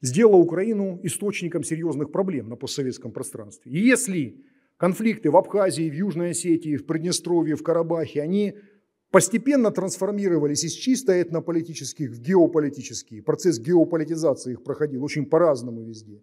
сделала 0.00 0.36
Украину 0.36 1.00
источником 1.02 1.64
серьезных 1.64 2.12
проблем 2.12 2.48
на 2.48 2.56
постсоветском 2.56 3.12
пространстве. 3.12 3.72
И 3.72 3.78
если 3.78 4.44
конфликты 4.76 5.30
в 5.30 5.36
Абхазии, 5.36 5.90
в 5.90 5.94
Южной 5.94 6.30
Осетии, 6.30 6.76
в 6.76 6.86
Приднестровье, 6.86 7.56
в 7.56 7.62
Карабахе, 7.62 8.22
они 8.22 8.56
постепенно 9.10 9.70
трансформировались 9.70 10.64
из 10.64 10.72
чисто 10.72 11.20
этнополитических 11.20 12.10
в 12.10 12.20
геополитические. 12.20 13.22
Процесс 13.22 13.58
геополитизации 13.58 14.52
их 14.52 14.62
проходил 14.62 15.02
очень 15.02 15.26
по-разному 15.26 15.82
везде. 15.82 16.22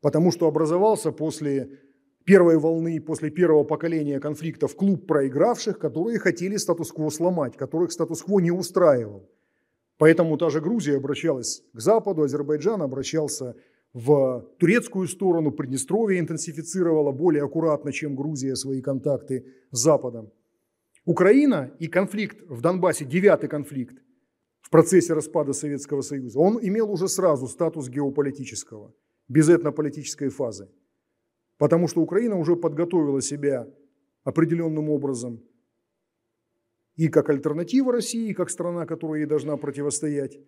Потому 0.00 0.30
что 0.30 0.46
образовался 0.46 1.12
после 1.12 1.80
первой 2.24 2.58
волны, 2.58 3.00
после 3.00 3.30
первого 3.30 3.64
поколения 3.64 4.20
конфликтов 4.20 4.74
клуб 4.74 5.06
проигравших, 5.06 5.78
которые 5.78 6.18
хотели 6.18 6.56
статус-кво 6.56 7.10
сломать, 7.10 7.56
которых 7.56 7.92
статус-кво 7.92 8.40
не 8.40 8.50
устраивал. 8.50 9.28
Поэтому 9.98 10.36
та 10.36 10.50
же 10.50 10.60
Грузия 10.60 10.96
обращалась 10.96 11.62
к 11.72 11.80
Западу, 11.80 12.22
Азербайджан 12.22 12.82
обращался 12.82 13.54
в 13.92 14.44
турецкую 14.58 15.06
сторону, 15.06 15.52
Приднестровье 15.52 16.18
интенсифицировало 16.18 17.12
более 17.12 17.44
аккуратно, 17.44 17.92
чем 17.92 18.16
Грузия, 18.16 18.56
свои 18.56 18.82
контакты 18.82 19.46
с 19.70 19.78
Западом. 19.78 20.32
Украина 21.04 21.70
и 21.78 21.86
конфликт 21.86 22.42
в 22.48 22.60
Донбассе, 22.60 23.04
девятый 23.04 23.48
конфликт 23.48 24.02
в 24.62 24.70
процессе 24.70 25.12
распада 25.12 25.52
Советского 25.52 26.00
Союза, 26.00 26.40
он 26.40 26.58
имел 26.60 26.90
уже 26.90 27.06
сразу 27.06 27.46
статус 27.46 27.88
геополитического, 27.88 28.92
без 29.28 29.48
этнополитической 29.48 30.28
фазы. 30.30 30.68
Потому 31.64 31.88
что 31.88 32.02
Украина 32.02 32.36
уже 32.36 32.56
подготовила 32.56 33.22
себя 33.22 33.66
определенным 34.22 34.90
образом 34.90 35.40
и 36.94 37.08
как 37.08 37.30
альтернатива 37.30 37.90
России, 37.90 38.28
и 38.28 38.34
как 38.34 38.50
страна, 38.50 38.84
которая 38.84 39.20
ей 39.20 39.26
должна 39.26 39.56
противостоять, 39.56 40.38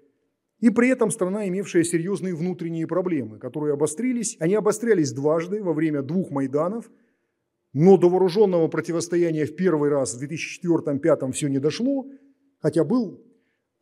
и 0.61 0.69
при 0.69 0.91
этом 0.91 1.11
страна, 1.11 1.49
имевшая 1.49 1.85
серьезные 1.85 2.35
внутренние 2.35 2.87
проблемы, 2.87 3.39
которые 3.39 3.73
обострились. 3.73 4.37
Они 4.41 4.57
обострялись 4.57 5.13
дважды 5.13 5.63
во 5.63 5.73
время 5.73 6.03
двух 6.03 6.31
Майданов– 6.31 6.91
но 7.73 7.97
до 7.97 8.09
вооруженного 8.09 8.69
противостояния 8.69 9.47
в 9.47 9.57
первый 9.57 9.89
раз 9.89 10.15
в 10.15 10.23
2004-2005 10.23 11.33
все 11.33 11.49
не 11.49 11.59
дошло, 11.59 12.07
хотя 12.59 12.85
был 12.85 13.23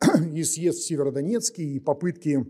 и 0.35 0.43
съезд 0.45 0.79
в 0.79 0.87
Северодонецке, 0.87 1.65
и 1.65 1.81
попытки 1.81 2.45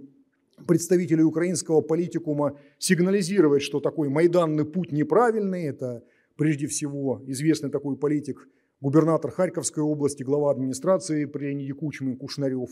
представителей 0.67 1.23
украинского 1.23 1.81
политикума 1.81 2.59
сигнализировать, 2.79 3.63
что 3.63 3.81
такой 3.81 4.09
майданный 4.09 4.65
путь 4.65 4.93
неправильный. 4.93 5.65
Это 5.65 6.03
прежде 6.37 6.67
всего 6.67 7.23
известный 7.27 7.71
такой 7.71 7.97
политик, 7.97 8.49
губернатор 8.81 9.31
Харьковской 9.31 9.83
области, 9.83 10.23
глава 10.23 10.51
администрации 10.51 11.25
при 11.25 11.47
Леониде 11.47 11.75
Кучме 11.75 12.17
Кушнарев, 12.17 12.71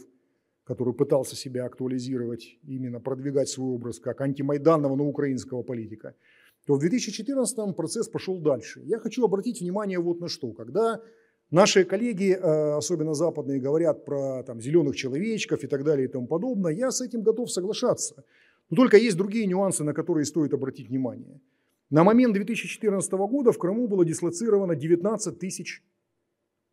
который 0.65 0.95
пытался 0.95 1.37
себя 1.37 1.65
актуализировать, 1.65 2.59
именно 2.63 3.01
продвигать 3.01 3.49
свой 3.49 3.75
образ 3.75 3.99
как 3.99 4.21
антимайданного, 4.21 4.97
но 4.97 5.07
украинского 5.07 5.63
политика– 5.63 6.15
то 6.67 6.75
в 6.75 6.79
2014 6.79 7.77
процесс 7.77 8.09
пошел 8.09 8.39
дальше. 8.39 8.81
Я 8.85 8.99
хочу 8.99 9.25
обратить 9.25 9.61
внимание 9.61 9.99
вот 9.99 10.21
на 10.21 10.29
что. 10.29 10.53
Когда 10.53 11.01
наши 11.53 11.85
коллеги, 11.85 12.33
э, 12.33 12.77
особенно 12.77 13.15
западные, 13.15 13.61
говорят 13.61 14.05
про 14.05 14.43
там, 14.43 14.61
зеленых 14.61 14.97
человечков 14.97 15.63
и 15.63 15.69
так 15.69 15.85
далее 15.85 16.07
и 16.09 16.11
тому 16.11 16.27
подобное, 16.27 16.73
я 16.73 16.91
с 16.91 17.01
этим 17.01 17.23
готов 17.23 17.51
соглашаться. 17.51 18.25
Но 18.71 18.77
только 18.77 18.97
есть 18.97 19.17
другие 19.17 19.47
нюансы, 19.47 19.85
на 19.85 19.95
которые 19.95 20.25
стоит 20.25 20.53
обратить 20.55 20.89
внимание. 20.89 21.41
На 21.91 22.05
момент 22.05 22.35
2014 22.35 23.13
года 23.13 23.53
в 23.53 23.59
Крыму 23.59 23.87
было 23.87 24.05
дислоцировано 24.05 24.75
19 24.75 25.39
тысяч 25.39 25.85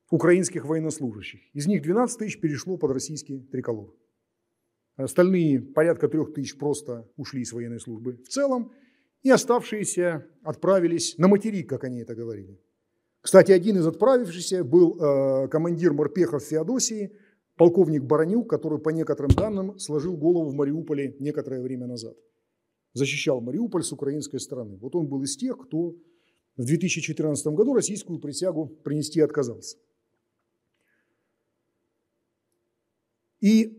украинских 0.09 0.65
военнослужащих. 0.65 1.41
Из 1.53 1.67
них 1.67 1.81
12 1.81 2.17
тысяч 2.17 2.39
перешло 2.39 2.77
под 2.77 2.91
российский 2.91 3.41
триколор. 3.41 3.93
Остальные 4.95 5.61
порядка 5.61 6.07
трех 6.07 6.33
тысяч 6.33 6.57
просто 6.57 7.07
ушли 7.15 7.45
с 7.45 7.53
военной 7.53 7.79
службы 7.79 8.17
в 8.23 8.29
целом 8.29 8.71
и 9.23 9.29
оставшиеся 9.29 10.25
отправились 10.43 11.17
на 11.17 11.27
материк, 11.27 11.69
как 11.69 11.83
они 11.83 11.99
это 11.99 12.15
говорили. 12.15 12.59
Кстати, 13.21 13.51
один 13.51 13.77
из 13.77 13.85
отправившихся 13.85 14.63
был 14.63 14.97
э, 14.97 15.47
командир 15.49 15.93
морпехов 15.93 16.43
Феодосии, 16.43 17.11
полковник 17.57 18.03
Баранюк, 18.03 18.49
который, 18.49 18.79
по 18.79 18.89
некоторым 18.89 19.31
данным, 19.31 19.77
сложил 19.77 20.15
голову 20.15 20.49
в 20.49 20.55
Мариуполе 20.55 21.15
некоторое 21.19 21.61
время 21.61 21.87
назад. 21.87 22.15
Защищал 22.93 23.41
Мариуполь 23.41 23.83
с 23.83 23.91
украинской 23.91 24.39
стороны. 24.39 24.77
Вот 24.77 24.95
он 24.95 25.07
был 25.07 25.21
из 25.23 25.35
тех, 25.35 25.57
кто 25.57 25.95
в 26.55 26.65
2014 26.65 27.47
году 27.47 27.73
российскую 27.73 28.19
присягу 28.19 28.67
принести 28.83 29.19
отказался. 29.19 29.77
И, 33.41 33.77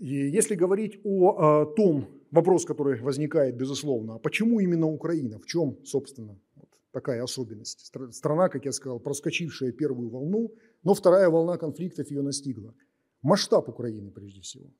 если 0.00 0.54
говорить 0.56 1.00
о, 1.04 1.62
о 1.62 1.66
том, 1.66 2.08
вопрос, 2.30 2.64
который 2.64 3.00
возникает, 3.00 3.56
безусловно, 3.56 4.14
а 4.14 4.18
почему 4.18 4.60
именно 4.60 4.86
Украина? 4.86 5.38
В 5.38 5.46
чем, 5.46 5.78
собственно, 5.84 6.38
такая 6.92 7.22
особенность? 7.22 7.92
Страна, 8.12 8.48
как 8.48 8.64
я 8.64 8.72
сказал, 8.72 9.00
проскочившая 9.00 9.72
первую 9.72 10.10
волну, 10.10 10.52
но 10.82 10.94
вторая 10.94 11.28
волна 11.28 11.56
конфликтов 11.56 12.10
ее 12.10 12.22
настигла. 12.22 12.74
Масштаб 13.22 13.68
Украины, 13.68 14.10
прежде 14.10 14.40
всего. 14.40 14.70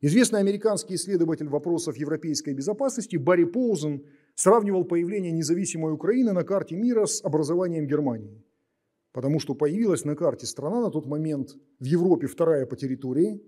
Известный 0.00 0.38
американский 0.38 0.94
исследователь 0.94 1.48
вопросов 1.48 1.96
европейской 1.96 2.54
безопасности 2.54 3.16
Барри 3.16 3.44
Поузен 3.44 4.04
сравнивал 4.36 4.84
появление 4.84 5.32
независимой 5.32 5.92
Украины 5.92 6.32
на 6.32 6.44
карте 6.44 6.76
мира 6.76 7.06
с 7.06 7.24
образованием 7.24 7.86
Германии. 7.88 8.44
Потому 9.12 9.40
что 9.40 9.54
появилась 9.54 10.04
на 10.04 10.14
карте 10.14 10.46
страна 10.46 10.80
на 10.80 10.90
тот 10.90 11.06
момент 11.06 11.50
в 11.80 11.84
Европе 11.84 12.28
вторая 12.28 12.66
по 12.66 12.76
территории, 12.76 13.42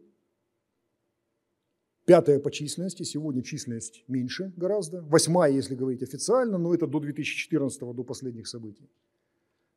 пятая 2.10 2.40
по 2.40 2.50
численности, 2.50 3.04
сегодня 3.04 3.40
численность 3.40 4.02
меньше 4.08 4.52
гораздо, 4.56 5.00
восьмая, 5.02 5.52
если 5.52 5.76
говорить 5.76 6.02
официально, 6.02 6.58
но 6.58 6.74
это 6.74 6.88
до 6.88 6.98
2014, 6.98 7.80
до 7.94 8.02
последних 8.02 8.48
событий. 8.48 8.90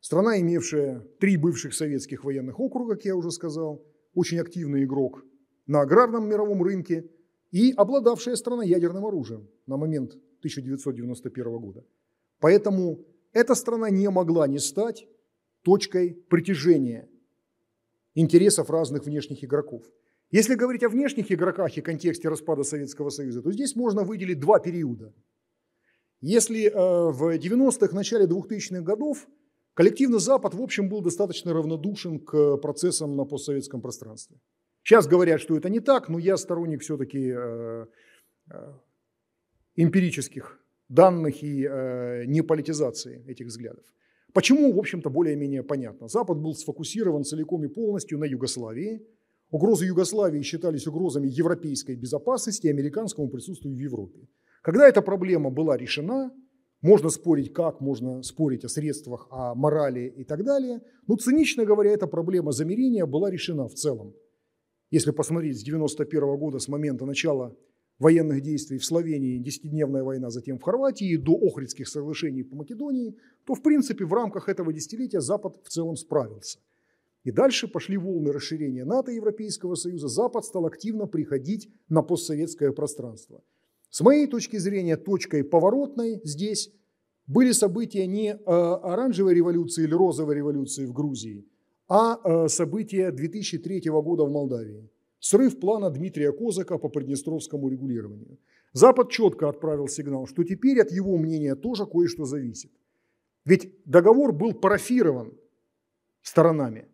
Страна, 0.00 0.40
имевшая 0.40 0.98
три 1.20 1.36
бывших 1.36 1.74
советских 1.74 2.24
военных 2.24 2.58
округа, 2.58 2.96
как 2.96 3.04
я 3.04 3.14
уже 3.14 3.30
сказал, 3.30 3.86
очень 4.14 4.40
активный 4.40 4.82
игрок 4.82 5.24
на 5.68 5.82
аграрном 5.82 6.28
мировом 6.28 6.60
рынке 6.60 7.08
и 7.52 7.70
обладавшая 7.70 8.34
страна 8.34 8.64
ядерным 8.64 9.06
оружием 9.06 9.48
на 9.66 9.76
момент 9.76 10.14
1991 10.40 11.58
года. 11.60 11.84
Поэтому 12.40 12.98
эта 13.32 13.54
страна 13.54 13.90
не 13.90 14.10
могла 14.10 14.48
не 14.48 14.58
стать 14.58 15.06
точкой 15.62 16.14
притяжения 16.28 17.08
интересов 18.16 18.70
разных 18.70 19.04
внешних 19.04 19.44
игроков. 19.44 19.84
Если 20.30 20.54
говорить 20.54 20.82
о 20.82 20.88
внешних 20.88 21.30
игроках 21.30 21.76
и 21.76 21.80
контексте 21.80 22.28
распада 22.28 22.64
Советского 22.64 23.10
Союза, 23.10 23.42
то 23.42 23.52
здесь 23.52 23.76
можно 23.76 24.02
выделить 24.02 24.40
два 24.40 24.58
периода. 24.58 25.12
Если 26.20 26.66
э, 26.66 26.72
в 26.72 27.36
90-х, 27.36 27.94
начале 27.94 28.26
2000-х 28.26 28.80
годов 28.80 29.28
коллективный 29.74 30.20
Запад, 30.20 30.54
в 30.54 30.62
общем, 30.62 30.88
был 30.88 31.02
достаточно 31.02 31.52
равнодушен 31.52 32.18
к 32.18 32.56
процессам 32.56 33.16
на 33.16 33.24
постсоветском 33.24 33.80
пространстве. 33.80 34.38
Сейчас 34.82 35.06
говорят, 35.06 35.40
что 35.40 35.56
это 35.56 35.68
не 35.68 35.80
так, 35.80 36.08
но 36.08 36.18
я 36.18 36.36
сторонник 36.36 36.82
все-таки 36.82 37.32
э, 37.34 37.86
э, 38.50 38.72
эмпирических 39.76 40.60
данных 40.88 41.42
и 41.42 41.66
э, 41.66 42.24
не 42.26 42.42
политизации 42.42 43.24
этих 43.26 43.46
взглядов. 43.46 43.84
Почему, 44.32 44.72
в 44.72 44.78
общем-то, 44.78 45.10
более-менее 45.10 45.62
понятно. 45.62 46.08
Запад 46.08 46.38
был 46.38 46.54
сфокусирован 46.54 47.24
целиком 47.24 47.64
и 47.64 47.68
полностью 47.68 48.18
на 48.18 48.24
Югославии. 48.24 49.06
Угрозы 49.54 49.84
Югославии 49.84 50.42
считались 50.42 50.88
угрозами 50.88 51.28
европейской 51.28 51.94
безопасности 51.94 52.66
и 52.66 52.70
американскому 52.70 53.28
присутствию 53.28 53.76
в 53.76 53.78
Европе. 53.78 54.26
Когда 54.62 54.88
эта 54.88 55.00
проблема 55.00 55.50
была 55.50 55.76
решена, 55.76 56.32
можно 56.82 57.08
спорить 57.08 57.52
как, 57.52 57.80
можно 57.80 58.20
спорить 58.24 58.64
о 58.64 58.68
средствах, 58.68 59.28
о 59.30 59.54
морали 59.54 60.12
и 60.16 60.24
так 60.24 60.42
далее, 60.42 60.80
но 61.06 61.14
цинично 61.14 61.64
говоря, 61.64 61.92
эта 61.92 62.08
проблема 62.08 62.50
замерения 62.50 63.06
была 63.06 63.30
решена 63.30 63.68
в 63.68 63.74
целом. 63.74 64.12
Если 64.90 65.12
посмотреть 65.12 65.60
с 65.60 65.62
91 65.62 66.36
года, 66.36 66.58
с 66.58 66.66
момента 66.66 67.06
начала 67.06 67.56
военных 68.00 68.40
действий 68.40 68.78
в 68.78 68.84
Словении, 68.84 69.38
десятидневная 69.38 70.02
война, 70.02 70.30
затем 70.30 70.58
в 70.58 70.64
Хорватии, 70.64 71.16
до 71.16 71.32
Охридских 71.36 71.86
соглашений 71.86 72.42
по 72.42 72.56
Македонии, 72.56 73.14
то 73.46 73.54
в 73.54 73.62
принципе 73.62 74.04
в 74.04 74.12
рамках 74.14 74.48
этого 74.48 74.72
десятилетия 74.72 75.20
Запад 75.20 75.60
в 75.62 75.68
целом 75.68 75.94
справился. 75.94 76.58
И 77.24 77.30
дальше 77.30 77.68
пошли 77.68 77.96
волны 77.96 78.32
расширения 78.32 78.84
НАТО 78.84 79.10
и 79.10 79.16
Европейского 79.16 79.74
Союза. 79.74 80.08
Запад 80.08 80.44
стал 80.44 80.66
активно 80.66 81.06
приходить 81.06 81.68
на 81.88 82.02
постсоветское 82.02 82.72
пространство. 82.72 83.42
С 83.90 84.00
моей 84.00 84.26
точки 84.26 84.58
зрения, 84.58 84.96
точкой 84.96 85.42
поворотной 85.42 86.20
здесь 86.24 86.70
были 87.26 87.52
события 87.52 88.06
не 88.06 88.34
э, 88.34 88.36
оранжевой 88.36 89.34
революции 89.34 89.84
или 89.84 89.94
розовой 89.94 90.36
революции 90.36 90.84
в 90.84 90.92
Грузии– 90.92 91.44
а 91.88 92.18
э, 92.24 92.48
события 92.48 93.10
2003 93.10 93.82
года 93.90 94.24
в 94.24 94.30
Молдавии. 94.30 94.88
Срыв 95.20 95.58
плана 95.58 95.90
Дмитрия 95.90 96.32
Козака 96.32 96.78
по 96.78 96.88
приднестровскому 96.88 97.68
регулированию. 97.68 98.38
Запад 98.72 99.10
четко 99.10 99.48
отправил 99.48 99.88
сигнал, 99.88 100.26
что 100.26 100.44
теперь 100.44 100.80
от 100.80 100.90
его 100.90 101.16
мнения 101.16 101.54
тоже 101.54 101.86
кое-что 101.86 102.24
зависит. 102.24 102.70
Ведь 103.44 103.72
договор 103.84 104.32
был 104.32 104.52
парафирован 104.52 105.32
сторонами. 106.22 106.88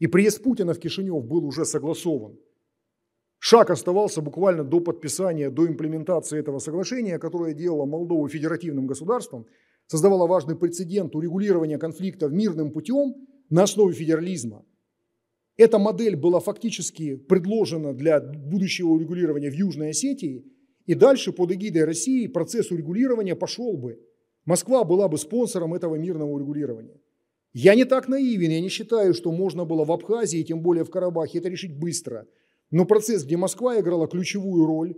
И 0.00 0.08
приезд 0.08 0.42
Путина 0.42 0.74
в 0.74 0.80
Кишинев 0.80 1.24
был 1.24 1.44
уже 1.44 1.64
согласован. 1.64 2.36
Шаг 3.38 3.70
оставался 3.70 4.20
буквально 4.20 4.64
до 4.64 4.80
подписания, 4.80 5.50
до 5.50 5.66
имплементации 5.66 6.38
этого 6.38 6.58
соглашения, 6.58 7.18
которое 7.18 7.54
делало 7.54 7.86
Молдову 7.86 8.28
федеративным 8.28 8.86
государством, 8.86 9.46
создавало 9.86 10.26
важный 10.26 10.56
прецедент 10.56 11.14
урегулирования 11.14 11.78
конфликтов 11.78 12.32
мирным 12.32 12.72
путем– 12.72 13.14
на 13.50 13.64
основе 13.64 13.94
федерализма. 13.94 14.64
Эта 15.56 15.78
модель 15.78 16.16
была 16.16 16.40
фактически 16.40 17.16
предложена 17.16 17.92
для 17.92 18.20
будущего 18.20 18.90
урегулирования 18.90 19.50
в 19.50 19.54
Южной 19.54 19.90
Осетии, 19.90 20.44
и 20.86 20.94
дальше 20.94 21.32
под 21.32 21.52
эгидой 21.52 21.84
России 21.84 22.26
процесс 22.28 22.70
урегулирования 22.70 23.34
пошел 23.34 23.76
бы. 23.76 24.00
Москва 24.46 24.84
была 24.84 25.08
бы 25.08 25.18
спонсором 25.18 25.74
этого 25.74 25.96
мирного 25.96 26.30
урегулирования. 26.30 26.98
Я 27.52 27.74
не 27.74 27.84
так 27.84 28.08
наивен, 28.08 28.50
я 28.50 28.60
не 28.60 28.68
считаю, 28.68 29.12
что 29.12 29.32
можно 29.32 29.64
было 29.64 29.84
в 29.84 29.90
Абхазии, 29.90 30.42
тем 30.42 30.60
более 30.62 30.84
в 30.84 30.90
Карабахе, 30.90 31.38
это 31.38 31.48
решить 31.48 31.76
быстро. 31.76 32.26
Но 32.70 32.84
процесс, 32.84 33.24
где 33.24 33.36
Москва 33.36 33.80
играла 33.80 34.06
ключевую 34.06 34.66
роль, 34.66 34.94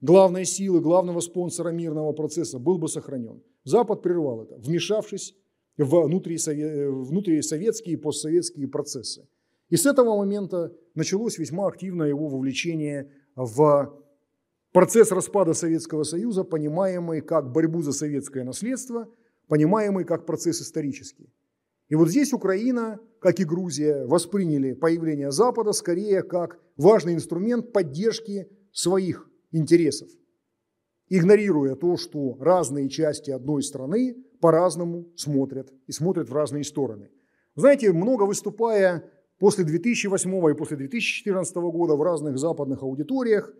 главной 0.00 0.44
силы, 0.44 0.80
главного 0.80 1.20
спонсора 1.20 1.70
мирного 1.70 2.12
процесса, 2.12 2.60
был 2.60 2.78
бы 2.78 2.88
сохранен. 2.88 3.42
Запад 3.64 4.02
прервал 4.02 4.42
это, 4.42 4.56
вмешавшись 4.58 5.34
в 5.76 6.06
внутрисоветские 6.06 7.94
и 7.94 7.96
постсоветские 7.96 8.68
процессы. 8.68 9.28
И 9.68 9.76
с 9.76 9.84
этого 9.84 10.16
момента 10.16 10.72
началось 10.94 11.38
весьма 11.38 11.66
активное 11.66 12.08
его 12.08 12.28
вовлечение 12.28 13.10
в 13.34 13.92
процесс 14.72 15.10
распада 15.10 15.52
Советского 15.52 16.04
Союза, 16.04 16.44
понимаемый 16.44 17.20
как 17.20 17.52
борьбу 17.52 17.82
за 17.82 17.92
советское 17.92 18.44
наследство, 18.44 19.08
понимаемый 19.48 20.04
как 20.04 20.26
процесс 20.26 20.60
исторический. 20.62 21.32
И 21.88 21.94
вот 21.94 22.08
здесь 22.08 22.32
Украина, 22.32 23.00
как 23.20 23.40
и 23.40 23.44
Грузия, 23.44 24.04
восприняли 24.04 24.74
появление 24.74 25.30
Запада 25.30 25.72
скорее 25.72 26.22
как 26.22 26.60
важный 26.76 27.14
инструмент 27.14 27.72
поддержки 27.72 28.48
своих 28.72 29.28
интересов, 29.52 30.08
игнорируя 31.08 31.74
то, 31.74 31.96
что 31.96 32.36
разные 32.40 32.88
части 32.88 33.30
одной 33.30 33.62
страны 33.62 34.16
по-разному 34.40 35.10
смотрят 35.16 35.72
и 35.86 35.92
смотрят 35.92 36.28
в 36.28 36.34
разные 36.34 36.64
стороны. 36.64 37.10
Знаете, 37.56 37.92
много 37.92 38.24
выступая 38.24 39.10
после 39.38 39.64
2008 39.64 40.50
и 40.50 40.54
после 40.54 40.76
2014 40.76 41.56
года 41.56 41.96
в 41.96 42.02
разных 42.02 42.38
западных 42.38 42.82
аудиториях, 42.82 43.52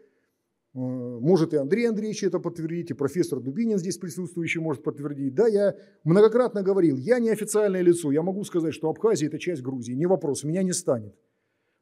может 0.78 1.54
и 1.54 1.56
Андрей 1.56 1.88
Андреевич 1.88 2.22
это 2.22 2.38
подтвердить, 2.38 2.90
и 2.90 2.94
профессор 2.94 3.40
Дубинин 3.40 3.78
здесь 3.78 3.98
присутствующий 3.98 4.60
может 4.60 4.82
подтвердить. 4.82 5.34
Да, 5.34 5.48
я 5.48 5.76
многократно 6.04 6.62
говорил, 6.62 6.96
я 6.96 7.18
не 7.18 7.30
официальное 7.30 7.82
лицо, 7.82 8.12
я 8.12 8.22
могу 8.22 8.44
сказать, 8.44 8.74
что 8.74 8.88
Абхазия– 8.88 9.28
это 9.28 9.38
часть 9.38 9.62
Грузии, 9.62 9.92
не 9.92 10.06
вопрос, 10.06 10.44
меня 10.44 10.62
не 10.62 10.72
станет. 10.72 11.14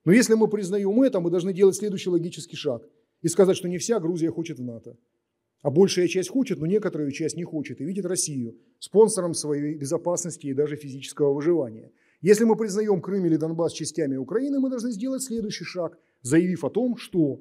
Но 0.05 0.13
если 0.13 0.35
мы 0.35 0.49
признаем 0.49 1.03
это, 1.03 1.21
мы 1.21 1.31
должны 1.31 1.53
делать 1.53 1.77
следующий 1.77 2.11
логический 2.11 2.57
шаг 2.57 2.89
и 3.23 3.29
сказать, 3.29 3.57
что 3.57 3.69
не 3.69 3.79
вся 3.79 4.01
Грузия 4.01 4.31
хочет 4.31 4.59
в 4.59 4.63
НАТО. 4.63 4.97
А 5.63 5.71
большая 5.71 6.07
часть 6.07 6.31
хочет, 6.31 6.59
но 6.59 6.67
некоторую 6.67 7.11
часть 7.11 7.37
не 7.37 7.45
хочет 7.45 7.81
и 7.81 7.85
видит 7.85 8.07
Россию 8.07 8.57
спонсором 8.79 9.35
своей 9.35 9.75
безопасности 9.75 10.47
и 10.47 10.55
даже 10.55 10.77
физического 10.77 11.35
выживания. 11.35 11.91
Если 12.21 12.45
мы 12.45 12.57
признаем 12.57 13.01
Крым 13.01 13.27
или 13.27 13.37
Донбасс 13.37 13.73
частями 13.73 14.17
Украины, 14.17 14.61
мы 14.61 14.71
должны 14.71 14.93
сделать 14.93 15.23
следующий 15.23 15.65
шаг, 15.65 15.99
заявив 16.23 16.65
о 16.65 16.71
том, 16.71 16.97
что 16.97 17.41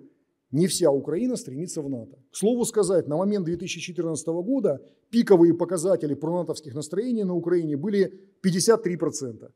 не 0.55 0.67
вся 0.67 0.89
Украина 0.89 1.35
стремится 1.35 1.81
в 1.81 1.89
НАТО. 1.89 2.17
К 2.31 2.37
слову 2.37 2.63
сказать, 2.63 3.07
на 3.07 3.17
момент 3.17 3.45
2014 3.45 4.27
года 4.27 4.81
пиковые 5.09 5.53
показатели 5.53 6.13
пронатовских 6.13 6.73
настроений 6.73 7.25
на 7.25 7.35
Украине 7.35 7.75
были 7.75 8.13
53%. 8.41 9.51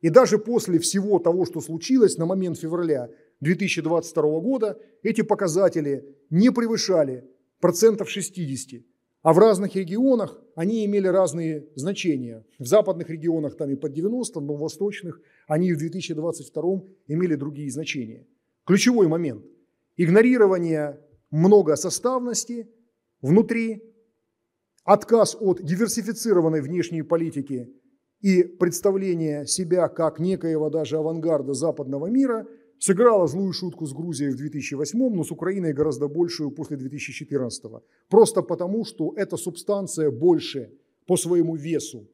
И 0.00 0.10
даже 0.10 0.38
после 0.38 0.78
всего 0.78 1.18
того, 1.18 1.44
что 1.44 1.60
случилось 1.60 2.18
на 2.18 2.26
момент 2.26 2.56
февраля 2.56 3.10
2022 3.40 4.40
года, 4.40 4.78
эти 5.02 5.22
показатели 5.22 6.04
не 6.30 6.52
превышали 6.52 7.24
процентов 7.60 8.08
60. 8.08 8.80
А 9.22 9.32
в 9.32 9.38
разных 9.38 9.74
регионах 9.74 10.40
они 10.54 10.84
имели 10.84 11.08
разные 11.08 11.66
значения. 11.74 12.44
В 12.60 12.66
западных 12.66 13.10
регионах 13.10 13.56
там 13.56 13.70
и 13.70 13.74
под 13.74 13.92
90, 13.92 14.38
но 14.40 14.54
в 14.54 14.60
восточных 14.60 15.20
они 15.48 15.72
в 15.72 15.78
2022 15.78 16.82
имели 17.08 17.34
другие 17.34 17.72
значения. 17.72 18.24
Ключевой 18.64 19.08
момент– 19.08 19.44
игнорирование 19.96 21.00
многосоставности 21.30 22.68
внутри, 23.20 23.82
отказ 24.84 25.36
от 25.38 25.62
диверсифицированной 25.62 26.60
внешней 26.60 27.02
политики 27.02 27.72
и 28.20 28.42
представление 28.42 29.46
себя 29.46 29.88
как 29.88 30.18
некоего 30.18 30.70
даже 30.70 30.96
авангарда 30.96 31.54
западного 31.54 32.06
мира 32.06 32.46
сыграла 32.78 33.28
злую 33.28 33.52
шутку 33.52 33.86
с 33.86 33.92
Грузией 33.92 34.32
в 34.32 34.36
2008, 34.36 35.14
но 35.14 35.22
с 35.22 35.30
Украиной 35.30 35.72
гораздо 35.72 36.08
большую 36.08 36.50
после 36.50 36.76
2014. 36.76 37.64
Просто 38.08 38.42
потому, 38.42 38.84
что 38.84 39.14
эта 39.16 39.36
субстанция 39.36 40.10
больше 40.10 40.72
по 41.06 41.16
своему 41.16 41.54
весу, 41.54 42.08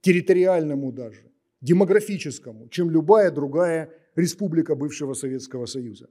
территориальному 0.00 0.92
даже, 0.92 1.30
демографическому, 1.60 2.68
чем 2.68 2.90
любая 2.90 3.30
другая 3.30 3.90
республика 4.16 4.74
бывшего 4.74 5.14
Советского 5.14 5.66
Союза. 5.66 6.08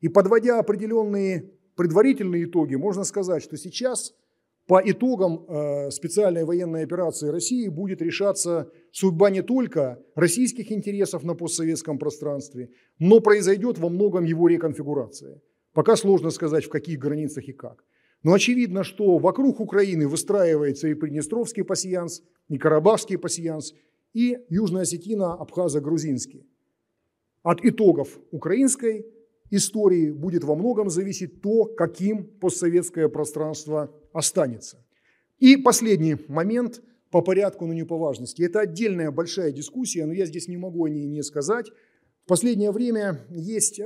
И 0.00 0.08
подводя 0.08 0.58
определенные 0.58 1.50
предварительные 1.76 2.44
итоги, 2.44 2.74
можно 2.74 3.04
сказать, 3.04 3.42
что 3.42 3.56
сейчас 3.56 4.14
по 4.66 4.80
итогам 4.84 5.46
э, 5.48 5.90
специальной 5.90 6.44
военной 6.44 6.84
операции 6.84 7.28
России 7.28 7.68
будет 7.68 8.02
решаться 8.02 8.70
судьба 8.92 9.30
не 9.30 9.42
только 9.42 9.98
российских 10.14 10.70
интересов 10.70 11.24
на 11.24 11.34
постсоветском 11.34 11.98
пространстве, 11.98 12.70
но 12.98 13.20
произойдет 13.20 13.78
во 13.78 13.88
многом 13.88 14.24
его 14.24 14.46
реконфигурация. 14.46 15.40
Пока 15.72 15.96
сложно 15.96 16.30
сказать, 16.30 16.64
в 16.64 16.68
каких 16.68 16.98
границах 16.98 17.44
и 17.48 17.52
как. 17.52 17.84
Но 18.22 18.34
очевидно, 18.34 18.84
что 18.84 19.18
вокруг 19.18 19.60
Украины 19.60 20.06
выстраивается 20.06 20.88
и 20.88 20.94
Приднестровский 20.94 21.64
пассианс, 21.64 22.22
и 22.48 22.58
Карабахский 22.58 23.18
пассианс, 23.18 23.74
и 24.12 24.36
Южно-Осетино-Абхазо-Грузинский. 24.50 26.46
От 27.42 27.64
итогов 27.64 28.20
украинской 28.30 29.06
истории 29.50 30.10
будет 30.10 30.44
во 30.44 30.54
многом 30.54 30.90
зависеть 30.90 31.42
то, 31.42 31.64
каким 31.64 32.24
постсоветское 32.24 33.08
пространство 33.08 33.92
останется. 34.12 34.84
И 35.38 35.56
последний 35.56 36.16
момент 36.28 36.82
по 37.10 37.22
порядку, 37.22 37.66
но 37.66 37.72
не 37.72 37.84
по 37.84 37.98
важности. 37.98 38.42
Это 38.42 38.60
отдельная 38.60 39.10
большая 39.10 39.52
дискуссия, 39.52 40.06
но 40.06 40.12
я 40.12 40.26
здесь 40.26 40.48
не 40.48 40.56
могу 40.56 40.84
о 40.84 40.90
ней 40.90 41.06
не 41.06 41.22
сказать. 41.22 41.70
В 42.24 42.28
последнее 42.28 42.70
время 42.70 43.26
есть 43.30 43.80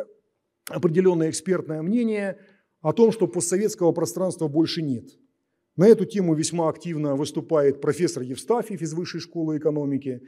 определенное 0.68 1.30
экспертное 1.30 1.82
мнение 1.82 2.38
о 2.80 2.92
том, 2.92 3.12
что 3.12 3.26
постсоветского 3.26 3.92
пространства 3.92 4.48
больше 4.48 4.82
нет. 4.82 5.08
На 5.76 5.88
эту 5.88 6.04
тему 6.04 6.34
весьма 6.34 6.68
активно 6.68 7.16
выступает 7.16 7.80
профессор 7.80 8.22
Евстафьев 8.22 8.80
из 8.80 8.92
Высшей 8.92 9.20
школы 9.20 9.58
экономики. 9.58 10.22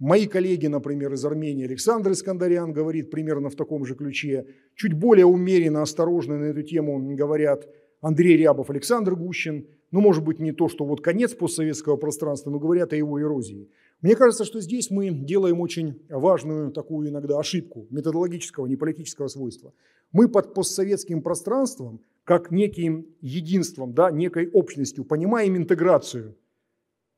Мои 0.00 0.26
коллеги, 0.26 0.66
например, 0.66 1.12
из 1.12 1.22
Армении, 1.26 1.66
Александр 1.66 2.12
Искандарян 2.12 2.72
говорит 2.72 3.10
примерно 3.10 3.50
в 3.50 3.54
таком 3.54 3.84
же 3.84 3.94
ключе. 3.94 4.46
Чуть 4.74 4.94
более 4.94 5.26
умеренно, 5.26 5.82
осторожно 5.82 6.38
на 6.38 6.44
эту 6.44 6.62
тему 6.62 7.14
говорят 7.14 7.68
Андрей 8.00 8.38
Рябов, 8.38 8.70
Александр 8.70 9.14
Гущин. 9.14 9.68
Ну, 9.90 10.00
может 10.00 10.24
быть, 10.24 10.38
не 10.38 10.52
то, 10.52 10.70
что 10.70 10.86
вот 10.86 11.02
конец 11.02 11.34
постсоветского 11.34 11.96
пространства, 11.96 12.48
но 12.48 12.58
говорят 12.58 12.94
о 12.94 12.96
его 12.96 13.20
эрозии. 13.20 13.68
Мне 14.00 14.16
кажется, 14.16 14.46
что 14.46 14.62
здесь 14.62 14.90
мы 14.90 15.10
делаем 15.10 15.60
очень 15.60 16.00
важную 16.08 16.70
такую 16.70 17.10
иногда 17.10 17.38
ошибку 17.38 17.86
методологического, 17.90 18.64
не 18.64 18.76
политического 18.76 19.28
свойства. 19.28 19.74
Мы 20.12 20.28
под 20.28 20.54
постсоветским 20.54 21.20
пространством, 21.20 22.00
как 22.24 22.50
неким 22.50 23.06
единством, 23.20 23.92
да, 23.92 24.10
некой 24.10 24.48
общностью, 24.48 25.04
понимаем 25.04 25.58
интеграцию– 25.58 26.38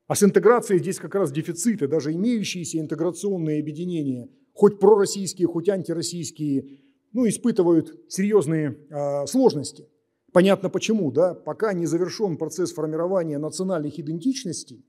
а 0.07 0.15
с 0.15 0.23
интеграцией 0.23 0.79
здесь 0.79 0.99
как 0.99 1.15
раз 1.15 1.31
дефициты, 1.31 1.87
даже 1.87 2.11
имеющиеся 2.13 2.79
интеграционные 2.79 3.59
объединения, 3.59 4.29
хоть 4.53 4.79
пророссийские, 4.79 5.47
хоть 5.47 5.69
антироссийские, 5.69 6.81
ну, 7.13 7.27
испытывают 7.27 7.95
серьезные 8.09 8.77
э, 8.89 9.25
сложности. 9.27 9.87
Понятно 10.33 10.69
почему, 10.69 11.11
да? 11.11 11.33
Пока 11.33 11.73
не 11.73 11.85
завершен 11.85 12.37
процесс 12.37 12.73
формирования 12.73 13.37
национальных 13.37 13.97
идентичностей, 13.99 14.85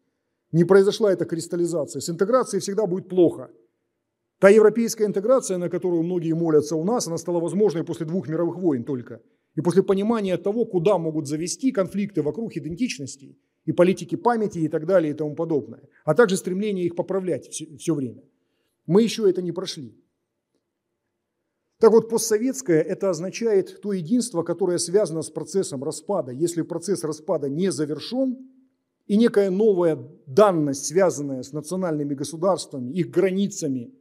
не 0.50 0.64
произошла 0.64 1.12
эта 1.12 1.26
кристаллизация, 1.26 2.00
с 2.00 2.08
интеграцией 2.10 2.60
всегда 2.60 2.86
будет 2.86 3.08
плохо. 3.08 3.50
Та 4.40 4.48
европейская 4.48 5.04
интеграция, 5.04 5.58
на 5.58 5.68
которую 5.68 6.02
многие 6.02 6.32
молятся 6.32 6.76
у 6.76 6.84
нас, 6.84 7.06
она 7.06 7.18
стала 7.18 7.40
возможной 7.40 7.84
после 7.84 8.06
двух 8.06 8.28
мировых 8.28 8.56
войн 8.56 8.84
только. 8.84 9.20
И 9.54 9.60
после 9.60 9.82
понимания 9.82 10.36
того, 10.38 10.64
куда 10.64 10.98
могут 10.98 11.28
завести 11.28 11.70
конфликты 11.70 12.22
вокруг 12.22 12.56
идентичностей– 12.56 13.38
и 13.64 13.72
политики 13.72 14.14
памяти 14.14 14.58
и 14.58 14.68
так 14.68 14.86
далее 14.86 15.12
и 15.12 15.16
тому 15.16 15.34
подобное, 15.34 15.88
а 16.04 16.14
также 16.14 16.36
стремление 16.36 16.84
их 16.84 16.96
поправлять 16.96 17.48
все, 17.48 17.76
все 17.76 17.94
время. 17.94 18.22
Мы 18.86 19.02
еще 19.02 19.28
это 19.28 19.40
не 19.42 19.52
прошли. 19.52 19.98
Так 21.78 21.90
вот, 21.90 22.08
постсоветское– 22.08 22.80
это 22.82 23.10
означает 23.10 23.80
то 23.80 23.92
единство, 23.92 24.42
которое 24.42 24.78
связано 24.78 25.22
с 25.22 25.30
процессом 25.30 25.82
распада. 25.82 26.32
Если 26.32 26.62
процесс 26.62 27.02
распада 27.04 27.48
не 27.48 27.72
завершен, 27.72 28.50
и 29.06 29.16
некая 29.16 29.50
новая 29.50 29.98
данность, 30.26 30.86
связанная 30.86 31.42
с 31.42 31.52
национальными 31.52 32.14
государствами, 32.14 32.90
их 32.92 33.10
границами, 33.10 33.92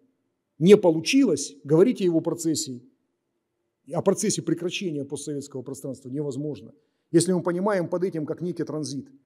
не 0.59 0.78
получилась, 0.78 1.55
говорить 1.64 1.99
о 1.99 2.05
его 2.05 2.22
процессе, 2.22 2.82
о 3.91 4.01
процессе 4.01 4.41
прекращения 4.41 5.03
постсоветского 5.03 5.61
пространства 5.61 6.09
невозможно, 6.09 6.74
если 7.11 7.34
мы 7.34 7.41
понимаем 7.41 7.89
под 7.89 8.03
этим 8.03 8.26
как 8.26 8.41
некий 8.41 8.64
транзит– 8.64 9.09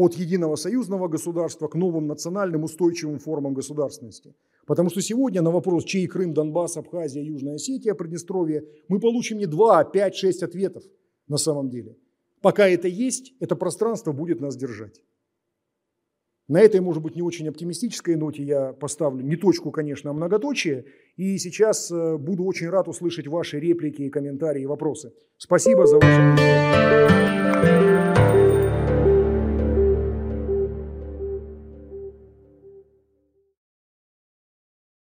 от 0.00 0.14
единого 0.14 0.56
союзного 0.56 1.08
государства 1.08 1.68
к 1.68 1.74
новым 1.74 2.06
национальным 2.06 2.64
устойчивым 2.64 3.18
формам 3.18 3.52
государственности. 3.52 4.34
Потому 4.66 4.88
что 4.88 5.02
сегодня 5.02 5.42
на 5.42 5.50
вопрос, 5.50 5.84
чей 5.84 6.06
Крым, 6.06 6.32
Донбасс, 6.32 6.78
Абхазия, 6.78 7.22
Южная 7.22 7.56
Осетия, 7.56 7.94
Приднестровье, 7.94 8.64
мы 8.88 8.98
получим 8.98 9.36
не 9.36 9.46
2, 9.46 9.78
а 9.78 9.84
5, 9.84 10.14
6 10.14 10.42
ответов 10.42 10.84
на 11.28 11.36
самом 11.36 11.68
деле. 11.68 11.96
Пока 12.40 12.66
это 12.66 12.88
есть, 12.88 13.34
это 13.40 13.56
пространство 13.56 14.12
будет 14.12 14.40
нас 14.40 14.56
держать. 14.56 15.02
На 16.48 16.62
этой, 16.62 16.80
может 16.80 17.02
быть, 17.02 17.14
не 17.14 17.22
очень 17.22 17.46
оптимистической 17.48 18.16
ноте 18.16 18.42
я 18.42 18.72
поставлю 18.72 19.22
не 19.22 19.36
точку, 19.36 19.70
конечно, 19.70 20.10
а 20.10 20.14
многоточие. 20.14 20.86
И 21.16 21.36
сейчас 21.36 21.90
э, 21.92 22.16
буду 22.16 22.44
очень 22.44 22.70
рад 22.70 22.88
услышать 22.88 23.28
ваши 23.28 23.60
реплики, 23.60 24.08
комментарии 24.08 24.62
и 24.62 24.66
вопросы. 24.66 25.12
Спасибо 25.36 25.86
за 25.86 25.96
ваше 25.96 26.20
внимание. 26.20 27.10